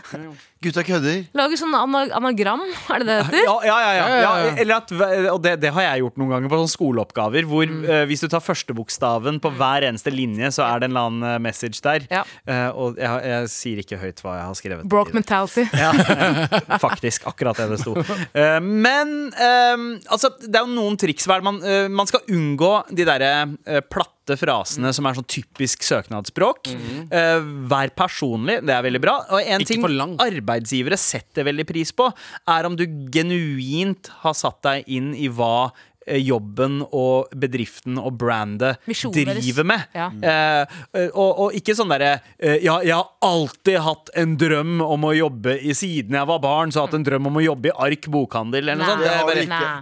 Gutta 0.60 0.82
kødder. 0.84 1.22
Lager 1.32 1.56
sånn 1.56 1.72
anagram, 1.72 2.60
er 2.92 3.00
det 3.00 3.06
det 3.08 3.14
heter? 3.30 3.46
Ja, 3.46 3.54
ja, 3.64 3.76
ja, 3.80 3.92
ja. 3.96 4.16
Ja, 4.20 4.32
eller 4.60 4.74
at, 4.76 4.90
og 5.32 5.38
det, 5.40 5.54
det 5.62 5.70
har 5.72 5.86
jeg 5.86 6.02
gjort 6.02 6.20
noen 6.20 6.34
ganger 6.34 6.52
på 6.52 6.58
sånne 6.60 6.72
skoleoppgaver. 6.74 7.48
Hvor 7.48 7.64
eh, 7.64 8.02
Hvis 8.10 8.20
du 8.20 8.28
tar 8.28 8.44
førstebokstaven 8.44 9.40
på 9.40 9.54
hver 9.56 9.86
eneste 9.88 10.12
linje, 10.12 10.50
så 10.52 10.66
er 10.66 10.82
det 10.82 10.90
en 10.90 10.92
eller 10.92 11.08
annen 11.08 11.28
eh, 11.30 11.38
message 11.46 11.80
der. 11.80 12.04
Ja. 12.12 12.26
Uh, 12.44 12.68
og 12.76 13.00
jeg, 13.00 13.24
jeg 13.30 13.48
sier 13.54 13.80
ikke 13.80 14.02
høyt 14.02 14.20
hva 14.20 14.36
jeg 14.36 14.48
har 14.50 14.60
skrevet. 14.60 14.90
Broke 14.92 15.16
mentality. 15.16 15.64
Ja, 15.72 15.94
faktisk. 16.84 17.24
Akkurat 17.30 17.56
det 17.56 17.70
det 17.72 17.80
sto. 17.80 17.96
Uh, 17.96 18.60
men 18.60 19.16
eh, 19.32 19.88
altså, 20.12 20.34
det 20.44 20.52
er 20.52 20.68
jo 20.68 20.74
noen 20.76 21.00
triks 21.00 21.24
man, 21.30 21.62
man 21.94 22.08
skal 22.10 22.26
unngå 22.28 22.74
de 22.92 23.04
derre 23.08 23.80
platte 23.88 24.20
frasene 24.38 24.92
som 24.94 25.06
er 25.08 25.16
sånn 25.18 25.28
typisk 25.30 25.84
søknadsspråk. 25.86 26.70
Eh, 26.70 27.48
vær 27.70 27.92
personlig, 27.96 28.60
det 28.66 28.74
er 28.74 28.84
veldig 28.86 29.02
bra. 29.02 29.16
Og 29.30 29.40
en 29.40 29.64
Ikke 29.64 29.72
ting 29.72 29.84
for 29.84 29.94
lang. 29.94 30.16
Arbeidsgivere 30.50 30.98
setter 31.00 31.46
veldig 31.48 31.66
pris 31.68 31.92
på, 31.96 32.08
er 32.50 32.68
om 32.68 32.76
du 32.78 32.86
genuint 33.12 34.10
har 34.24 34.36
satt 34.36 34.60
deg 34.66 34.90
inn 34.90 35.12
i 35.14 35.30
hva 35.30 35.70
jobben 36.18 36.80
og 36.90 37.30
bedriften 37.36 37.98
og 38.00 38.16
brandet 38.18 38.80
driver 39.14 39.66
med. 39.68 39.86
Ja. 39.94 40.08
Eh, 40.10 40.78
eh, 40.96 41.08
og, 41.14 41.30
og 41.46 41.56
ikke 41.56 41.74
sånn 41.78 41.90
derre 41.92 42.16
eh, 42.38 42.58
Ja, 42.64 42.80
jeg 42.84 42.94
har 42.96 43.08
alltid 43.24 43.78
hatt 43.84 44.10
en 44.18 44.36
drøm 44.40 44.80
om 44.84 45.06
å 45.06 45.12
jobbe 45.16 45.56
i 45.60 45.74
Siden 45.76 46.16
jeg 46.18 46.28
var 46.28 46.42
barn, 46.42 46.72
så 46.72 46.80
har 46.80 46.88
jeg 46.88 46.90
hatt 46.90 46.98
en 47.00 47.06
drøm 47.08 47.30
om 47.30 47.38
å 47.40 47.44
jobbe 47.44 47.70
i 47.70 47.74
Ark 47.86 48.08
bokhandel 48.12 48.64
eller 48.64 48.80
noe 48.80 48.86
Nei. 48.86 48.90
sånt. 48.90 49.04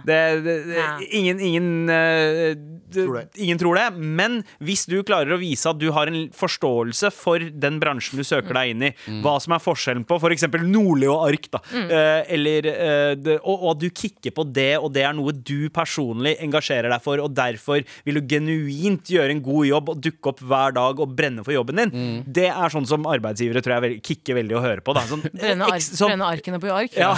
Det 0.05 0.15
er 0.19 0.39
Det 0.39 0.45
bare, 0.45 0.65
det, 0.69 1.09
ingen 1.19 1.39
ingen, 1.39 1.69
uh, 1.89 2.55
Tror 2.93 3.19
det. 3.19 3.25
ingen 3.41 3.59
tror 3.61 3.77
det. 3.77 3.87
Men 3.97 4.39
hvis 4.63 4.85
du 4.89 4.97
klarer 5.05 5.35
å 5.35 5.39
vise 5.41 5.69
at 5.69 5.79
du 5.81 5.89
har 5.95 6.09
en 6.09 6.29
forståelse 6.35 7.11
for 7.15 7.39
den 7.39 7.79
bransjen 7.81 8.19
du 8.19 8.25
søker 8.27 8.55
deg 8.57 8.73
inn 8.73 8.87
i, 8.89 8.91
hva 9.23 9.35
som 9.41 9.53
er 9.55 9.63
forskjellen 9.63 10.05
på 10.09 10.17
f.eks. 10.19 10.47
Nordli 10.65 11.09
og 11.09 11.27
Ark, 11.27 11.49
da, 11.53 11.61
eh, 11.79 12.33
eller, 12.35 12.69
eh, 12.71 13.11
det, 13.19 13.37
og, 13.43 13.55
og 13.55 13.69
at 13.75 13.83
du 13.83 13.89
kikker 13.89 14.33
på 14.35 14.45
det, 14.49 14.71
og 14.79 14.91
det 14.95 15.05
er 15.05 15.15
noe 15.17 15.33
du 15.35 15.69
personlig 15.73 16.18
engasjerer 16.25 16.89
deg 16.89 17.01
for, 17.01 17.17
og 17.19 17.33
derfor 17.33 17.83
vil 18.05 18.13
du 18.19 18.21
genuint 18.21 19.03
gjøre 19.07 19.31
en 19.31 19.41
god 19.41 19.65
jobb 19.67 19.89
og 19.89 20.01
dukke 20.01 20.27
opp 20.33 20.39
hver 20.41 20.73
dag 20.73 20.99
og 20.99 21.15
brenne 21.15 21.43
for 21.43 21.51
jobben 21.53 21.75
din, 21.75 22.23
det 22.27 22.47
er 22.49 22.69
sånn 22.69 22.85
som 22.87 23.05
arbeidsgivere 23.05 23.61
tror 23.61 23.73
jeg 23.77 23.81
vel- 23.81 23.99
kicker 24.01 24.35
veldig 24.35 24.55
å 24.57 24.61
høre 24.61 24.81
på. 24.81 24.93
Da. 24.93 25.01
Sånn, 25.07 25.21
Brenne, 25.33 25.65
ark, 25.65 25.81
sånn- 25.81 26.09
brenne 26.13 26.25
arkene 26.29 26.59
på 26.59 26.71
ark. 26.73 26.91
ja, 26.97 27.13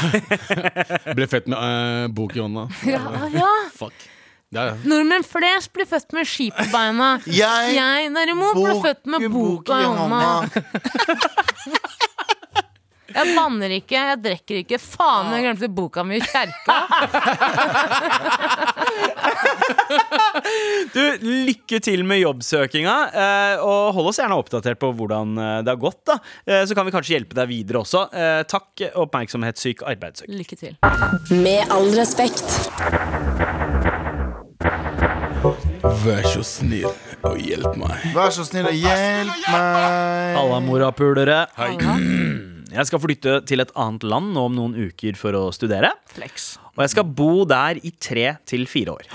Ble 1.17 1.27
født 1.27 1.47
med 1.47 1.57
uh, 1.57 2.07
bok 2.13 2.35
i 2.35 2.39
hånda. 2.39 2.67
Ja, 2.91 3.27
ja. 3.33 3.51
Fuck. 3.75 3.93
Ja, 4.51 4.65
ja. 4.67 4.73
Nordmenn 4.83 5.23
flest 5.23 5.71
blir 5.71 5.85
født 5.87 6.11
med 6.11 6.27
ski 6.27 6.49
på 6.51 6.65
beina. 6.73 7.13
Jeg- 7.25 7.75
Jeg 7.77 8.09
derimot 8.13 8.57
ble 8.59 8.73
født 8.83 9.05
med 9.07 9.29
bok 9.31 9.69
i 9.71 9.83
hånda. 9.87 10.51
Jeg 13.15 13.35
banner 13.37 13.69
ikke, 13.75 13.97
jeg 14.11 14.19
drikker 14.23 14.61
ikke. 14.63 14.79
Faen, 14.81 15.31
jeg 15.35 15.45
glemte 15.47 15.69
boka 15.75 16.03
mi 16.07 16.19
i 16.19 16.23
kjerka. 16.25 16.77
Du, 20.93 20.99
Lykke 21.21 21.79
til 21.83 22.01
med 22.07 22.19
jobbsøkinga, 22.21 22.93
eh, 23.13 23.61
og 23.63 23.93
hold 23.95 24.09
oss 24.11 24.19
gjerne 24.19 24.35
oppdatert 24.39 24.79
på 24.81 24.89
hvordan 24.97 25.35
eh, 25.39 25.57
det 25.65 25.71
har 25.73 25.79
gått. 25.81 26.01
da 26.09 26.17
Eh, 26.45 26.63
Så 26.67 26.75
kan 26.75 26.85
vi 26.87 26.91
kanskje 26.93 27.15
hjelpe 27.15 27.35
deg 27.37 27.47
videre 27.51 27.81
også. 27.83 28.05
Eh, 28.13 28.41
Takk, 28.49 28.81
oppmerksomhetssyk 29.03 29.83
arbeidssøk. 29.87 30.27
Lykke 30.31 30.57
til. 30.59 30.75
Med 31.43 31.71
all 31.71 31.91
respekt. 31.97 32.47
Vær 36.05 36.25
så 36.29 36.43
snill 36.45 36.89
og 37.25 37.37
hjelp 37.41 37.77
meg. 37.79 38.03
Vær 38.15 38.33
så 38.33 38.45
snill 38.47 38.67
og 38.69 38.75
hjelp 38.77 39.47
meg. 39.49 40.35
Halla, 40.37 40.59
morapulere. 40.65 41.43
Jeg 42.71 42.87
skal 42.87 43.01
flytte 43.03 43.37
til 43.49 43.63
et 43.63 43.71
annet 43.79 44.05
land 44.07 44.31
nå 44.35 44.47
om 44.47 44.57
noen 44.57 44.75
uker 44.89 45.17
for 45.19 45.35
å 45.35 45.45
studere. 45.55 45.91
Flex. 46.11 46.53
Og 46.75 46.85
jeg 46.85 46.93
skal 46.95 47.07
bo 47.07 47.45
der 47.49 47.81
i 47.83 47.93
tre 47.99 48.35
til 48.47 48.67
fire 48.69 48.95
år. 48.95 49.09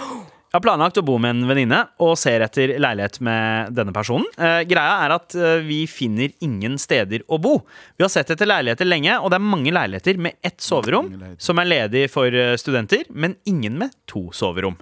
Jeg 0.57 0.63
har 0.63 0.63
planlagt 0.63 0.97
å 0.97 1.05
bo 1.05 1.19
med 1.21 1.35
en 1.35 1.49
venninne 1.51 1.79
og 2.01 2.15
ser 2.17 2.41
etter 2.45 2.77
leilighet 2.81 3.19
med 3.27 3.75
denne 3.77 3.93
personen. 3.93 4.25
Eh, 4.41 4.63
greia 4.69 5.03
er 5.05 5.13
at 5.17 5.35
eh, 5.37 5.59
vi 5.67 5.83
finner 5.91 6.33
ingen 6.45 6.79
steder 6.81 7.27
å 7.29 7.37
bo. 7.43 7.59
Vi 7.99 8.07
har 8.07 8.13
sett 8.13 8.31
etter 8.33 8.49
leiligheter 8.49 8.89
lenge, 8.89 9.19
og 9.21 9.33
det 9.33 9.37
er 9.37 9.45
mange 9.51 9.75
leiligheter 9.75 10.23
med 10.23 10.39
ett 10.47 10.63
soverom 10.65 11.11
som 11.37 11.61
er 11.61 11.69
ledig 11.69 12.07
for 12.15 12.33
eh, 12.33 12.55
studenter, 12.61 13.05
men 13.13 13.37
ingen 13.45 13.77
med 13.83 13.93
to 14.09 14.31
soverom. 14.33 14.79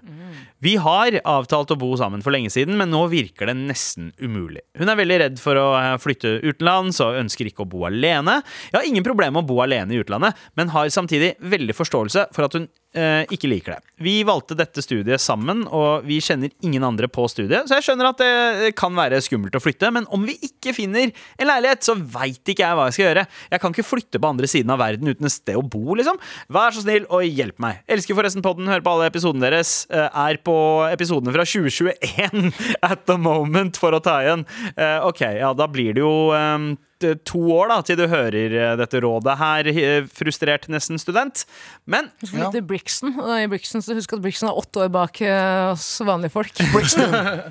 Vi 0.65 0.77
har 0.81 1.19
avtalt 1.29 1.75
å 1.75 1.79
bo 1.81 1.91
sammen 2.01 2.23
for 2.25 2.35
lenge 2.35 2.53
siden, 2.53 2.79
men 2.81 2.93
nå 2.93 3.03
virker 3.13 3.51
det 3.51 3.57
nesten 3.59 4.13
umulig. 4.23 4.63
Hun 4.79 4.91
er 4.91 5.01
veldig 5.01 5.19
redd 5.25 5.43
for 5.43 5.61
å 5.61 5.67
eh, 5.81 5.91
flytte 6.03 6.39
utenlands 6.45 7.01
og 7.05 7.19
ønsker 7.21 7.51
ikke 7.51 7.67
å 7.67 7.71
bo 7.71 7.85
alene. 7.89 8.41
Jeg 8.71 8.79
har 8.79 8.89
ingen 8.89 9.07
problemer 9.07 9.37
med 9.37 9.45
å 9.45 9.53
bo 9.55 9.61
alene 9.65 9.95
i 9.95 10.01
utlandet, 10.03 10.39
men 10.59 10.73
har 10.75 10.93
samtidig 10.93 11.35
veldig 11.43 11.77
forståelse 11.77 12.29
for 12.35 12.49
at 12.49 12.59
hun 12.59 12.69
ikke 12.95 13.49
liker 13.51 13.75
det. 13.75 13.81
Vi 14.05 14.13
valgte 14.27 14.55
dette 14.59 14.83
studiet 14.83 15.21
sammen, 15.23 15.65
og 15.67 16.05
vi 16.07 16.21
kjenner 16.23 16.51
ingen 16.67 16.83
andre 16.87 17.07
på 17.11 17.25
studiet, 17.31 17.67
så 17.67 17.77
jeg 17.79 17.87
skjønner 17.89 18.09
at 18.11 18.21
det 18.23 18.73
kan 18.79 18.95
være 18.95 19.19
skummelt 19.23 19.55
å 19.55 19.63
flytte, 19.63 19.91
men 19.95 20.07
om 20.15 20.23
vi 20.27 20.35
ikke 20.47 20.73
finner 20.75 21.11
en 21.11 21.47
leilighet, 21.51 21.83
så 21.87 21.95
veit 21.99 22.43
ikke 22.51 22.63
jeg 22.65 22.75
hva 22.79 22.87
jeg 22.89 22.97
skal 22.97 23.07
gjøre. 23.09 23.25
Jeg 23.55 23.63
kan 23.63 23.75
ikke 23.75 23.87
flytte 23.87 24.21
på 24.23 24.31
andre 24.31 24.51
siden 24.51 24.71
av 24.75 24.79
verden 24.83 25.11
uten 25.11 25.27
et 25.31 25.35
sted 25.35 25.59
å 25.59 25.63
bo, 25.67 25.95
liksom. 25.99 26.19
Vær 26.55 26.75
så 26.75 26.83
snill 26.87 27.07
og 27.11 27.23
hjelp 27.27 27.59
meg. 27.63 27.83
Elsker 27.91 28.19
forresten 28.19 28.43
podden, 28.47 28.71
hører 28.71 28.83
på 28.87 28.95
alle 28.95 29.11
episodene 29.11 29.47
deres. 29.49 29.75
eh, 29.91 30.09
Er 30.25 30.39
på 30.47 30.55
episodene 30.91 31.35
fra 31.35 31.45
2021 31.47 32.51
at 32.91 33.07
the 33.11 33.19
moment 33.19 33.79
for 33.81 33.95
å 33.95 34.03
ta 34.03 34.21
igjen. 34.25 34.47
Eh, 34.77 34.99
Ok, 35.05 35.21
ja, 35.39 35.51
da 35.55 35.67
blir 35.71 35.95
det 35.95 36.03
jo 36.03 36.15
eh, 36.35 36.75
t- 36.79 36.94
to 37.27 37.41
år 37.55 37.73
da 37.73 37.79
til 37.87 37.99
du 37.99 38.05
hører 38.11 38.55
eh, 38.55 38.75
dette 38.81 39.01
rådet 39.03 39.37
her, 39.41 39.71
eh, 39.73 40.07
frustrert 40.07 40.69
nesten 40.73 41.01
student. 41.01 41.45
Men 41.91 42.11
Brixton, 42.65 43.15
og 43.21 43.35
i 43.39 43.49
Brixton 43.51 43.85
så 43.85 43.97
husk 43.97 44.17
at 44.17 44.23
Brixton 44.25 44.51
er 44.51 44.61
åtte 44.61 44.85
år 44.85 44.93
bak 44.95 45.21
eh, 45.25 45.73
oss 45.73 45.89
vanlige 46.05 46.35
folk. 46.35 46.53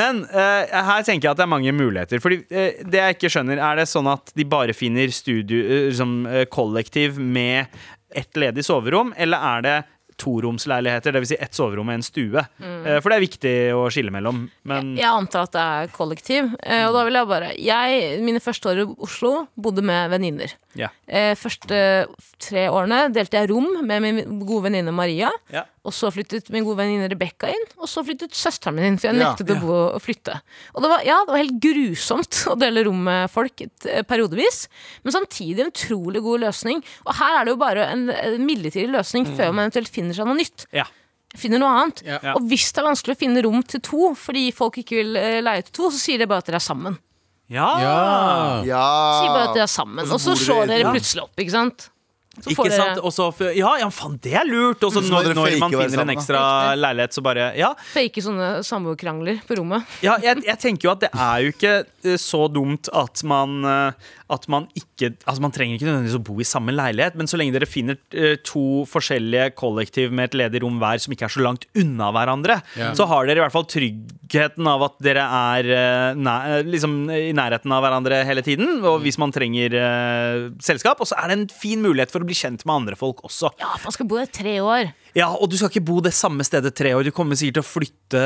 Men 0.00 0.24
uh, 0.30 0.80
her 0.90 1.06
tenker 1.06 1.28
jeg 1.28 1.32
at 1.32 1.40
det 1.40 1.46
er 1.46 1.52
mange 1.52 1.74
muligheter. 1.74 2.22
Fordi 2.22 2.42
uh, 2.46 2.82
det 2.84 3.02
jeg 3.02 3.18
ikke 3.18 3.32
skjønner, 3.32 3.60
er 3.60 3.80
det 3.80 3.88
sånn 3.90 4.10
at 4.10 4.34
de 4.36 4.46
bare 4.48 4.76
finner 4.76 5.12
studio, 5.14 5.62
uh, 5.64 5.88
som 5.96 6.20
eh, 6.28 6.46
kollektiv 6.50 7.18
med 7.20 7.80
ett 8.16 8.36
ledig 8.38 8.64
soverom, 8.66 9.14
eller 9.16 9.48
er 9.54 9.66
det 9.66 9.78
toromsleiligheter, 10.20 11.14
dvs. 11.16 11.32
Si 11.32 11.38
ett 11.40 11.56
soverom 11.56 11.90
og 11.90 11.96
en 11.96 12.04
stue? 12.04 12.44
Mm. 12.60 12.86
for 13.02 13.10
det 13.10 13.16
er 13.16 13.24
viktig 13.24 13.54
å 13.76 13.84
skille 13.92 14.12
mellom. 14.14 14.44
Men 14.68 14.94
Jeg 14.98 15.08
antar 15.08 15.46
at 15.48 15.54
det 15.54 15.64
er 15.64 15.92
kollektiv. 15.94 16.50
Eh, 16.62 16.86
og 16.88 16.96
da 16.96 17.04
vil 17.06 17.18
jeg 17.18 17.30
bare 17.30 17.50
Jeg, 17.60 18.20
mine 18.24 18.42
første 18.42 18.70
år 18.72 18.82
i 18.82 18.88
Oslo, 19.06 19.32
bodde 19.56 19.84
med 19.86 20.10
venninner. 20.12 20.54
Ja. 20.78 20.88
Eh, 21.10 21.32
første 21.38 21.78
tre 22.40 22.66
årene 22.70 23.08
delte 23.14 23.40
jeg 23.40 23.50
rom 23.50 23.66
med 23.86 24.04
min 24.04 24.20
gode 24.46 24.68
venninne 24.68 24.92
Maria. 24.94 25.30
Ja. 25.52 25.64
Og 25.86 25.94
så 25.96 26.10
flyttet 26.14 26.50
min 26.54 26.66
gode 26.66 26.78
venninne 26.82 27.08
Rebekka 27.10 27.48
inn, 27.50 27.66
og 27.80 27.88
så 27.90 28.04
flyttet 28.06 28.36
søsteren 28.36 28.76
min 28.76 28.86
inn. 28.90 29.00
For 29.00 29.10
jeg 29.10 29.18
nektet 29.18 29.50
å 29.54 29.58
bo 29.62 29.72
og 29.96 29.98
flytte. 30.04 30.36
Og 30.74 30.84
det 30.84 30.92
var, 30.92 31.02
ja, 31.08 31.18
det 31.26 31.34
var 31.34 31.42
helt 31.42 31.58
grusomt 31.64 32.42
å 32.52 32.56
dele 32.60 32.84
rom 32.86 33.02
med 33.08 33.32
folk 33.32 33.64
eh, 33.66 34.04
periodevis. 34.06 34.62
Men 35.02 35.16
samtidig 35.18 35.64
en 35.64 35.72
utrolig 35.74 36.22
god 36.26 36.46
løsning. 36.46 36.84
Og 37.08 37.12
her 37.18 37.40
er 37.40 37.48
det 37.48 37.56
jo 37.56 37.60
bare 37.64 37.90
en, 37.96 38.06
en 38.14 38.46
midlertidig 38.46 38.92
løsning 38.94 39.28
før 39.34 39.52
man 39.54 39.66
eventuelt 39.66 39.92
finner 39.92 40.16
seg 40.16 40.28
noe 40.30 40.38
nytt. 40.40 40.68
ja. 40.76 40.86
Finner 41.38 41.60
noe 41.62 41.70
annet. 41.70 42.00
Ja. 42.02 42.16
Ja. 42.26 42.32
Og 42.34 42.48
hvis 42.50 42.72
det 42.74 42.80
er 42.82 42.88
vanskelig 42.88 43.14
å 43.14 43.18
finne 43.20 43.42
rom 43.46 43.60
til 43.62 43.78
to 43.86 44.08
fordi 44.18 44.48
folk 44.50 44.80
ikke 44.80 44.96
vil 44.98 45.18
eh, 45.20 45.36
leie 45.38 45.62
til 45.62 45.76
to, 45.76 45.90
så 45.94 46.00
sier 46.00 46.18
det 46.18 46.26
bare 46.26 46.42
at 46.42 46.48
dere 46.50 46.58
er 46.58 46.64
sammen. 46.64 46.96
Ja. 47.50 47.68
Ja. 47.82 47.94
Ja. 48.64 48.84
Sier 49.20 49.32
bare 49.34 49.48
at 49.48 49.56
dere 49.58 49.66
er 49.66 49.72
sammen, 49.72 50.06
Og 50.10 50.20
så 50.22 50.36
slår 50.38 50.68
dere- 50.70 50.92
plutselig 50.94 51.24
opp, 51.24 51.34
ikke 51.42 51.50
sant? 51.56 51.88
Så 52.40 52.52
Ikke 52.52 52.62
får 52.62 52.70
sant? 52.70 52.94
dere 52.94 53.02
Også, 53.04 53.24
ja, 53.58 53.72
ja, 53.82 53.88
faen, 53.90 54.14
det 54.22 54.32
er 54.38 54.44
lurt! 54.46 54.82
Og 54.86 54.92
så 54.94 55.02
Så 55.02 55.10
når, 55.10 55.34
når 55.34 55.58
man 55.58 55.70
finner 55.74 56.00
en 56.06 56.12
ekstra 56.14 56.42
leilighet, 56.78 57.12
så 57.12 57.22
bare 57.26 57.48
Ja. 57.58 57.72
fake 57.92 58.22
sånne 58.22 58.62
samboerkrangler 58.64 59.42
på 59.48 59.58
rommet. 59.58 59.82
Ja, 60.00 60.14
jeg, 60.22 60.44
jeg 60.46 60.58
tenker 60.62 60.88
jo 60.88 60.92
at 60.92 61.00
det 61.00 61.10
er 61.12 61.42
jo 61.42 61.50
ikke 61.52 61.74
eh, 62.04 62.16
så 62.16 62.46
dumt 62.48 62.88
at 62.94 63.24
man 63.24 63.64
eh, 63.64 63.92
At 64.30 64.46
man 64.52 64.68
ikke 64.78 65.10
Altså 65.26 65.42
man 65.42 65.52
trenger 65.54 65.76
ikke 65.78 65.88
nødvendigvis 65.88 66.18
å 66.18 66.22
bo 66.26 66.36
i 66.42 66.46
samme 66.46 66.74
leilighet, 66.74 67.16
men 67.18 67.28
så 67.30 67.38
lenge 67.40 67.54
dere 67.56 67.66
finner 67.68 67.96
eh, 68.12 68.36
to 68.46 68.84
forskjellige 68.90 69.50
kollektiv 69.58 70.12
med 70.14 70.28
et 70.30 70.36
ledig 70.42 70.60
rom 70.64 70.76
hver 70.80 71.00
som 71.02 71.14
ikke 71.14 71.26
er 71.28 71.32
så 71.34 71.42
langt 71.44 71.64
unna 71.78 72.10
hverandre, 72.14 72.60
Ja. 72.78 72.92
så 72.94 73.06
har 73.10 73.26
dere 73.26 73.40
i 73.40 73.44
hvert 73.44 73.54
fall 73.54 73.66
tryggheten 73.70 74.68
av 74.70 74.84
at 74.86 74.98
dere 75.02 75.24
er 75.24 76.14
nær, 76.20 76.50
eh, 76.60 76.68
liksom 76.68 76.96
i 77.10 77.32
nærheten 77.36 77.72
av 77.74 77.82
hverandre 77.84 78.20
hele 78.28 78.44
tiden. 78.46 78.78
Og 78.84 79.00
hvis 79.04 79.18
man 79.20 79.32
trenger 79.34 79.74
uh, 79.80 80.50
selskap. 80.62 81.00
Og 81.00 81.08
så 81.08 81.16
er 81.20 81.30
det 81.30 81.36
en 81.38 81.46
fin 81.52 81.80
mulighet 81.82 82.12
for 82.12 82.22
å 82.22 82.28
bli 82.28 82.36
kjent 82.36 82.64
med 82.68 82.74
andre 82.82 82.96
folk 82.98 83.22
også. 83.26 83.50
Ja, 83.60 83.72
man 83.82 83.94
skal 83.94 84.08
bo 84.10 84.18
der 84.20 84.30
tre 84.30 84.58
år. 84.62 84.92
Ja, 85.16 85.26
og 85.34 85.50
du 85.50 85.56
skal 85.58 85.72
ikke 85.72 85.82
bo 85.88 85.96
det 86.04 86.12
samme 86.14 86.44
stedet 86.46 86.70
tre 86.78 86.92
år. 86.94 87.06
Du 87.08 87.10
kommer 87.14 87.38
sikkert 87.38 87.58
til 87.58 87.64
å 87.64 87.70
flytte 87.70 88.20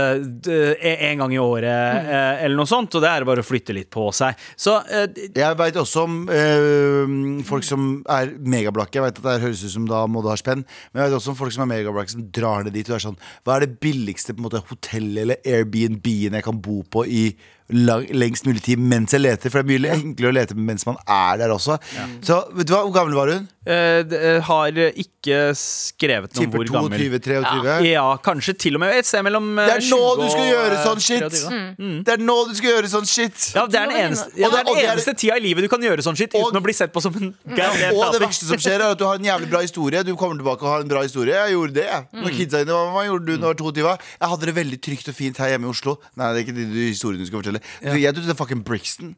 en 0.84 1.22
gang 1.22 1.32
i 1.32 1.38
året 1.40 1.64
eh, 2.04 2.44
eller 2.44 2.58
noe 2.58 2.68
sånt, 2.68 2.92
og 2.98 3.04
det 3.04 3.08
er 3.10 3.24
bare 3.28 3.40
å 3.44 3.46
flytte 3.46 3.72
litt 3.76 3.88
på 3.94 4.04
seg. 4.12 4.36
Så 4.60 4.74
eh, 4.92 5.06
Jeg 5.34 5.56
veit 5.60 5.78
også 5.80 5.93
om 6.00 6.20
eh, 6.32 7.42
folk 7.46 7.66
som 7.66 7.88
er 8.10 8.34
megablakke. 8.38 8.98
Jeg 8.98 9.06
vet 9.06 9.20
at 9.20 9.26
det 9.26 9.44
høres 9.44 9.64
ut 9.64 9.74
som 9.74 9.88
da 9.90 10.04
må 10.10 10.22
du 10.24 10.30
ha 10.32 10.36
spenn. 10.40 10.64
Men 10.92 11.02
jeg 11.02 11.10
vet 11.10 11.18
også 11.18 11.34
om 11.34 11.38
folk 11.38 11.54
som 11.54 11.64
er 11.66 11.72
megablakke 11.72 12.14
som 12.14 12.28
drar 12.34 12.66
ned 12.66 12.76
dit 12.76 12.88
og 12.90 12.98
er 12.98 13.04
sånn 13.06 13.20
Hva 13.44 13.56
er 13.56 13.66
det 13.66 13.80
billigste 13.82 14.34
på 14.34 14.42
en 14.42 14.48
måte 14.48 14.64
hotellet 14.70 15.24
eller 15.24 15.50
Airbnb-en 15.54 16.38
jeg 16.38 16.46
kan 16.46 16.62
bo 16.64 16.82
på 16.86 17.04
i 17.06 17.24
lang, 17.70 18.06
lengst 18.12 18.44
mulig 18.46 18.62
tid 18.62 18.78
mens 18.78 19.12
jeg 19.12 19.20
leter? 19.24 19.50
For 19.50 19.62
det 19.62 19.64
er 19.64 19.80
mye 19.88 19.96
enklere 19.98 20.32
å 20.32 20.36
lete 20.36 20.54
mens 20.56 20.86
man 20.86 20.96
er 21.06 21.38
der 21.38 21.54
også. 21.54 21.78
Så 22.24 22.42
vet 22.54 22.66
du 22.68 22.74
hva, 22.74 22.82
hvor 22.86 22.94
gammel 22.96 23.14
var 23.14 23.32
hun? 23.34 23.48
eh, 23.64 24.04
eh, 24.12 24.40
har 24.44 24.76
ikke 24.76 25.36
skrevet 25.56 26.34
noe 26.34 26.42
om 26.44 26.44
Tipper 26.44 26.60
hvor 26.68 26.72
gammel. 26.74 27.00
22-23? 27.00 27.86
Ja, 27.88 28.02
kanskje 28.24 28.52
til 28.60 28.76
og 28.76 28.82
med 28.82 28.92
et 28.98 29.08
sted 29.08 29.24
mellom 29.24 29.46
eh, 29.58 29.70
Det 29.70 29.76
er 29.78 29.86
nå 29.88 30.00
du 30.20 30.24
skal 30.28 30.48
gjøre 30.50 30.80
sånn 30.84 31.00
shit! 31.00 31.38
Mm. 31.80 31.94
Det 32.04 32.12
er 32.16 32.20
nå 32.20 32.36
du 32.50 32.52
skal 32.58 32.70
gjøre 32.74 32.90
sånn 32.92 33.08
shit! 33.08 33.46
Ja, 33.56 33.64
det 33.70 33.80
er 33.80 33.88
den 33.88 34.02
eneste, 34.02 34.28
ja, 34.36 34.50
det 34.52 34.60
er 34.60 34.66
den 34.68 34.76
det 34.76 34.84
er- 34.84 34.90
eneste 34.92 35.14
tida 35.16 35.38
i 35.40 35.44
livet 35.46 35.64
du 35.64 35.70
kan 35.72 35.80
gjøre 35.86 36.04
sånn 36.04 36.18
shit 36.20 36.34
Og- 36.36 36.50
uten 36.50 36.60
å 36.60 36.64
bli 36.66 36.74
sett 36.76 36.92
på 36.92 37.00
som 37.04 37.16
en 37.16 37.32
gæren 37.56 37.96
Og 37.96 38.12
det 38.12 38.20
verste 38.26 38.44
som 38.50 38.60
skjer, 38.60 38.76
er 38.84 38.90
at 38.92 39.00
du 39.00 39.06
har 39.08 39.16
en 39.16 39.24
jævlig 39.30 39.48
bra 39.50 39.60
historie. 39.64 40.02
Du 40.04 40.12
kommer 40.14 40.36
tilbake 40.36 40.60
og 40.62 40.68
har 40.74 40.84
en 40.84 40.88
bra 40.92 41.00
historie. 41.06 41.32
Jeg 41.34 41.54
gjorde 41.56 41.74
det, 41.80 41.86
jeg. 41.88 42.06
Når 42.20 42.36
kidsa 42.36 42.60
dine 42.64 42.76
var 42.76 42.92
Hva 42.94 43.06
gjorde 43.08 43.26
du 43.26 43.32
når 43.38 43.56
du 43.56 43.64
var 43.64 43.72
22? 43.72 43.96
Jeg 44.20 44.28
hadde 44.34 44.46
det 44.50 44.54
veldig 44.60 44.80
trygt 44.84 45.08
og 45.08 45.14
fint 45.16 45.40
her 45.40 45.48
hjemme 45.54 45.64
i 45.68 45.72
Oslo. 45.72 45.96
Nei, 46.20 46.28
det 46.34 46.42
er 46.42 46.44
ikke 46.44 46.56
de 46.60 46.84
historiene 46.92 47.24
du 47.24 47.26
skal 47.30 47.40
fortelle. 47.40 47.53
Jeg 47.82 48.16
dro 48.16 48.24
til 48.24 48.38
fucking 48.38 48.64
Brixton 48.66 49.14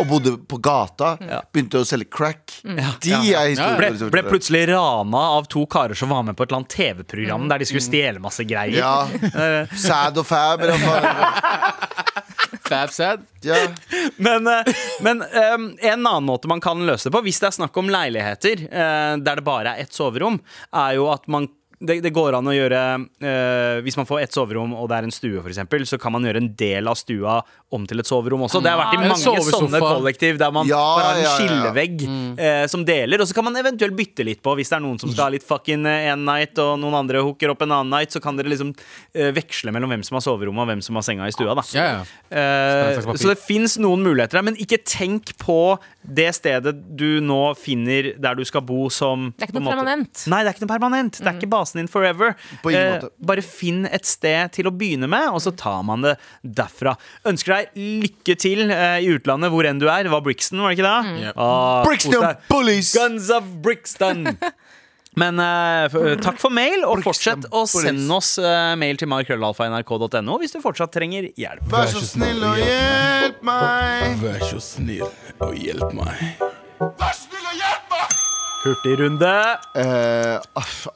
og 0.00 0.06
bodde 0.08 0.34
på 0.48 0.58
gata. 0.62 1.14
Begynte 1.52 1.82
å 1.82 1.88
selge 1.88 2.08
crack. 2.12 2.58
De 2.64 3.12
er 3.12 3.50
historiene 3.52 3.80
Ble, 3.80 3.90
skal 3.98 4.12
ble 4.14 4.24
plutselig 4.28 4.62
rana 4.70 5.24
av 5.36 5.50
to 5.52 5.66
karer 5.70 5.98
som 5.98 6.14
var 6.14 6.24
med 6.26 6.38
på 6.38 6.46
et 6.46 6.50
eller 6.50 6.62
annet 6.62 6.76
TV-program 6.76 7.48
der 7.50 7.62
de 7.62 7.68
skulle 7.68 7.84
stjele 7.84 8.22
masse 8.22 8.46
greier. 8.48 8.78
Ja. 8.80 9.66
Sad 9.76 10.22
og 10.22 10.28
fab. 10.28 10.64
Fab 12.66 12.90
sad. 12.90 13.22
Ja. 13.40 13.56
Men, 14.16 14.46
eh, 14.46 14.74
men 15.00 15.22
um, 15.22 15.68
en 15.78 16.06
annen 16.06 16.26
måte 16.26 16.48
man 16.48 16.60
kan 16.60 16.82
løse 16.86 17.08
det 17.08 17.14
på, 17.14 17.22
hvis 17.26 17.38
det 17.42 17.50
er 17.50 17.58
snakk 17.60 17.78
om 17.78 17.90
leiligheter 17.92 18.66
uh, 18.66 19.14
der 19.22 19.38
det 19.38 19.46
bare 19.46 19.74
er 19.74 19.86
ett 19.86 19.94
soverom, 19.94 20.40
er 20.74 20.96
jo 20.98 21.06
at 21.12 21.28
man 21.30 21.48
det, 21.80 21.98
det 22.04 22.12
går 22.16 22.36
an 22.38 22.46
å 22.48 22.54
gjøre 22.54 22.80
eh, 23.20 23.80
Hvis 23.84 23.96
man 23.98 24.06
får 24.08 24.22
ett 24.24 24.32
soverom 24.36 24.72
og 24.76 24.86
det 24.88 24.96
er 24.96 25.06
en 25.08 25.12
stue, 25.14 25.42
eksempel, 25.44 25.84
så 25.86 25.98
kan 26.00 26.14
man 26.14 26.24
gjøre 26.24 26.40
en 26.40 26.48
del 26.56 26.88
av 26.88 26.96
stua 26.96 27.40
om 27.74 27.82
til 27.86 27.98
et 28.00 28.06
soverom 28.08 28.44
også. 28.46 28.60
Det 28.62 28.70
har 28.70 28.78
vært 28.78 28.94
i 28.94 29.00
mange 29.02 29.42
sånne 29.50 29.80
kollektiv 29.82 30.38
der 30.40 30.52
man 30.54 30.68
Ja, 30.70 30.78
bare 30.78 31.06
har 31.08 31.16
en 31.18 31.22
ja, 31.22 31.26
ja, 31.26 31.32
ja. 31.32 31.36
skillevegg 31.36 32.04
eh, 32.38 32.66
som 32.70 32.84
deler, 32.86 33.20
og 33.20 33.28
så 33.28 33.34
kan 33.36 33.44
man 33.48 33.58
eventuelt 33.58 33.96
bytte 33.98 34.24
litt 34.24 34.40
på. 34.44 34.54
Hvis 34.56 34.70
det 34.70 34.78
er 34.78 34.84
noen 34.86 35.00
som 35.02 35.10
skal 35.10 35.26
ha 35.28 35.34
litt 35.34 35.44
fucking 35.46 35.82
én 35.84 36.12
en 36.14 36.24
night, 36.28 36.56
og 36.62 36.76
noen 36.80 36.94
andre 37.00 37.20
hooker 37.26 37.50
opp 37.52 37.64
en 37.66 37.74
annen 37.74 37.90
night, 37.92 38.14
så 38.14 38.22
kan 38.22 38.38
dere 38.38 38.52
liksom 38.52 38.70
eh, 39.12 39.32
veksle 39.36 39.74
mellom 39.74 39.90
hvem 39.92 40.04
som 40.06 40.16
har 40.20 40.24
soverommet 40.24 40.62
og 40.64 40.70
hvem 40.70 40.84
som 40.86 40.96
har 41.00 41.04
senga 41.08 41.26
i 41.28 41.34
stua. 41.34 41.56
da 41.58 41.66
Ja, 41.74 41.86
ja. 41.98 42.04
Eh, 42.30 43.00
så 43.16 43.30
det 43.32 43.38
fins 43.42 43.76
noen 43.82 44.02
muligheter 44.06 44.38
der, 44.40 44.46
men 44.46 44.56
ikke 44.62 44.78
tenk 44.86 45.34
på 45.42 45.58
det 46.06 46.28
stedet 46.38 46.72
du 46.96 47.18
nå 47.24 47.40
finner 47.58 48.12
der 48.22 48.38
du 48.38 48.44
skal 48.46 48.62
bo 48.66 48.86
som 48.94 49.32
Det 49.36 49.48
er 49.48 49.50
ikke 49.50 49.58
noe 49.58 49.66
måte- 49.66 49.76
permanent. 49.80 50.24
Nei, 50.30 50.40
det 50.44 50.52
er 50.52 50.54
ikke 50.56 50.66
noe 50.66 50.74
permanent. 50.76 51.18
Det 51.18 51.26
er 51.32 51.38
ikke 51.40 51.50
basen 51.66 51.82
din 51.82 51.88
forever. 51.90 52.34
På 52.62 52.70
ingen 52.70 52.86
Eh, 52.86 52.94
måte. 53.02 53.10
bare 53.26 53.42
finn 53.42 53.86
et 53.90 54.06
sted 54.06 54.52
til 54.52 54.66
å 54.70 54.70
begynne 54.72 55.08
med, 55.10 55.28
og 55.34 55.40
så 55.42 55.50
tar 55.56 55.82
man 55.82 56.02
det 56.06 56.16
derfra. 56.44 56.96
Ønsker 57.26 57.56
deg 57.56 57.74
lykke 58.06 58.36
til 58.38 58.70
eh, 58.70 59.00
i 59.02 59.10
utlandet, 59.10 59.50
hvor 59.50 59.66
enn 59.66 59.80
du 59.82 59.88
er. 59.90 60.04
Det 60.06 60.12
var 60.12 60.22
Brixton, 60.22 60.60
var 60.62 60.70
det 60.70 60.78
ikke 60.78 60.86
det? 60.86 61.26
Yep. 61.26 61.36
Ah, 61.36 61.82
Brixton. 61.84 62.28
Bullies! 62.48 62.94
Guns 62.94 63.30
of 63.30 63.44
Brixton. 63.62 64.38
Men 65.16 65.40
uh, 65.40 65.88
takk 66.20 66.36
for 66.36 66.52
mail, 66.52 66.82
og 66.84 67.00
fortsett 67.00 67.46
å 67.48 67.62
sende 67.64 68.04
oss 68.12 68.34
uh, 68.36 68.74
mail 68.76 68.98
til 69.00 69.08
markrøllalfa.nrk.no 69.08 70.36
hvis 70.42 70.52
du 70.52 70.60
fortsatt 70.60 70.92
trenger 70.92 71.30
hjelp. 71.40 71.64
Vær 71.72 71.88
så 71.88 72.02
snill 72.04 72.44
og 72.44 72.60
hjelp 72.60 73.40
meg. 73.48 74.20
Vær 74.20 74.44
så 74.44 74.60
snill 74.60 75.08
og 75.40 75.56
hjelp 75.56 75.96
meg. 75.96 76.36
Hurtigrunde. 78.66 79.32
Uh, 79.78 80.42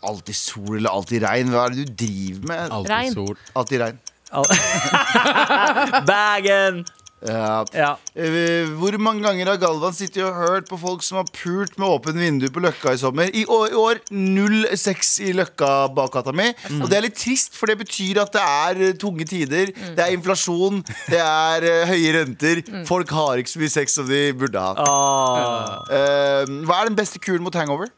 alltid 0.03 0.35
sol 0.35 0.77
eller 0.81 0.91
alltid 0.91 1.23
regn. 1.23 1.53
Hva 1.55 1.68
er 1.68 1.77
det 1.77 1.85
du 1.87 1.93
driver 2.05 2.49
med? 2.51 2.73
Alltid 2.75 2.95
Regn. 2.97 3.12
sol. 3.14 3.37
Alltid 3.55 3.85
regn. 3.85 4.01
Bagen. 6.11 6.85
Ja. 7.27 7.64
Ja. 7.77 7.91
Eh, 8.16 8.68
Hvor 8.81 8.97
mange 9.03 9.23
ganger 9.27 9.51
har 9.53 9.59
Galvan 9.61 9.93
sittet 9.97 10.23
og 10.25 10.35
hørt 10.39 10.68
på 10.71 10.79
folk 10.81 11.03
som 11.05 11.18
har 11.21 11.29
pult 11.37 11.77
med 11.79 11.89
åpen 11.89 12.16
vindu 12.21 12.47
på 12.53 12.62
Løkka 12.64 12.95
i 12.97 13.01
sommer? 13.01 13.29
I 13.37 13.45
år, 13.45 13.66
i 13.75 13.77
år 13.81 14.01
null 14.16 14.64
sex 14.81 15.18
i 15.21 15.33
Løkka 15.37 15.91
bakgata 15.97 16.33
mi. 16.33 16.49
Og 16.81 16.89
det 16.89 16.97
er 17.01 17.07
litt 17.09 17.18
trist, 17.21 17.53
for 17.59 17.68
det 17.71 17.77
betyr 17.83 18.23
at 18.25 18.33
det 18.37 18.45
er 18.47 18.83
eh, 18.89 18.97
tunge 19.01 19.27
tider. 19.29 19.73
Det 19.77 20.01
er 20.07 20.16
inflasjon, 20.16 20.81
det 21.11 21.21
er 21.21 21.68
eh, 21.68 21.87
høye 21.93 22.14
renter. 22.16 22.62
Folk 22.89 23.12
har 23.16 23.41
ikke 23.43 23.53
så 23.53 23.61
mye 23.64 23.75
sex 23.77 23.99
som 24.01 24.09
de 24.09 24.23
burde 24.41 24.61
ha. 24.61 24.73
Ah. 24.81 25.81
Uh, 25.91 26.61
hva 26.66 26.81
er 26.83 26.89
den 26.91 26.97
beste 26.99 27.21
kuren 27.23 27.45
mot 27.45 27.55
hangover? 27.57 27.91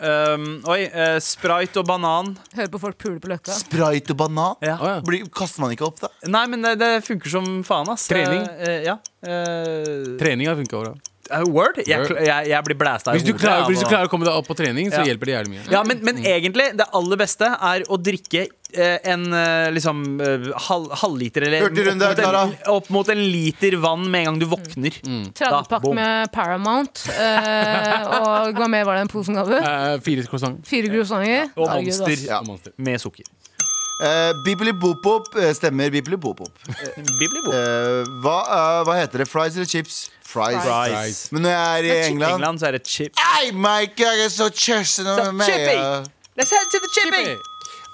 Um, 0.00 0.46
oi, 0.70 0.78
Uh, 0.90 1.18
Sprite 1.20 1.82
og 1.82 1.86
banan. 1.88 2.32
Hører 2.56 2.70
på 2.72 2.80
folk 2.80 2.96
pule 3.00 3.20
på 3.20 3.28
løkka. 3.30 3.52
Sprite 3.52 4.14
og 4.14 4.20
banan? 4.22 4.56
Ja. 4.64 4.78
Oh, 4.80 4.88
ja. 4.88 4.96
Blir, 5.04 5.26
kaster 5.34 5.60
man 5.64 5.74
ikke 5.76 5.86
opp, 5.90 6.00
da? 6.00 6.08
Nei, 6.30 6.46
men 6.50 6.64
det, 6.64 6.76
det 6.80 6.90
funker 7.06 7.32
som 7.32 7.60
faen, 7.66 7.90
ass. 7.92 8.08
Trening? 8.10 8.46
Uh, 8.60 8.80
ja. 8.88 8.96
Trening 10.20 10.48
har 10.48 10.56
funka 10.56 10.80
bra. 10.86 10.96
Eh, 11.32 11.44
word? 11.48 11.80
Jeg, 11.86 12.06
kl- 12.08 12.20
jeg, 12.26 12.48
jeg 12.50 12.64
blir 12.68 12.78
blæsta 12.80 13.12
i 13.14 13.18
Hvis 13.18 13.26
du, 13.26 13.32
hodet 13.32 13.42
klarer, 13.46 13.62
av 13.64 13.70
hvis 13.70 13.80
du 13.82 13.86
å- 13.86 13.90
klarer 13.94 14.06
å 14.06 14.12
komme 14.12 14.26
deg 14.28 14.34
opp 14.40 14.48
på 14.50 14.56
trening, 14.58 14.90
så 14.92 15.00
Ja. 15.04 15.10
hjelper 15.12 15.26
det 15.30 15.34
jævlig 15.38 15.50
mye. 15.56 15.66
Ja, 15.72 15.82
men, 15.84 16.00
men 16.04 16.16
egentlig, 16.24 16.70
det 16.76 16.86
aller 16.92 17.16
beste 17.20 17.48
er 17.60 17.84
å 17.88 17.98
drikke 18.00 18.46
eh, 18.74 18.98
en 19.12 19.24
eh, 19.34 19.70
liksom 19.74 20.02
eh, 20.20 20.48
halv, 20.68 20.90
halvliter 21.02 21.42
eller 21.48 21.64
Hurtigrunde, 21.66 22.06
opp, 22.10 22.20
mot 22.20 22.36
en, 22.44 22.54
opp 22.76 22.90
mot 22.90 23.08
en 23.16 23.22
liter 23.32 23.76
vann 23.82 24.04
med 24.10 24.20
en 24.20 24.30
gang 24.32 24.38
du 24.42 24.46
våkner. 24.52 25.00
Mm. 25.06 25.24
30-pakk 25.34 25.82
boom. 25.82 25.96
med 25.98 26.30
Paramount. 26.32 27.04
eh, 27.10 28.06
og 28.20 28.54
hva 28.60 28.68
mer 28.70 28.84
var 28.86 28.96
det 29.00 29.06
den 29.06 29.12
posen 29.16 29.34
ga 29.38 29.44
du? 29.48 29.56
Eh, 29.58 29.98
fire 30.06 30.26
croissant. 30.30 30.60
Fire 30.66 30.88
croissanter. 30.92 31.50
Og 31.56 31.68
Herregud, 31.68 31.98
Monster. 31.98 32.26
Ja. 32.30 32.40
Monster. 32.46 32.72
med 32.78 33.00
sukker. 33.02 33.24
Uh, 34.00 34.30
Bibeli 34.46 34.72
Bopop 34.80 35.26
eh, 35.36 35.50
stemmer. 35.52 35.90
Bibeli 35.92 36.16
Bopop. 36.16 36.48
Eh, 36.64 38.06
hva, 38.24 38.36
eh, 38.46 38.78
hva 38.88 38.94
heter 38.96 39.20
det? 39.20 39.26
Fries 39.28 39.56
eller 39.58 39.68
chips? 39.68 39.98
Fries. 40.30 40.62
Fries. 40.62 40.94
Fries. 40.94 41.32
Men 41.32 41.42
når 41.42 41.50
jeg 41.50 41.78
er 41.78 41.84
i 41.84 42.08
England 42.08 42.34
England 42.34 42.58
så 42.58 42.66
er 42.66 42.70
det 42.78 42.86
chip. 42.86 43.12
Hey, 43.18 43.50
Mike, 43.50 43.98
jeg 43.98 44.24
er 44.24 44.28
så 44.30 44.46
kjøssen 44.54 45.08
so, 45.08 45.16
med 45.16 45.32
meg. 45.42 45.48
Let's 46.38 46.52
head 46.54 46.70
to 46.70 46.78
the 46.78 46.90
chippy! 46.94 47.34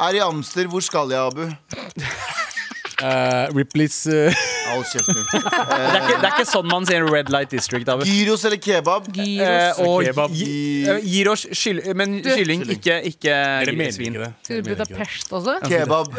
Er 0.01 0.18
i 0.18 0.18
Amster. 0.18 0.66
Hvor 0.66 0.80
skal 0.80 1.09
jeg, 1.11 1.20
Abu? 1.20 1.49
Eh, 3.03 3.49
Ripley's 3.53 4.07
eh, 4.09 4.32
Hold 4.70 4.86
kjeften. 4.88 5.18
Det 5.36 5.42
er, 5.42 5.97
ikke, 6.01 6.14
det 6.20 6.28
er 6.28 6.32
ikke 6.32 6.47
sånn 6.49 6.66
man 6.70 6.86
sier 6.88 7.05
Red 7.05 7.28
Light 7.32 7.51
District. 7.53 7.88
Abu. 7.92 8.07
Gyros 8.09 8.44
eller 8.49 8.61
kebab? 8.62 9.09
Gyros. 9.12 9.36
Gyros. 9.36 9.80
og 9.84 10.05
Kebab. 10.07 10.34
Gyros, 11.05 11.44
oss 11.53 11.64
men 11.99 12.16
kylling, 12.24 12.64
ikke, 12.72 12.97
ikke 13.11 13.34
det. 13.68 14.30
Skal 14.47 14.62
du. 14.62 14.70
Budapest 14.70 15.32
også? 15.36 15.59
Kebab, 15.66 16.16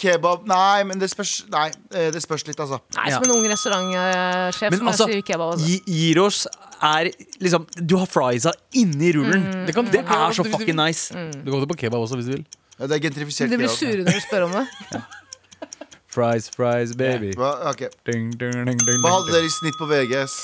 kebab 0.00 0.48
Nei, 0.48 0.84
men 0.88 1.00
det 1.00 1.10
spørs 1.12 1.34
Nei, 1.52 1.68
det 1.92 2.22
spørs 2.24 2.46
litt, 2.48 2.60
altså. 2.60 2.80
Nei, 2.96 3.08
som 3.12 3.26
en 3.26 3.34
ung 3.36 3.46
restaurantsjef 3.50 4.78
som 4.78 4.92
altså, 4.92 5.08
sier 5.12 5.24
kebab. 5.26 5.54
Også. 5.56 5.80
Gyros 5.86 6.44
er 6.84 7.10
liksom 7.44 7.66
Du 7.76 7.98
har 8.00 8.10
friesa 8.10 8.54
inni 8.76 9.12
rullen. 9.16 9.44
Mm. 9.44 9.66
Det, 9.68 9.76
kan, 9.76 9.90
Det 9.92 10.04
er 10.04 10.36
så 10.36 10.46
fucking 10.46 10.78
nice. 10.80 11.12
nice. 11.14 11.42
Du 11.44 11.52
kan 11.52 11.60
gå 11.64 11.74
på 11.74 11.82
kebab 11.86 12.00
også 12.04 12.20
hvis 12.20 12.30
du 12.30 12.36
vil. 12.38 12.46
Ja, 12.78 12.88
Det 12.88 12.96
er 12.96 13.04
gentrifisert 13.08 13.52
Du 13.52 13.60
blir 13.60 13.70
sure 13.70 14.02
når 14.02 14.18
du 14.18 14.24
spør 14.24 14.48
om 14.48 14.56
det. 14.58 14.66
Fries, 16.14 16.46
fries, 16.54 16.94
baby. 16.94 17.32
Hva, 17.34 17.56
ok. 17.72 17.88
Ding, 18.06 18.30
ding, 18.38 18.54
ding, 18.54 18.78
ding, 18.78 19.02
Hva 19.02 19.16
hadde 19.16 19.34
dere 19.34 19.48
i 19.48 19.50
snitt 19.50 19.74
på 19.80 19.88
VGS? 19.90 20.36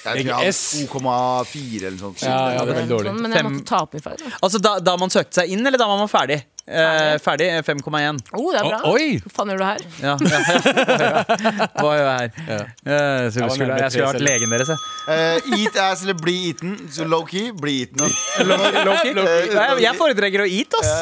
Jeg 0.00 0.04
tror 0.04 0.20
jeg 0.20 0.34
hadde 0.34 0.50
VGS? 0.50 0.60
2,4 0.90 1.80
eller 1.80 1.96
noe 1.96 2.02
sånt. 2.02 2.24
Ja, 2.24 2.36
ja, 2.52 2.64
det 2.64 2.74
er 2.74 2.78
veldig 2.82 2.92
dårlig. 2.92 3.12
Sånn, 3.14 3.22
men 3.24 3.36
jeg 3.36 3.46
måtte 3.46 3.64
ta 3.70 3.80
opp 3.86 3.96
i 3.96 4.02
da. 4.04 4.32
Altså 4.40 4.60
da, 4.60 4.74
da 4.84 4.96
man 5.00 5.12
søkte 5.12 5.40
seg 5.40 5.54
inn, 5.56 5.64
eller 5.64 5.80
da 5.80 5.88
man 5.88 6.02
var 6.04 6.12
ferdig? 6.12 6.38
Eh, 6.70 7.16
ferdig 7.18 7.48
eh, 7.50 7.62
5,1. 7.66 8.20
Oh, 8.38 8.52
det 8.54 8.60
er 8.60 8.66
bra. 8.68 8.78
Oi! 8.92 9.16
Hva 9.24 9.30
faen 9.34 9.50
gjør 9.50 9.58
du 9.58 9.64
her? 9.66 9.80
Ja, 10.04 10.12
ja, 10.22 10.38
ja. 10.46 11.66
Hva 11.80 11.94
gjør 11.96 12.04
jeg 12.04 12.12
her? 12.14 12.28
Ja. 12.46 12.58
Eh, 12.60 13.24
så 13.34 13.40
Jeg 13.42 13.54
skulle, 13.56 13.78
jeg 13.80 13.90
skulle 13.94 14.10
vært 14.12 14.24
legen 14.26 14.54
deres. 14.54 14.70
jeg. 14.70 14.78
Eh, 15.10 15.50
eat 15.58 15.78
ass 15.82 16.04
eller 16.06 16.18
bli 16.20 16.36
eaten. 16.50 16.76
Så 16.94 17.06
low-key, 17.10 17.50
bli 17.58 17.74
eaten. 17.82 18.06
Low-key. 18.50 19.14
Jeg, 19.18 19.80
jeg 19.82 19.98
foretrekker 19.98 20.44
å 20.44 20.48
eat, 20.48 20.78
ass. 20.80 20.92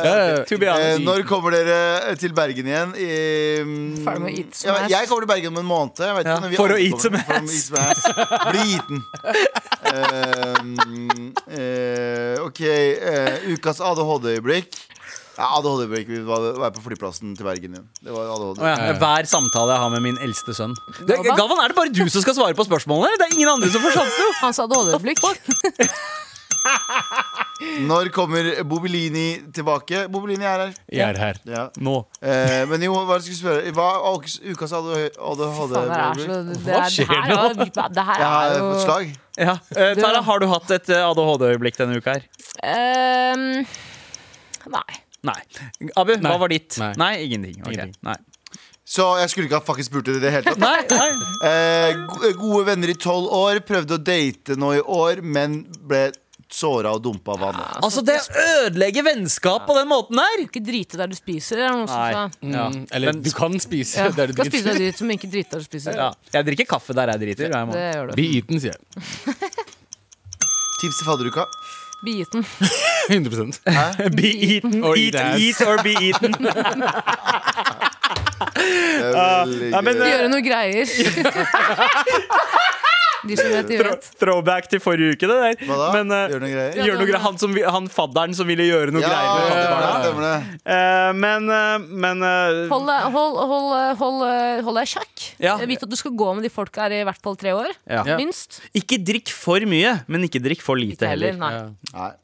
Be 0.59 0.69
Eh, 0.79 0.99
når 1.03 1.23
kommer 1.29 1.55
dere 1.55 2.15
til 2.21 2.33
Bergen 2.37 2.67
igjen? 2.69 2.91
I, 2.99 3.09
mm, 3.65 4.03
Ferdig 4.05 4.23
med 4.25 4.29
å 4.31 4.35
eat 4.41 4.59
som 4.59 4.69
ja, 4.71 4.75
ass. 4.83 4.91
jeg 4.93 5.09
kommer 5.11 5.25
til 5.27 5.31
Bergen 5.33 5.53
om 5.55 5.61
en 5.63 5.69
måned. 5.69 6.03
Jeg 6.03 6.23
ikke 6.23 6.33
Ja, 6.33 6.41
når 6.43 6.53
vi 6.53 6.59
for 6.59 6.75
å 6.75 6.79
eat 6.81 7.05
som 7.05 7.17
ass. 7.19 8.05
Bli 8.49 8.67
eaten. 8.77 9.03
Eh, 9.89 10.61
mm, 10.63 11.33
eh, 11.59 12.47
OK. 12.47 12.61
eh, 12.69 13.51
ukas 13.55 13.81
ADHD-øyeblikk. 13.81 14.77
Ja, 15.39 15.47
var, 16.27 16.47
var 16.59 16.73
på 16.75 16.83
flyplassen 16.83 17.37
til 17.39 17.47
Bergen 17.47 17.77
igjen. 17.77 17.85
Det 18.03 18.11
var 18.11 18.27
ADHD. 18.35 18.59
Å 18.59 18.71
ja, 18.73 18.95
Hver 18.99 19.29
samtale 19.31 19.77
jeg 19.77 19.83
har 19.85 19.93
med 19.95 20.03
min 20.09 20.19
eldste 20.27 20.51
sønn. 20.57 20.75
Det, 20.99 21.15
Galvan? 21.15 21.37
Galvan, 21.39 21.61
er 21.63 21.71
det 21.71 21.77
bare 21.79 21.93
du 21.95 22.03
som 22.11 22.25
skal 22.25 22.35
svare 22.35 22.59
på 22.59 22.67
spørsmålene? 22.67 23.07
eller? 23.13 23.21
Det 23.23 23.29
er 23.29 23.37
ingen 23.39 23.53
andre 23.53 23.71
som 23.71 23.85
får 23.85 23.95
sjansen? 24.01 24.33
Han 24.43 24.57
sa 24.57 24.67
ADHD-øyeblikk. 24.67 25.23
Når 27.89 28.11
kommer 28.15 28.49
Bobilini 28.67 29.29
tilbake? 29.55 30.05
Bobilini 30.13 30.47
er 30.47 30.61
her. 30.67 30.75
Jeg 30.95 31.07
er 31.07 31.19
her. 31.23 31.39
Ja. 31.49 31.63
Nå. 31.83 31.95
Eh, 32.23 32.63
men 32.71 32.83
jo, 32.87 32.93
hva 33.07 33.17
skulle 33.23 33.35
jeg 33.35 33.41
spørre? 33.41 33.73
Hva 33.79 33.87
er 33.95 34.03
ukas- 34.53 34.75
hadde 34.75 35.09
Faen, 35.15 35.71
det 35.73 35.89
er 35.89 36.15
så 36.19 36.27
det, 36.29 36.61
Hva 36.67 36.79
er, 36.83 36.93
skjer 36.95 37.09
det 37.09 37.19
her, 37.19 37.35
er- 37.39 37.95
det 37.95 38.05
her 38.11 38.23
Jeg 38.23 38.31
har 38.35 38.47
er 38.51 38.59
fått 38.59 38.71
jo 38.75 38.85
slag. 38.87 39.11
Ja. 39.39 39.55
Eh, 39.75 39.95
Tara, 40.03 40.23
har 40.29 40.39
du 40.43 40.47
hatt 40.51 40.71
et 40.79 40.89
eh, 40.95 41.03
ADHD-øyeblikk 41.13 41.79
denne 41.79 41.99
uka 42.03 42.19
her? 42.19 42.27
Ehm, 42.63 43.67
Nei. 44.69 44.99
Nei. 45.27 45.41
Abu, 45.97 46.15
Nei. 46.17 46.31
hva 46.31 46.39
var 46.39 46.49
ditt? 46.53 46.79
Nei. 46.79 47.15
ingenting. 47.27 47.59
Okay. 47.63 47.75
Ingenting. 47.75 47.97
Nei. 48.07 48.17
Så 48.89 49.05
jeg 49.21 49.29
skulle 49.33 49.49
ikke 49.51 49.59
ha 49.59 49.65
faktisk 49.67 49.91
spurt 49.91 50.07
det 50.09 50.15
i 50.17 50.23
det 50.23 50.31
hele 50.33 50.45
tatt. 50.49 50.63
Nei, 50.63 50.81
nei. 50.89 51.11
Eh, 51.45 52.33
gode 52.39 52.63
venner 52.71 52.89
i 52.89 52.95
tolv 52.97 53.29
år. 53.37 53.61
Prøvde 53.69 53.99
å 53.99 54.01
date 54.01 54.57
nå 54.57 54.71
i 54.79 54.81
år, 54.81 55.21
men 55.21 55.59
ble 55.91 56.07
såra 56.49 56.95
og 56.97 57.03
dumpa 57.05 57.35
av 57.35 57.43
vannet. 57.43 57.75
Altså, 57.85 58.01
det 58.01 58.15
ødelegger 58.41 59.05
vennskap 59.05 59.67
på 59.69 59.75
den 59.77 59.91
måten 59.91 60.17
der! 60.17 60.47
Ikke 60.47 60.63
drite 60.65 60.97
der 60.97 61.11
du 61.13 61.17
spiser. 61.19 61.61
Er 61.67 61.75
noen 61.77 61.91
som 61.91 61.99
sa. 62.01 62.23
Ja. 62.41 62.63
Mm, 62.73 62.87
eller 62.97 63.13
Men- 63.13 63.21
du 63.27 63.29
kan 63.37 63.59
spise 63.61 64.01
Ja, 64.01 64.09
der 64.17 64.33
du 64.33 64.33
skal 64.39 64.49
spise 64.49 64.65
driter. 64.65 64.79
deg 64.79 64.95
dit, 64.97 65.03
men 65.05 65.19
ikke 65.19 65.31
drite 65.35 65.51
der 65.53 65.59
du 65.61 65.69
spiser. 65.69 65.99
Ja. 66.01 66.09
Jeg 66.33 66.47
drikker 66.49 66.71
kaffe 66.73 66.97
der 66.97 67.13
jeg 67.13 67.21
driter. 67.27 67.53
hver 67.53 67.75
Det 67.77 67.85
gjør 67.93 68.09
du. 68.09 68.17
Be 68.23 68.27
eaten, 68.39 68.61
sier 68.65 68.73
jeg. 68.73 69.37
Tips 70.81 70.97
til 71.03 71.07
fadderuka. 71.11 71.45
Biten. 72.05 72.45
100 73.09 73.61
Be 74.15 74.29
eaten. 74.29 74.85
Or 74.85 74.95
Eat, 74.97 75.15
eat 75.39 75.61
or 75.67 75.83
be 75.83 75.95
eaten. 75.99 76.33
Det 78.59 79.03
er 79.03 79.45
veldig 79.47 79.71
ja, 79.73 79.81
men, 79.83 79.95
gøy. 79.97 80.03
eh, 80.05 80.11
Gjøre 80.13 80.29
noe 80.33 80.43
greier. 80.47 80.87
De 83.27 83.35
vet, 83.35 83.67
de 83.67 83.79
Throw, 83.81 83.95
throwback 84.21 84.69
til 84.71 84.79
forrige 84.83 85.17
uke, 85.17 85.27
det 85.27 85.39
der. 85.43 85.65
Hva 85.67 85.79
da? 85.81 85.87
Men, 85.97 86.13
uh, 86.15 86.29
Gjør 86.31 86.43
noe 86.45 86.51
greier? 86.53 86.77
Gjør 86.87 86.99
noe 87.01 87.07
greier. 87.09 87.23
Han, 87.25 87.39
som, 87.43 87.57
han 87.79 87.89
fadderen 87.91 88.37
som 88.39 88.47
ville 88.47 88.67
gjøre 88.69 88.95
noe 88.95 89.03
Ja, 89.03 89.11
greier 89.11 90.15
med 90.15 90.27
det. 90.29 90.61
Eh, 90.77 91.11
men 91.19 91.49
uh, 91.51 91.89
men 92.07 92.23
eh, 92.23 92.61
Hold, 92.71 92.87
deg- 92.93 93.09
hold, 93.17 93.41
hold, 93.51 93.99
hold, 94.03 94.23
hold 94.69 94.79
deg 94.79 94.87
i 94.87 94.93
sjakk. 94.93 95.27
Ja. 95.43 95.57
Vit 95.69 95.83
at 95.83 95.91
du 95.91 95.99
skal 95.99 96.15
gå 96.19 96.31
med 96.39 96.47
de 96.47 96.53
folka 96.53 96.87
her 96.87 96.95
i 97.01 97.03
hvert 97.09 97.21
fall 97.25 97.37
tre 97.41 97.57
år. 97.57 97.75
Ja. 97.91 98.05
Minst. 98.21 98.61
Ikke 98.79 99.01
drikk 99.03 99.33
for 99.35 99.59
mye, 99.69 99.99
men 100.07 100.29
ikke 100.29 100.43
drikk 100.45 100.63
for 100.65 100.79
lite 100.79 101.01
Ikke 101.03 101.13
heller. 101.17 101.35
heller. 101.35 101.43
Nei. 101.43 101.53
Ja. 101.59 101.99
Nei. 101.99 102.15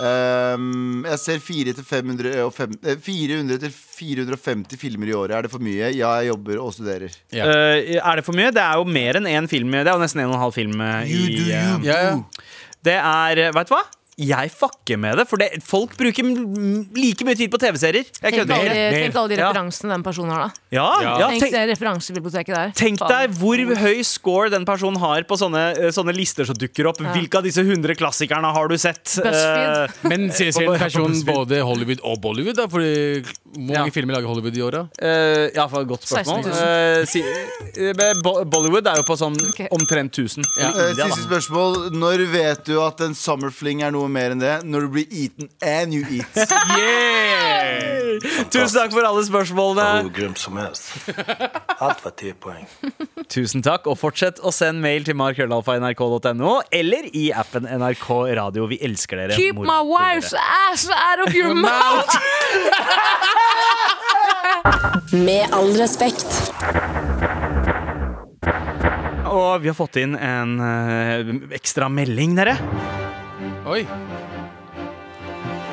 Ehm, 0.00 1.02
jeg 1.04 1.18
ser 1.20 1.40
400 1.44 1.76
til 1.76 1.84
505 1.84 2.76
eh, 2.88 2.96
400 3.04 3.58
til 3.60 3.72
450 3.76 4.80
filmer 4.80 5.10
i 5.10 5.16
året. 5.16 5.34
Er 5.36 5.44
det 5.46 5.52
for 5.52 5.60
mye? 5.64 5.90
Ja, 5.92 6.14
jeg 6.22 6.30
jobber 6.32 6.60
og 6.64 6.72
studerer. 6.72 7.12
Ja. 7.34 7.44
Uh, 7.44 7.98
er 8.00 8.20
det 8.20 8.24
for 8.24 8.36
mye? 8.36 8.52
Det 8.54 8.62
er 8.64 8.80
jo 8.80 8.86
mer 8.88 9.20
enn 9.20 9.28
én 9.28 9.48
film. 9.50 9.74
Det 9.76 9.84
er 9.84 9.92
jo 9.92 10.00
nesten 10.02 10.24
en 10.24 10.30
og 10.30 10.38
en 10.38 10.44
halv 10.46 10.56
film. 10.56 10.80
eh, 10.80 11.12
You 11.12 11.26
i, 11.26 11.34
do 11.36 11.42
you. 11.44 11.82
Ja, 11.84 11.98
ja. 12.08 12.14
Det 12.82 12.96
er 12.98 13.42
Veit 13.52 13.60
Vet 13.60 13.68
du 13.68 13.76
hva? 13.76 13.84
Jeg 14.18 14.50
fucker 14.52 14.98
med 14.98 15.16
det. 15.18 15.24
For 15.28 15.36
det, 15.40 15.62
folk 15.64 15.96
bruker 15.96 16.22
like 16.94 17.24
mye 17.24 17.36
tid 17.38 17.50
på 17.52 17.58
TV-serier. 17.62 18.04
Tenk, 18.20 18.34
Tenk 18.46 18.50
alle, 18.52 19.28
de- 19.28 19.36
referansene 19.40 19.88
Ja. 19.90 19.96
den 19.96 20.02
personen 20.04 20.30
har, 20.30 20.48
da. 20.48 20.50
Ja, 20.70 21.00
ja, 21.02 21.28
Tenk 21.28 21.42
tenk, 21.42 21.52
det 21.52 21.62
referansebiblioteket 21.78 22.54
der. 22.54 22.70
tenk 22.74 22.98
deg 22.98 23.30
hvor 23.38 23.56
høy 23.76 24.02
score 24.04 24.50
den 24.50 24.64
personen 24.64 24.98
har 25.00 25.22
på 25.24 25.36
sånne, 25.36 25.78
eh, 25.78 25.90
sånne 25.90 26.14
lister 26.14 26.44
som 26.44 26.54
dukker 26.56 26.86
opp. 26.88 26.98
Hvilke 26.98 27.36
av 27.38 27.42
disse 27.44 27.64
100 27.64 27.94
klassikerne 27.96 28.52
har 28.52 28.68
du 28.68 28.76
sett? 28.78 29.04
BuzzFeed. 29.04 29.84
Eh, 29.84 30.08
Men 30.08 30.28
På- 30.30 30.72
en 30.74 30.78
person 30.78 31.12
både 31.24 31.60
Hollywood 31.62 32.00
og 32.04 32.20
Bollywood? 32.20 32.56
da? 32.56 32.66
Fordi 32.66 33.24
Hvor 33.52 33.60
mange 33.68 33.86
Ja. 33.86 33.90
filmer 33.92 34.14
lager 34.14 34.28
Hollywood 34.28 34.56
i 34.56 34.60
året? 34.60 34.88
Uh, 35.02 35.50
ja, 35.54 35.66
for 35.68 35.82
et 35.82 35.88
godt 35.88 36.06
spørsmål. 36.08 36.42
16 36.42 36.52
000. 36.52 36.62
Eh, 36.62 37.04
si, 37.04 37.20
uh, 37.20 38.44
Bollywood 38.48 38.86
er 38.86 38.96
jo 38.96 39.02
på 39.02 39.16
sånn 39.18 39.36
okay. 39.50 39.68
omtrent 39.70 40.10
1000. 40.16 40.42
Ja. 40.58 40.70
I 40.70 40.80
Eh, 40.82 40.90
India, 40.90 41.04
Siste 41.08 41.28
spørsmål. 41.28 41.90
Når 41.92 42.26
vet 42.32 42.64
du 42.64 42.80
at 42.80 43.00
en 43.02 43.12
summerfling 43.14 43.82
er 43.82 43.90
noe 43.90 44.01
mer 44.10 44.32
enn 44.34 44.40
det? 44.42 44.54
Når 44.66 44.86
du 44.86 44.88
blir 44.96 45.06
eaten 45.10 45.48
and 45.62 45.94
you 45.94 46.02
eat. 46.08 46.34
Yeah! 46.72 48.18
Tusen 48.52 48.74
takk 48.76 48.92
for 48.92 49.04
alle 49.06 49.22
spørsmålene. 49.26 49.86
Hvor 50.06 50.12
grymt 50.14 50.38
som 50.40 50.56
helst. 50.60 50.90
Alt 51.82 52.02
var 52.04 52.12
ti 52.18 52.32
poeng. 52.38 52.66
Tusen 53.32 53.62
takk, 53.64 53.86
og 53.90 53.96
fortsett 54.00 54.40
å 54.44 54.52
sende 54.54 54.82
mail 54.84 55.04
til 55.06 55.16
markrøllalfa.nrk.no 55.20 56.52
eller 56.74 57.08
i 57.16 57.28
appen 57.36 57.66
NRK 57.68 58.08
Radio. 58.38 58.66
Vi 58.70 58.78
elsker 58.84 59.22
dere. 59.22 59.36
Keep 59.38 59.62
my 59.64 59.80
wife's 59.88 60.34
ass 60.38 60.86
out 60.92 61.24
of 61.26 61.34
your 61.36 61.54
mouth! 61.56 62.12
Med 65.12 65.48
all 65.52 65.72
respekt. 65.76 66.28
Og 69.32 69.62
vi 69.64 69.70
har 69.70 69.76
fått 69.76 69.96
inn 70.02 70.14
en 70.16 70.58
ø, 70.60 71.38
ekstra 71.56 71.88
melding, 71.92 72.34
dere. 72.36 72.56
Oi! 73.62 73.86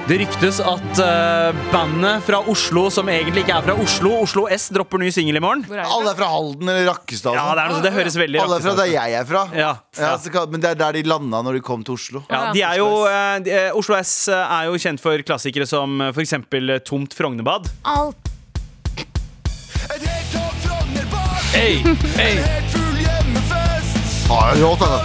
Det 0.10 0.16
ryktes 0.18 0.58
at 0.66 1.00
uh, 1.02 1.58
bandet 1.70 2.24
fra 2.26 2.40
Oslo, 2.50 2.88
som 2.94 3.10
egentlig 3.10 3.44
ikke 3.44 3.54
er 3.60 3.64
fra 3.66 3.74
Oslo, 3.78 4.12
Oslo 4.24 4.48
S, 4.50 4.70
dropper 4.74 4.98
ny 5.02 5.10
singel 5.14 5.38
i 5.38 5.42
morgen. 5.42 5.64
Er? 5.70 5.84
Alle 5.86 6.10
er 6.14 6.18
fra 6.18 6.26
Halden 6.30 6.70
eller 6.70 6.86
Rakkestad. 6.90 7.34
Ja, 7.38 7.44
det, 7.58 7.64
er 7.64 7.70
noe, 7.74 7.82
det 7.86 7.92
høres 7.94 8.18
veldig 8.18 8.40
Alle 8.42 8.56
er 8.58 8.64
fra 8.66 8.74
der 8.80 8.90
jeg 8.90 9.14
er 9.20 9.26
fra. 9.30 9.44
Ja, 9.54 9.72
Ja, 9.98 10.16
Ja, 10.22 10.46
men 10.54 10.62
det 10.66 10.70
er 10.72 10.76
der 10.82 10.92
de 10.98 11.04
landa 11.06 11.42
når 11.46 11.54
de 11.60 11.62
kom 11.66 11.84
til 11.86 11.94
Oslo. 11.98 12.20
Ja, 12.30 12.40
de 12.54 12.62
er 12.66 12.76
jo, 12.82 12.88
uh, 13.06 13.38
de, 13.46 13.50
uh, 13.54 13.78
Oslo 13.82 13.94
S 14.02 14.14
er 14.34 14.64
jo 14.70 14.74
kjent 14.82 15.02
for 15.02 15.22
klassikere 15.26 15.66
som 15.70 16.02
eh, 16.02 16.12
for 16.14 16.22
eksempel 16.26 16.70
helt 16.74 16.86
Tomt 16.86 17.14
Frognerbad. 17.18 17.70
Alt 17.90 18.18
Hey, 21.50 21.80
En 21.82 22.46
helt 22.46 22.70
full 22.74 22.98
hjemmefest. 23.02 24.30
Ah, 24.30 24.54
altså. 24.54 25.02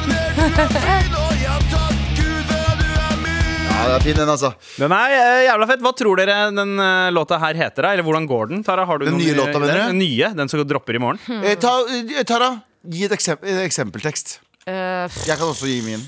Ja, 3.75 3.89
det 3.91 3.95
er 3.99 4.05
fin, 4.07 4.17
den, 4.17 4.31
altså. 4.31 4.51
Den 4.79 4.93
er 4.95 5.13
eh, 5.19 5.41
jævla 5.49 5.67
fett. 5.69 5.83
Hva 5.85 5.93
tror 5.99 6.21
dere 6.21 6.37
den 6.55 6.75
eh, 6.81 7.09
låta 7.15 7.39
her 7.43 7.59
heter? 7.59 7.85
da? 7.85 7.91
Eller 7.97 8.07
hvordan 8.07 8.29
går 8.31 8.51
den? 8.53 8.63
Tara, 8.67 8.85
har 8.89 9.01
du 9.01 9.05
Den 9.09 9.17
noen, 9.17 9.25
nye 9.27 9.35
eh, 9.35 9.39
låta, 9.41 9.59
mener 9.61 9.75
den, 9.75 9.81
du? 9.83 9.93
Den 9.93 10.01
nye, 10.05 10.31
den 10.39 10.51
som 10.53 10.63
dropper 10.71 10.97
i 10.99 11.03
morgen. 11.03 11.21
Eh, 11.43 11.57
ta, 11.61 11.73
eh, 11.91 12.23
Tara, 12.29 12.53
gi 12.95 13.05
et 13.09 13.15
eksempel, 13.17 13.51
en 13.53 13.63
eksempeltekst. 13.67 14.39
øh, 14.71 15.19
Jeg 15.27 15.37
kan 15.37 15.47
også 15.51 15.69
gi 15.69 15.81
min. 15.85 16.07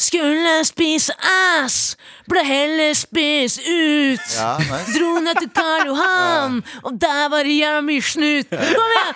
Skulle 0.00 0.52
spise 0.64 1.12
ass, 1.20 1.96
ble 2.30 2.40
heller 2.46 2.94
spist 2.96 3.60
ut. 3.60 4.22
Ja, 4.38 4.54
nice. 4.58 4.94
Dro 4.94 5.18
ned 5.20 5.36
til 5.42 5.50
Karl 5.52 5.90
Johan, 5.90 6.62
og 6.82 6.96
der 7.02 7.26
var 7.32 7.44
det 7.44 7.56
jævla 7.58 7.82
mye 7.84 8.04
snut. 8.04 8.48
Kom 8.48 8.94
igjen! 8.94 9.10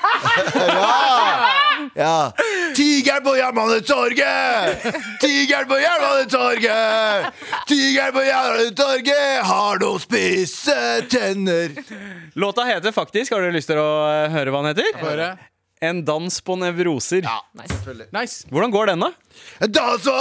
Ja. 1.96 2.30
Tigeren 2.76 3.24
på 3.24 3.34
Jernbanetorget! 3.38 4.84
Tiger 5.22 5.64
på 5.70 5.78
Jernbanetorget! 5.80 7.32
Tiger 7.70 8.12
på 8.12 8.26
Jernbanetorget 8.28 9.40
har 9.48 9.80
noen 9.82 10.04
spisse 10.04 10.78
tenner. 11.12 11.74
Låta 12.34 12.68
heter 12.68 12.92
faktisk, 12.92 13.32
har 13.32 13.44
dere 13.46 13.56
lyst 13.56 13.72
til 13.72 13.80
å 13.80 13.90
eh, 14.10 14.30
høre 14.36 14.52
hva 14.52 14.64
den 14.64 14.74
heter? 14.74 15.02
Høre. 15.04 15.32
En 15.84 16.00
dans 16.06 16.40
på 16.40 16.56
nevroser. 16.60 17.26
Selvfølgelig. 17.68 18.06
Nice. 18.14 18.46
Hvordan 18.48 18.72
går 18.72 18.92
den, 18.92 19.04
da? 19.04 19.10
Dans 19.68 20.02
på, 20.06 20.14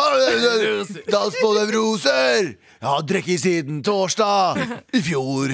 dans 1.11 1.36
på 1.39 1.51
nevroser! 1.55 2.53
Jeg 2.84 2.89
har 2.89 3.05
drukket 3.07 3.39
siden 3.45 3.80
torsdag 3.86 4.59
i 4.97 5.01
fjor. 5.05 5.53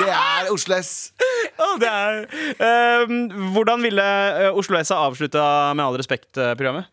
Det 0.00 0.08
er 0.10 0.50
Oslo 0.50 0.78
S. 0.80 1.12
Oh, 1.60 1.76
det 1.78 1.88
er, 1.90 2.22
eh, 2.56 3.14
hvordan 3.54 3.84
ville 3.84 4.06
eh, 4.40 4.48
Oslo 4.56 4.78
S 4.80 4.90
ha 4.94 5.02
avslutta 5.10 5.42
Med 5.76 5.84
all 5.84 5.98
respekt-programmet? 6.00 6.88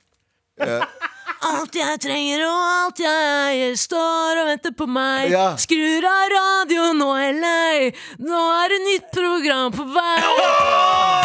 Alt 1.45 1.75
jeg 1.77 1.99
trenger 2.01 2.41
og 2.47 2.61
alt 2.67 2.99
jeg 3.01 3.25
eier, 3.51 3.75
står 3.77 4.39
og 4.41 4.47
venter 4.49 4.73
på 4.77 4.87
meg. 4.89 5.27
Ja. 5.29 5.51
Skrur 5.61 6.07
av 6.09 6.31
radio, 6.33 6.87
nå 6.97 7.11
er 7.13 7.27
jeg 7.27 7.35
lei. 7.43 7.91
Nå 8.25 8.41
er 8.63 8.73
det 8.73 8.79
nytt 8.87 9.11
program 9.13 9.75
på 9.75 9.85
vei. 9.93 10.17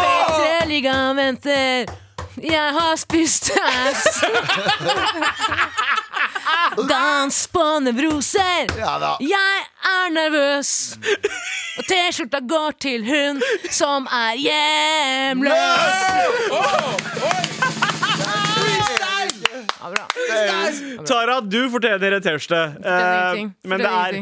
P3-ligaen 0.02 1.16
venter. 1.16 1.92
Jeg 2.42 2.74
har 2.76 2.96
spist 3.00 3.52
ass. 3.56 4.20
Dans 6.88 7.40
på 7.52 7.64
nevroser. 7.84 8.72
Jeg 9.22 9.64
er 9.92 10.12
nervøs. 10.12 10.72
Og 11.78 11.88
T-skjorta 11.88 12.42
går 12.48 12.76
til 12.84 13.04
hun 13.08 13.40
som 13.72 14.08
er 14.12 14.36
hjemløs. 14.40 15.56
Ja, 16.52 17.71
bra. 19.90 20.06
Tara, 21.08 21.40
du 21.42 21.64
fortjener 21.72 22.18
et 22.18 22.24
T-skjorte. 22.24 22.62
Eh, 22.78 23.42
men 23.68 23.82
det 23.82 23.90
er, 23.90 24.18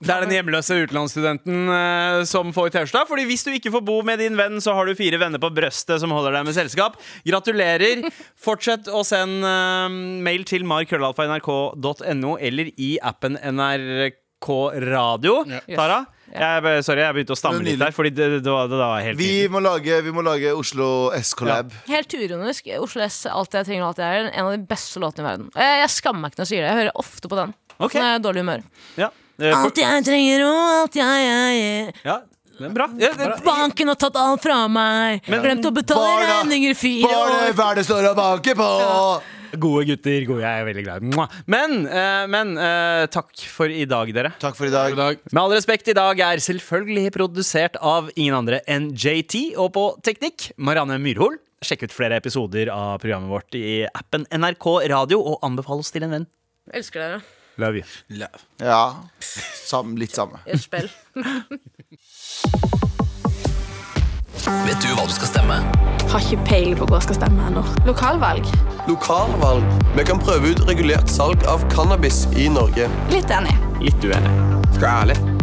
det 0.00 0.14
er 0.14 0.24
den 0.24 0.32
hjemløse 0.32 0.78
utenlandsstudenten 0.80 1.68
uh, 1.68 2.20
som 2.28 2.54
får 2.56 2.70
T-skjorta. 2.72 3.02
Fordi 3.08 3.26
hvis 3.28 3.44
du 3.44 3.50
ikke 3.52 3.72
får 3.74 3.84
bo 3.84 3.98
med 4.06 4.22
din 4.22 4.38
venn, 4.38 4.56
så 4.64 4.72
har 4.76 4.88
du 4.88 4.96
fire 4.96 5.20
venner 5.20 5.42
på 5.42 5.50
brøstet 5.52 6.00
som 6.00 6.14
holder 6.16 6.38
deg 6.38 6.46
med 6.48 6.56
selskap. 6.56 6.96
Gratulerer. 7.28 8.06
Fortsett 8.40 8.88
å 8.88 9.02
sende 9.04 9.44
uh, 9.44 9.92
mail 10.24 10.46
til 10.48 10.64
markrøllalfa.nrk.no 10.68 12.32
eller 12.40 12.72
i 12.80 12.94
appen 13.04 13.36
NRK 13.36 14.56
Radio. 14.88 15.42
Tara, 15.68 16.04
jeg, 16.32 16.84
sorry, 16.86 17.02
jeg 17.02 17.14
begynte 17.16 17.34
å 17.34 17.38
stamme 17.38 17.62
litt 17.66 17.78
der, 17.80 17.90
fordi 17.94 18.10
det, 18.14 18.26
det, 18.44 18.50
var, 18.52 18.68
det 18.70 18.78
var 18.78 19.00
helt 19.02 19.18
Vi 19.18 19.48
må 19.50 19.60
lage, 19.64 20.00
vi 20.06 20.12
må 20.14 20.22
lage 20.26 20.52
Oslo 20.54 21.10
S-collab. 21.18 21.72
Helt 21.90 22.14
uronisk. 22.14 22.68
Oslo 22.78 23.02
S, 23.06 23.22
Alt 23.30 23.56
jeg 23.58 23.66
trenger 23.66 23.86
og 23.86 23.88
alt 23.92 24.02
jeg 24.04 24.20
er, 24.20 24.30
en 24.30 24.46
av 24.50 24.52
de 24.54 24.62
beste 24.70 25.02
låtene 25.02 25.24
i 25.26 25.30
verden. 25.30 25.48
Jeg, 25.56 25.80
jeg 25.82 25.94
skammer 25.96 26.24
meg 26.26 26.32
ikke 26.34 26.42
når 26.42 26.46
jeg 26.46 26.52
sier 26.54 26.62
det. 26.66 26.70
Jeg 26.70 26.80
hører 26.82 27.00
ofte 27.04 27.32
på 27.32 27.40
den. 27.40 27.54
okay. 27.78 27.98
Når 28.00 28.06
jeg 28.06 28.14
er 28.14 28.20
i 28.20 28.24
dårlig 28.28 28.44
humør. 28.46 28.62
Ja. 29.00 29.10
Eh, 29.40 29.48
for, 29.50 29.64
Alt 29.64 29.82
jeg 29.82 30.04
trenger 30.10 30.44
og 30.46 30.60
alt 30.76 31.00
jeg 31.00 31.28
er. 31.32 32.00
ja, 32.04 32.18
bra. 32.76 32.86
Ja, 33.00 33.10
bra. 33.16 33.36
Banken 33.44 33.88
har 33.88 33.98
tatt 34.06 34.16
alt 34.20 34.42
fra 34.44 34.62
meg. 34.68 35.24
Glemt 35.26 35.64
å 35.66 35.74
betale 35.74 36.26
regninger 36.28 36.74
i 36.74 36.78
fire 36.78 37.08
Bare 37.10 37.44
år. 37.48 37.54
hva 37.58 37.70
det 37.78 37.86
står 37.88 38.10
og 38.12 38.18
banker 38.20 38.58
på! 38.58 38.70
Gode 39.58 39.86
gutter. 39.88 40.24
Gode, 40.28 40.42
jeg 40.44 40.62
er 40.62 40.66
veldig 40.68 40.84
glad. 40.86 41.06
Men, 41.50 41.76
eh, 41.86 42.24
men 42.30 42.54
eh, 42.60 43.06
takk 43.12 43.32
for 43.50 43.72
i 43.72 43.86
dag, 43.88 44.12
dere. 44.14 44.32
Takk 44.42 44.58
for 44.58 44.68
i 44.68 44.74
dag. 44.74 44.94
Dag. 44.98 45.22
Med 45.32 45.42
all 45.42 45.54
respekt, 45.56 45.88
i 45.90 45.96
dag 45.96 46.20
er 46.26 46.42
selvfølgelig 46.42 47.14
produsert 47.16 47.78
av 47.80 48.10
ingen 48.16 48.36
andre 48.36 48.60
enn 48.70 48.90
JT, 48.94 49.56
og 49.60 49.72
på 49.76 49.86
teknikk 50.06 50.50
Marianne 50.60 51.00
Myrhol. 51.02 51.38
Sjekk 51.64 51.88
ut 51.88 51.96
flere 51.96 52.16
episoder 52.20 52.70
av 52.72 53.00
programmet 53.02 53.32
vårt 53.32 53.58
i 53.58 53.82
appen 53.88 54.24
NRK 54.32 54.70
Radio, 54.92 55.20
og 55.20 55.44
anbefal 55.46 55.82
oss 55.82 55.92
til 55.92 56.06
en 56.06 56.16
venn. 56.16 56.30
Elsker 56.72 57.02
dere. 57.02 57.20
Love 57.60 57.82
you. 57.82 58.28
Ja, 58.62 58.84
sam, 59.20 59.96
litt 60.00 60.16
samme. 60.16 60.40
I 60.46 60.56
et 60.56 60.64
spill. 60.64 60.88
Vet 64.38 64.80
du 64.82 64.92
hva 64.94 65.06
du 65.08 65.12
skal 65.14 65.30
stemme? 65.30 65.56
Har 66.10 66.22
ikke 66.22 66.44
peiling 66.46 66.76
på 66.78 66.86
hva 66.88 67.00
jeg 67.00 67.08
skal 67.08 67.18
stemme 67.20 67.48
ennå. 67.50 67.64
Lokalvalg? 67.86 68.46
Lokalvalg. 68.88 69.66
Vi 69.96 70.06
kan 70.06 70.22
prøve 70.22 70.54
ut 70.54 70.64
regulert 70.70 71.10
salg 71.10 71.44
av 71.50 71.66
cannabis 71.74 72.24
i 72.38 72.48
Norge. 72.52 72.88
Litt 73.12 73.34
enig. 73.34 73.56
Litt 73.82 74.06
uenig. 74.06 74.34
Skal 74.74 74.80
jeg 74.80 74.86
være 74.86 74.96
ærlig? 75.04 75.39